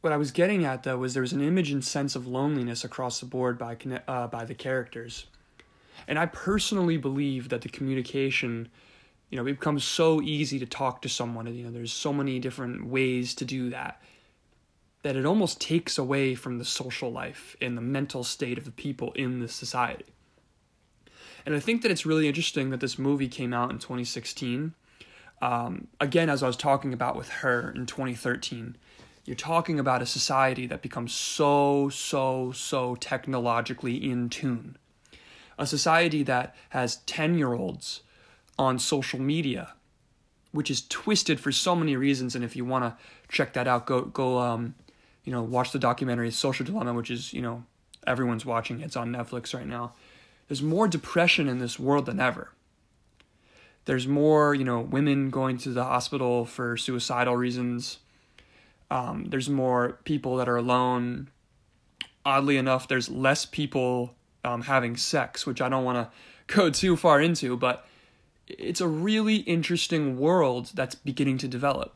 What 0.02 0.12
I 0.12 0.16
was 0.16 0.30
getting 0.30 0.64
at, 0.64 0.84
though, 0.84 0.98
was 0.98 1.14
there 1.14 1.20
was 1.20 1.32
an 1.32 1.42
image 1.42 1.72
and 1.72 1.84
sense 1.84 2.14
of 2.14 2.28
loneliness 2.28 2.84
across 2.84 3.18
the 3.18 3.26
board 3.26 3.58
by, 3.58 3.76
uh, 4.06 4.28
by 4.28 4.44
the 4.44 4.54
characters. 4.54 5.26
And 6.06 6.16
I 6.16 6.26
personally 6.26 6.96
believe 6.96 7.48
that 7.48 7.62
the 7.62 7.68
communication, 7.68 8.68
you 9.30 9.36
know, 9.36 9.44
it 9.44 9.58
becomes 9.58 9.82
so 9.82 10.22
easy 10.22 10.60
to 10.60 10.66
talk 10.66 11.02
to 11.02 11.08
someone, 11.08 11.52
you 11.52 11.64
know, 11.64 11.72
there's 11.72 11.92
so 11.92 12.12
many 12.12 12.38
different 12.38 12.86
ways 12.86 13.34
to 13.34 13.44
do 13.44 13.68
that, 13.70 14.00
that 15.02 15.16
it 15.16 15.26
almost 15.26 15.60
takes 15.60 15.98
away 15.98 16.36
from 16.36 16.58
the 16.58 16.64
social 16.64 17.10
life 17.10 17.56
and 17.60 17.76
the 17.76 17.82
mental 17.82 18.22
state 18.22 18.58
of 18.58 18.64
the 18.64 18.70
people 18.70 19.10
in 19.12 19.40
this 19.40 19.54
society. 19.54 20.06
And 21.44 21.52
I 21.52 21.58
think 21.58 21.82
that 21.82 21.90
it's 21.90 22.06
really 22.06 22.28
interesting 22.28 22.70
that 22.70 22.78
this 22.78 22.96
movie 22.96 23.28
came 23.28 23.52
out 23.52 23.72
in 23.72 23.80
2016 23.80 24.74
um, 25.42 25.88
again, 26.00 26.30
as 26.30 26.42
I 26.44 26.46
was 26.46 26.56
talking 26.56 26.92
about 26.92 27.16
with 27.16 27.28
her 27.28 27.72
in 27.74 27.84
2013, 27.84 28.76
you're 29.24 29.34
talking 29.34 29.80
about 29.80 30.00
a 30.00 30.06
society 30.06 30.66
that 30.68 30.82
becomes 30.82 31.12
so, 31.12 31.88
so, 31.88 32.52
so 32.52 32.94
technologically 32.94 33.96
in 34.08 34.28
tune. 34.30 34.76
A 35.58 35.66
society 35.66 36.22
that 36.22 36.54
has 36.70 36.96
10 37.06 37.36
year 37.36 37.54
olds 37.54 38.02
on 38.56 38.78
social 38.78 39.18
media, 39.20 39.74
which 40.52 40.70
is 40.70 40.86
twisted 40.88 41.40
for 41.40 41.50
so 41.50 41.74
many 41.74 41.96
reasons. 41.96 42.36
And 42.36 42.44
if 42.44 42.54
you 42.54 42.64
want 42.64 42.84
to 42.84 42.96
check 43.28 43.52
that 43.54 43.66
out, 43.66 43.84
go, 43.84 44.02
go, 44.02 44.38
um, 44.38 44.76
you 45.24 45.32
know, 45.32 45.42
watch 45.42 45.72
the 45.72 45.78
documentary 45.78 46.30
Social 46.30 46.64
Dilemma, 46.64 46.94
which 46.94 47.10
is, 47.10 47.32
you 47.32 47.42
know, 47.42 47.64
everyone's 48.06 48.46
watching. 48.46 48.80
It's 48.80 48.96
on 48.96 49.10
Netflix 49.12 49.52
right 49.52 49.66
now. 49.66 49.94
There's 50.46 50.62
more 50.62 50.86
depression 50.86 51.48
in 51.48 51.58
this 51.58 51.80
world 51.80 52.06
than 52.06 52.20
ever 52.20 52.52
there's 53.84 54.06
more, 54.06 54.54
you 54.54 54.64
know, 54.64 54.80
women 54.80 55.30
going 55.30 55.58
to 55.58 55.70
the 55.70 55.84
hospital 55.84 56.44
for 56.44 56.76
suicidal 56.76 57.36
reasons. 57.36 57.98
Um, 58.90 59.26
there's 59.26 59.48
more 59.48 59.98
people 60.04 60.36
that 60.36 60.48
are 60.48 60.56
alone. 60.56 61.28
Oddly 62.24 62.56
enough, 62.56 62.86
there's 62.86 63.08
less 63.08 63.44
people 63.44 64.14
um, 64.44 64.62
having 64.62 64.96
sex, 64.96 65.46
which 65.46 65.60
I 65.60 65.68
don't 65.68 65.84
want 65.84 65.98
to 65.98 66.16
go 66.54 66.70
too 66.70 66.96
far 66.96 67.20
into, 67.20 67.56
but 67.56 67.86
it's 68.46 68.80
a 68.80 68.88
really 68.88 69.36
interesting 69.36 70.18
world 70.18 70.72
that's 70.74 70.94
beginning 70.94 71.38
to 71.38 71.48
develop. 71.48 71.94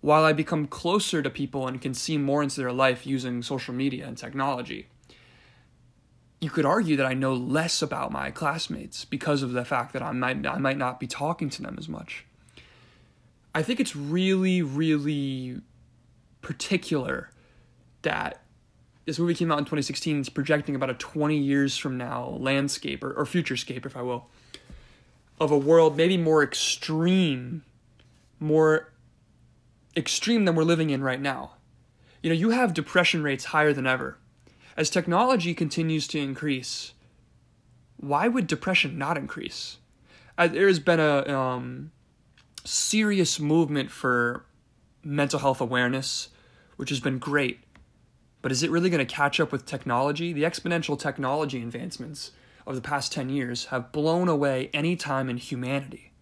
While 0.00 0.24
I 0.24 0.32
become 0.32 0.66
closer 0.66 1.22
to 1.22 1.30
people 1.30 1.68
and 1.68 1.80
can 1.80 1.94
see 1.94 2.18
more 2.18 2.42
into 2.42 2.60
their 2.60 2.72
life 2.72 3.06
using 3.06 3.42
social 3.42 3.72
media 3.72 4.06
and 4.06 4.18
technology, 4.18 4.88
you 6.42 6.50
could 6.50 6.66
argue 6.66 6.96
that 6.96 7.06
I 7.06 7.14
know 7.14 7.34
less 7.34 7.82
about 7.82 8.10
my 8.10 8.32
classmates 8.32 9.04
because 9.04 9.44
of 9.44 9.52
the 9.52 9.64
fact 9.64 9.92
that 9.92 10.02
I 10.02 10.10
might 10.10 10.44
I 10.44 10.58
might 10.58 10.76
not 10.76 10.98
be 10.98 11.06
talking 11.06 11.48
to 11.50 11.62
them 11.62 11.76
as 11.78 11.88
much. 11.88 12.26
I 13.54 13.62
think 13.62 13.78
it's 13.78 13.94
really 13.94 14.60
really 14.60 15.60
particular 16.40 17.30
that 18.02 18.42
this 19.04 19.20
movie 19.20 19.34
came 19.34 19.52
out 19.52 19.58
in 19.58 19.64
2016 19.64 20.18
it's 20.18 20.28
projecting 20.28 20.74
about 20.74 20.90
a 20.90 20.94
20 20.94 21.36
years 21.38 21.76
from 21.76 21.96
now 21.96 22.36
landscape 22.40 23.04
or, 23.04 23.12
or 23.12 23.24
futurescape 23.24 23.86
if 23.86 23.96
I 23.96 24.02
will 24.02 24.26
of 25.38 25.52
a 25.52 25.58
world 25.58 25.96
maybe 25.96 26.16
more 26.16 26.42
extreme, 26.42 27.62
more 28.40 28.92
extreme 29.96 30.44
than 30.44 30.54
we're 30.56 30.64
living 30.64 30.90
in 30.90 31.02
right 31.02 31.20
now. 31.20 31.52
You 32.22 32.30
know, 32.30 32.36
you 32.36 32.50
have 32.50 32.74
depression 32.74 33.22
rates 33.22 33.46
higher 33.46 33.72
than 33.72 33.86
ever. 33.86 34.18
As 34.76 34.90
technology 34.90 35.54
continues 35.54 36.06
to 36.08 36.18
increase, 36.18 36.92
why 37.96 38.28
would 38.28 38.46
depression 38.46 38.98
not 38.98 39.18
increase? 39.18 39.78
Uh, 40.38 40.48
there's 40.48 40.78
been 40.78 41.00
a 41.00 41.28
um, 41.28 41.92
serious 42.64 43.38
movement 43.38 43.90
for 43.90 44.44
mental 45.04 45.38
health 45.38 45.60
awareness, 45.60 46.28
which 46.76 46.88
has 46.90 47.00
been 47.00 47.18
great. 47.18 47.60
But 48.40 48.50
is 48.50 48.62
it 48.62 48.70
really 48.70 48.90
going 48.90 49.06
to 49.06 49.14
catch 49.14 49.38
up 49.38 49.52
with 49.52 49.66
technology? 49.66 50.32
The 50.32 50.42
exponential 50.42 50.98
technology 50.98 51.62
advancements 51.62 52.32
of 52.66 52.74
the 52.74 52.80
past 52.80 53.12
10 53.12 53.28
years 53.28 53.66
have 53.66 53.92
blown 53.92 54.28
away 54.28 54.70
any 54.72 54.96
time 54.96 55.28
in 55.28 55.36
humanity. 55.36 56.12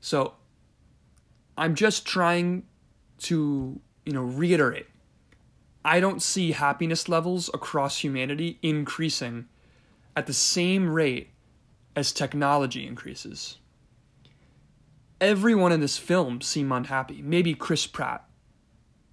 So 0.00 0.34
I'm 1.56 1.74
just 1.74 2.06
trying 2.06 2.64
to, 3.18 3.80
you 4.04 4.12
know, 4.12 4.22
reiterate. 4.22 4.86
I 5.84 6.00
don't 6.00 6.22
see 6.22 6.52
happiness 6.52 7.08
levels 7.08 7.48
across 7.54 7.98
humanity 7.98 8.58
increasing 8.62 9.48
at 10.14 10.26
the 10.26 10.32
same 10.32 10.90
rate 10.90 11.30
as 11.96 12.12
technology 12.12 12.86
increases. 12.86 13.58
Everyone 15.20 15.72
in 15.72 15.80
this 15.80 15.98
film 15.98 16.40
seemed 16.40 16.72
unhappy. 16.72 17.22
Maybe 17.22 17.54
Chris 17.54 17.86
Pratt. 17.86 18.24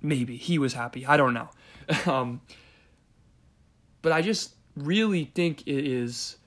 Maybe 0.02 0.38
he 0.38 0.58
was 0.60 0.74
happy. 0.74 1.06
I 1.06 1.18
don't 1.18 1.34
know. 1.34 1.50
um, 2.06 2.42
but 4.02 4.12
I 4.12 4.22
just 4.22 4.56
really 4.76 5.26
think 5.26 5.62
it 5.62 5.86
is 5.86 6.38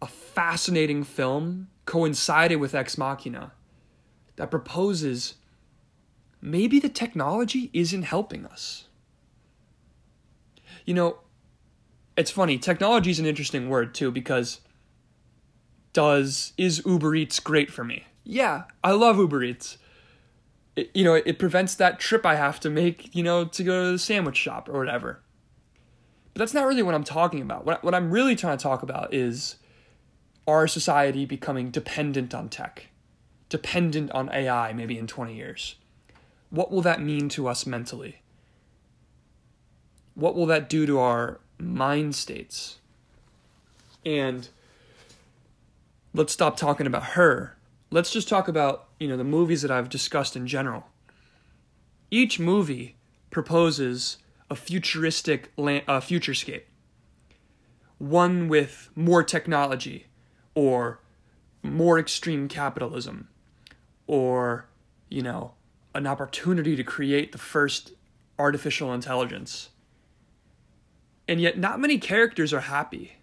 a 0.00 0.06
fascinating 0.06 1.04
film 1.04 1.68
coincided 1.84 2.56
with 2.56 2.74
Ex 2.74 2.98
Machina 2.98 3.52
that 4.36 4.50
proposes 4.50 5.34
maybe 6.40 6.78
the 6.78 6.88
technology 6.88 7.70
isn't 7.72 8.02
helping 8.02 8.44
us. 8.44 8.85
You 10.86 10.94
know, 10.94 11.18
it's 12.16 12.30
funny, 12.30 12.56
technology 12.56 13.10
is 13.10 13.18
an 13.18 13.26
interesting 13.26 13.68
word 13.68 13.94
too 13.94 14.10
because 14.10 14.60
does 15.92 16.52
is 16.56 16.82
Uber 16.84 17.14
Eats 17.14 17.40
great 17.40 17.70
for 17.70 17.84
me? 17.84 18.04
Yeah, 18.22 18.64
I 18.82 18.92
love 18.92 19.18
Uber 19.18 19.42
Eats. 19.42 19.78
It, 20.74 20.90
you 20.94 21.04
know, 21.04 21.14
it, 21.14 21.24
it 21.26 21.38
prevents 21.38 21.74
that 21.76 21.98
trip 22.00 22.26
I 22.26 22.34
have 22.34 22.60
to 22.60 22.70
make, 22.70 23.14
you 23.14 23.22
know, 23.22 23.44
to 23.44 23.64
go 23.64 23.84
to 23.84 23.92
the 23.92 23.98
sandwich 23.98 24.36
shop 24.36 24.68
or 24.68 24.78
whatever. 24.78 25.20
But 26.32 26.40
that's 26.40 26.52
not 26.52 26.66
really 26.66 26.82
what 26.82 26.94
I'm 26.94 27.04
talking 27.04 27.40
about. 27.40 27.64
What, 27.64 27.82
what 27.82 27.94
I'm 27.94 28.10
really 28.10 28.36
trying 28.36 28.58
to 28.58 28.62
talk 28.62 28.82
about 28.82 29.14
is 29.14 29.56
our 30.46 30.68
society 30.68 31.24
becoming 31.24 31.70
dependent 31.70 32.34
on 32.34 32.50
tech, 32.50 32.88
dependent 33.48 34.10
on 34.10 34.28
AI 34.30 34.72
maybe 34.74 34.98
in 34.98 35.06
20 35.06 35.34
years. 35.34 35.76
What 36.50 36.70
will 36.70 36.82
that 36.82 37.00
mean 37.00 37.28
to 37.30 37.48
us 37.48 37.64
mentally? 37.66 38.20
What 40.16 40.34
will 40.34 40.46
that 40.46 40.68
do 40.68 40.86
to 40.86 40.98
our 40.98 41.40
mind 41.58 42.16
states? 42.16 42.78
And 44.04 44.48
let's 46.14 46.32
stop 46.32 46.56
talking 46.56 46.86
about 46.86 47.04
her. 47.10 47.56
Let's 47.90 48.10
just 48.10 48.28
talk 48.28 48.48
about, 48.48 48.88
you 48.98 49.08
know, 49.08 49.18
the 49.18 49.24
movies 49.24 49.60
that 49.60 49.70
I've 49.70 49.90
discussed 49.90 50.34
in 50.34 50.46
general. 50.46 50.88
Each 52.10 52.40
movie 52.40 52.96
proposes 53.30 54.16
a 54.50 54.56
futuristic 54.56 55.52
land, 55.58 55.84
uh, 55.86 56.00
futurescape, 56.00 56.62
one 57.98 58.48
with 58.48 58.88
more 58.94 59.22
technology 59.22 60.06
or 60.54 61.00
more 61.62 61.98
extreme 61.98 62.48
capitalism 62.48 63.28
or, 64.06 64.66
you 65.10 65.20
know, 65.20 65.52
an 65.94 66.06
opportunity 66.06 66.74
to 66.74 66.84
create 66.84 67.32
the 67.32 67.38
first 67.38 67.92
artificial 68.38 68.94
intelligence. 68.94 69.70
And 71.28 71.40
yet, 71.40 71.58
not 71.58 71.80
many 71.80 71.98
characters 71.98 72.52
are 72.52 72.60
happy. 72.60 73.16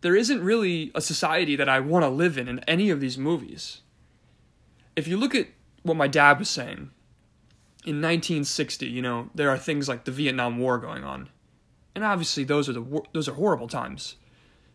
There 0.00 0.14
isn't 0.14 0.42
really 0.42 0.92
a 0.94 1.00
society 1.00 1.56
that 1.56 1.68
I 1.68 1.80
want 1.80 2.04
to 2.04 2.08
live 2.08 2.38
in 2.38 2.48
in 2.48 2.60
any 2.60 2.90
of 2.90 3.00
these 3.00 3.18
movies. 3.18 3.80
If 4.94 5.08
you 5.08 5.16
look 5.16 5.34
at 5.34 5.48
what 5.82 5.96
my 5.96 6.06
dad 6.06 6.38
was 6.38 6.48
saying, 6.48 6.90
in 7.84 8.02
1960, 8.02 8.86
you 8.86 9.02
know, 9.02 9.30
there 9.34 9.50
are 9.50 9.58
things 9.58 9.88
like 9.88 10.04
the 10.04 10.10
Vietnam 10.10 10.58
War 10.58 10.78
going 10.78 11.04
on, 11.04 11.28
and 11.94 12.04
obviously 12.04 12.44
those 12.44 12.68
are 12.68 12.72
the 12.72 13.02
those 13.12 13.28
are 13.28 13.34
horrible 13.34 13.68
times. 13.68 14.16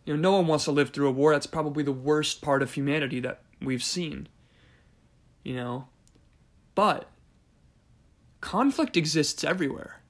You 0.05 0.15
know, 0.15 0.19
no 0.19 0.37
one 0.37 0.47
wants 0.47 0.65
to 0.65 0.71
live 0.71 0.89
through 0.89 1.07
a 1.07 1.11
war. 1.11 1.31
That's 1.31 1.47
probably 1.47 1.83
the 1.83 1.91
worst 1.91 2.41
part 2.41 2.61
of 2.61 2.73
humanity 2.73 3.19
that 3.21 3.41
we've 3.61 3.83
seen. 3.83 4.27
You 5.43 5.55
know, 5.55 5.87
but 6.75 7.09
conflict 8.41 8.97
exists 8.97 9.43
everywhere. 9.43 10.01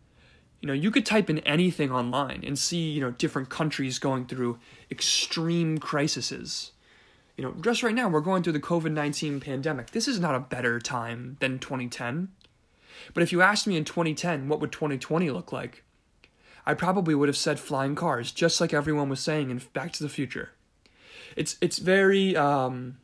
You 0.63 0.67
know, 0.67 0.73
you 0.73 0.91
could 0.91 1.05
type 1.05 1.29
in 1.29 1.39
anything 1.39 1.91
online 1.91 2.41
and 2.47 2.57
see, 2.57 2.89
you 2.89 3.01
know, 3.01 3.11
different 3.11 3.49
countries 3.49 3.99
going 3.99 4.27
through 4.27 4.59
extreme 4.89 5.77
crises. 5.77 6.71
You 7.35 7.43
know, 7.43 7.53
just 7.59 7.83
right 7.83 7.93
now 7.93 8.07
we're 8.07 8.21
going 8.21 8.43
through 8.43 8.53
the 8.53 8.61
COVID 8.61 8.93
19 8.93 9.41
pandemic. 9.41 9.91
This 9.91 10.07
is 10.07 10.21
not 10.21 10.35
a 10.35 10.39
better 10.39 10.79
time 10.79 11.35
than 11.41 11.59
2010. 11.59 12.29
But 13.13 13.23
if 13.23 13.33
you 13.33 13.41
asked 13.41 13.67
me 13.67 13.75
in 13.75 13.83
2010, 13.83 14.47
what 14.47 14.61
would 14.61 14.71
2020 14.71 15.29
look 15.31 15.51
like? 15.51 15.83
I 16.65 16.75
probably 16.75 17.13
would 17.13 17.27
have 17.27 17.35
said 17.35 17.59
flying 17.59 17.93
cars, 17.93 18.31
just 18.31 18.61
like 18.61 18.73
everyone 18.73 19.09
was 19.09 19.19
saying 19.19 19.49
in 19.49 19.61
Back 19.73 19.91
to 19.91 20.03
the 20.03 20.07
Future. 20.07 20.51
It's 21.35 21.57
it's 21.59 21.77
very 21.77 22.37
um, 22.37 22.99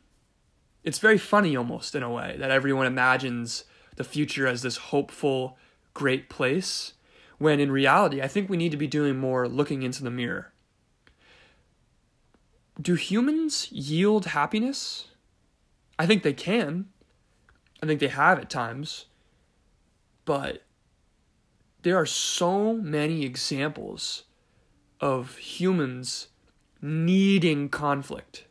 it's 0.82 0.98
very 0.98 1.18
funny 1.18 1.54
almost 1.54 1.94
in 1.94 2.02
a 2.02 2.10
way 2.10 2.36
that 2.38 2.50
everyone 2.50 2.86
imagines 2.86 3.64
the 3.96 4.04
future 4.04 4.46
as 4.46 4.62
this 4.62 4.78
hopeful, 4.78 5.58
great 5.92 6.30
place, 6.30 6.94
when 7.40 7.58
in 7.58 7.72
reality, 7.72 8.20
I 8.20 8.28
think 8.28 8.50
we 8.50 8.58
need 8.58 8.70
to 8.72 8.76
be 8.76 8.86
doing 8.86 9.16
more 9.16 9.48
looking 9.48 9.82
into 9.82 10.04
the 10.04 10.10
mirror. 10.10 10.52
Do 12.78 12.96
humans 12.96 13.72
yield 13.72 14.26
happiness? 14.26 15.08
I 15.98 16.04
think 16.04 16.22
they 16.22 16.34
can. 16.34 16.90
I 17.82 17.86
think 17.86 17.98
they 17.98 18.08
have 18.08 18.38
at 18.38 18.50
times. 18.50 19.06
But 20.26 20.64
there 21.80 21.96
are 21.96 22.04
so 22.04 22.74
many 22.74 23.24
examples 23.24 24.24
of 25.00 25.38
humans 25.38 26.28
needing 26.82 27.70
conflict. 27.70 28.44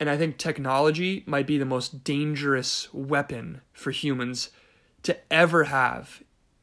And 0.00 0.08
I 0.08 0.16
think 0.16 0.38
technology 0.38 1.22
might 1.26 1.46
be 1.46 1.58
the 1.58 1.66
most 1.66 2.02
dangerous 2.02 2.88
weapon 2.94 3.60
for 3.74 3.90
humans 3.90 4.48
to 5.02 5.18
ever 5.30 5.64
have 5.64 6.21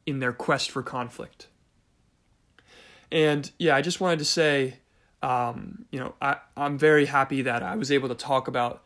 in 0.10 0.20
their 0.20 0.34
quest 0.34 0.72
for 0.72 0.84
conflict. 0.84 1.48
And 3.12 3.50
yeah, 3.58 3.76
I 3.76 3.82
just 3.82 4.02
wanted 4.02 4.20
to 4.20 4.26
say, 4.26 4.76
um, 5.22 5.86
you 5.92 6.00
know, 6.00 6.16
I, 6.22 6.38
I'm 6.56 6.78
very 6.78 7.06
happy 7.06 7.42
that 7.44 7.64
I 7.64 7.76
was 7.76 7.92
able 7.92 8.10
to 8.10 8.16
talk 8.16 8.48
about 8.48 8.84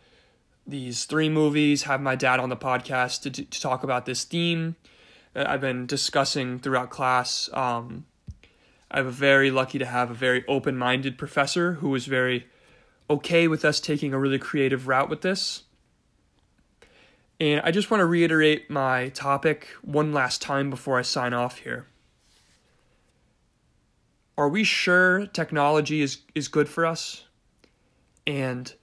these 0.66 1.06
three 1.06 1.30
movies, 1.30 1.84
have 1.84 2.02
my 2.02 2.16
dad 2.16 2.40
on 2.40 2.50
the 2.50 2.58
podcast 2.58 3.24
to, 3.24 3.32
to 3.32 3.62
talk 3.62 3.84
about 3.84 4.06
this 4.06 4.24
theme 4.24 4.76
that 5.34 5.50
I've 5.50 5.62
been 5.62 5.86
discussing 5.86 6.60
throughout 6.60 6.90
class. 6.90 7.50
Um, 7.54 8.06
I'm 8.90 9.10
very 9.10 9.52
lucky 9.52 9.80
to 9.80 9.86
have 9.86 10.12
a 10.12 10.14
very 10.14 10.46
open 10.48 10.78
minded 10.78 11.18
professor 11.18 11.74
who 11.74 11.90
was 11.90 12.06
very 12.06 12.48
okay 13.10 13.48
with 13.48 13.66
us 13.66 13.80
taking 13.80 14.14
a 14.14 14.20
really 14.20 14.40
creative 14.40 14.88
route 14.88 15.10
with 15.10 15.22
this. 15.22 15.64
And 17.40 17.62
I 17.64 17.72
just 17.72 17.92
want 17.92 18.02
to 18.02 18.06
reiterate 18.06 18.70
my 18.70 19.10
topic 19.10 19.68
one 19.82 20.14
last 20.14 20.42
time 20.42 20.70
before 20.70 20.98
I 20.98 21.02
sign 21.02 21.34
off 21.34 21.60
here. 21.60 21.88
Are 24.38 24.50
we 24.50 24.64
sure 24.64 25.28
technology 25.28 26.02
is, 26.02 26.20
is 26.34 26.48
good 26.48 26.70
for 26.70 26.86
us? 26.86 27.26
And 28.26 28.74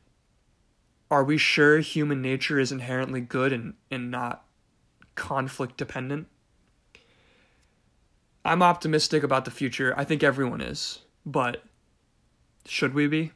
are 1.10 1.24
we 1.24 1.38
sure 1.38 1.80
human 1.80 2.22
nature 2.22 2.60
is 2.60 2.70
inherently 2.70 3.20
good 3.20 3.52
and, 3.52 3.74
and 3.90 4.10
not 4.10 4.44
conflict 5.14 5.76
dependent? 5.76 6.28
I'm 8.44 8.62
optimistic 8.62 9.22
about 9.22 9.44
the 9.44 9.50
future. 9.50 9.92
I 9.96 10.04
think 10.04 10.22
everyone 10.22 10.60
is. 10.60 11.00
But 11.26 11.62
should 12.66 12.94
we 12.94 13.06
be? 13.06 13.32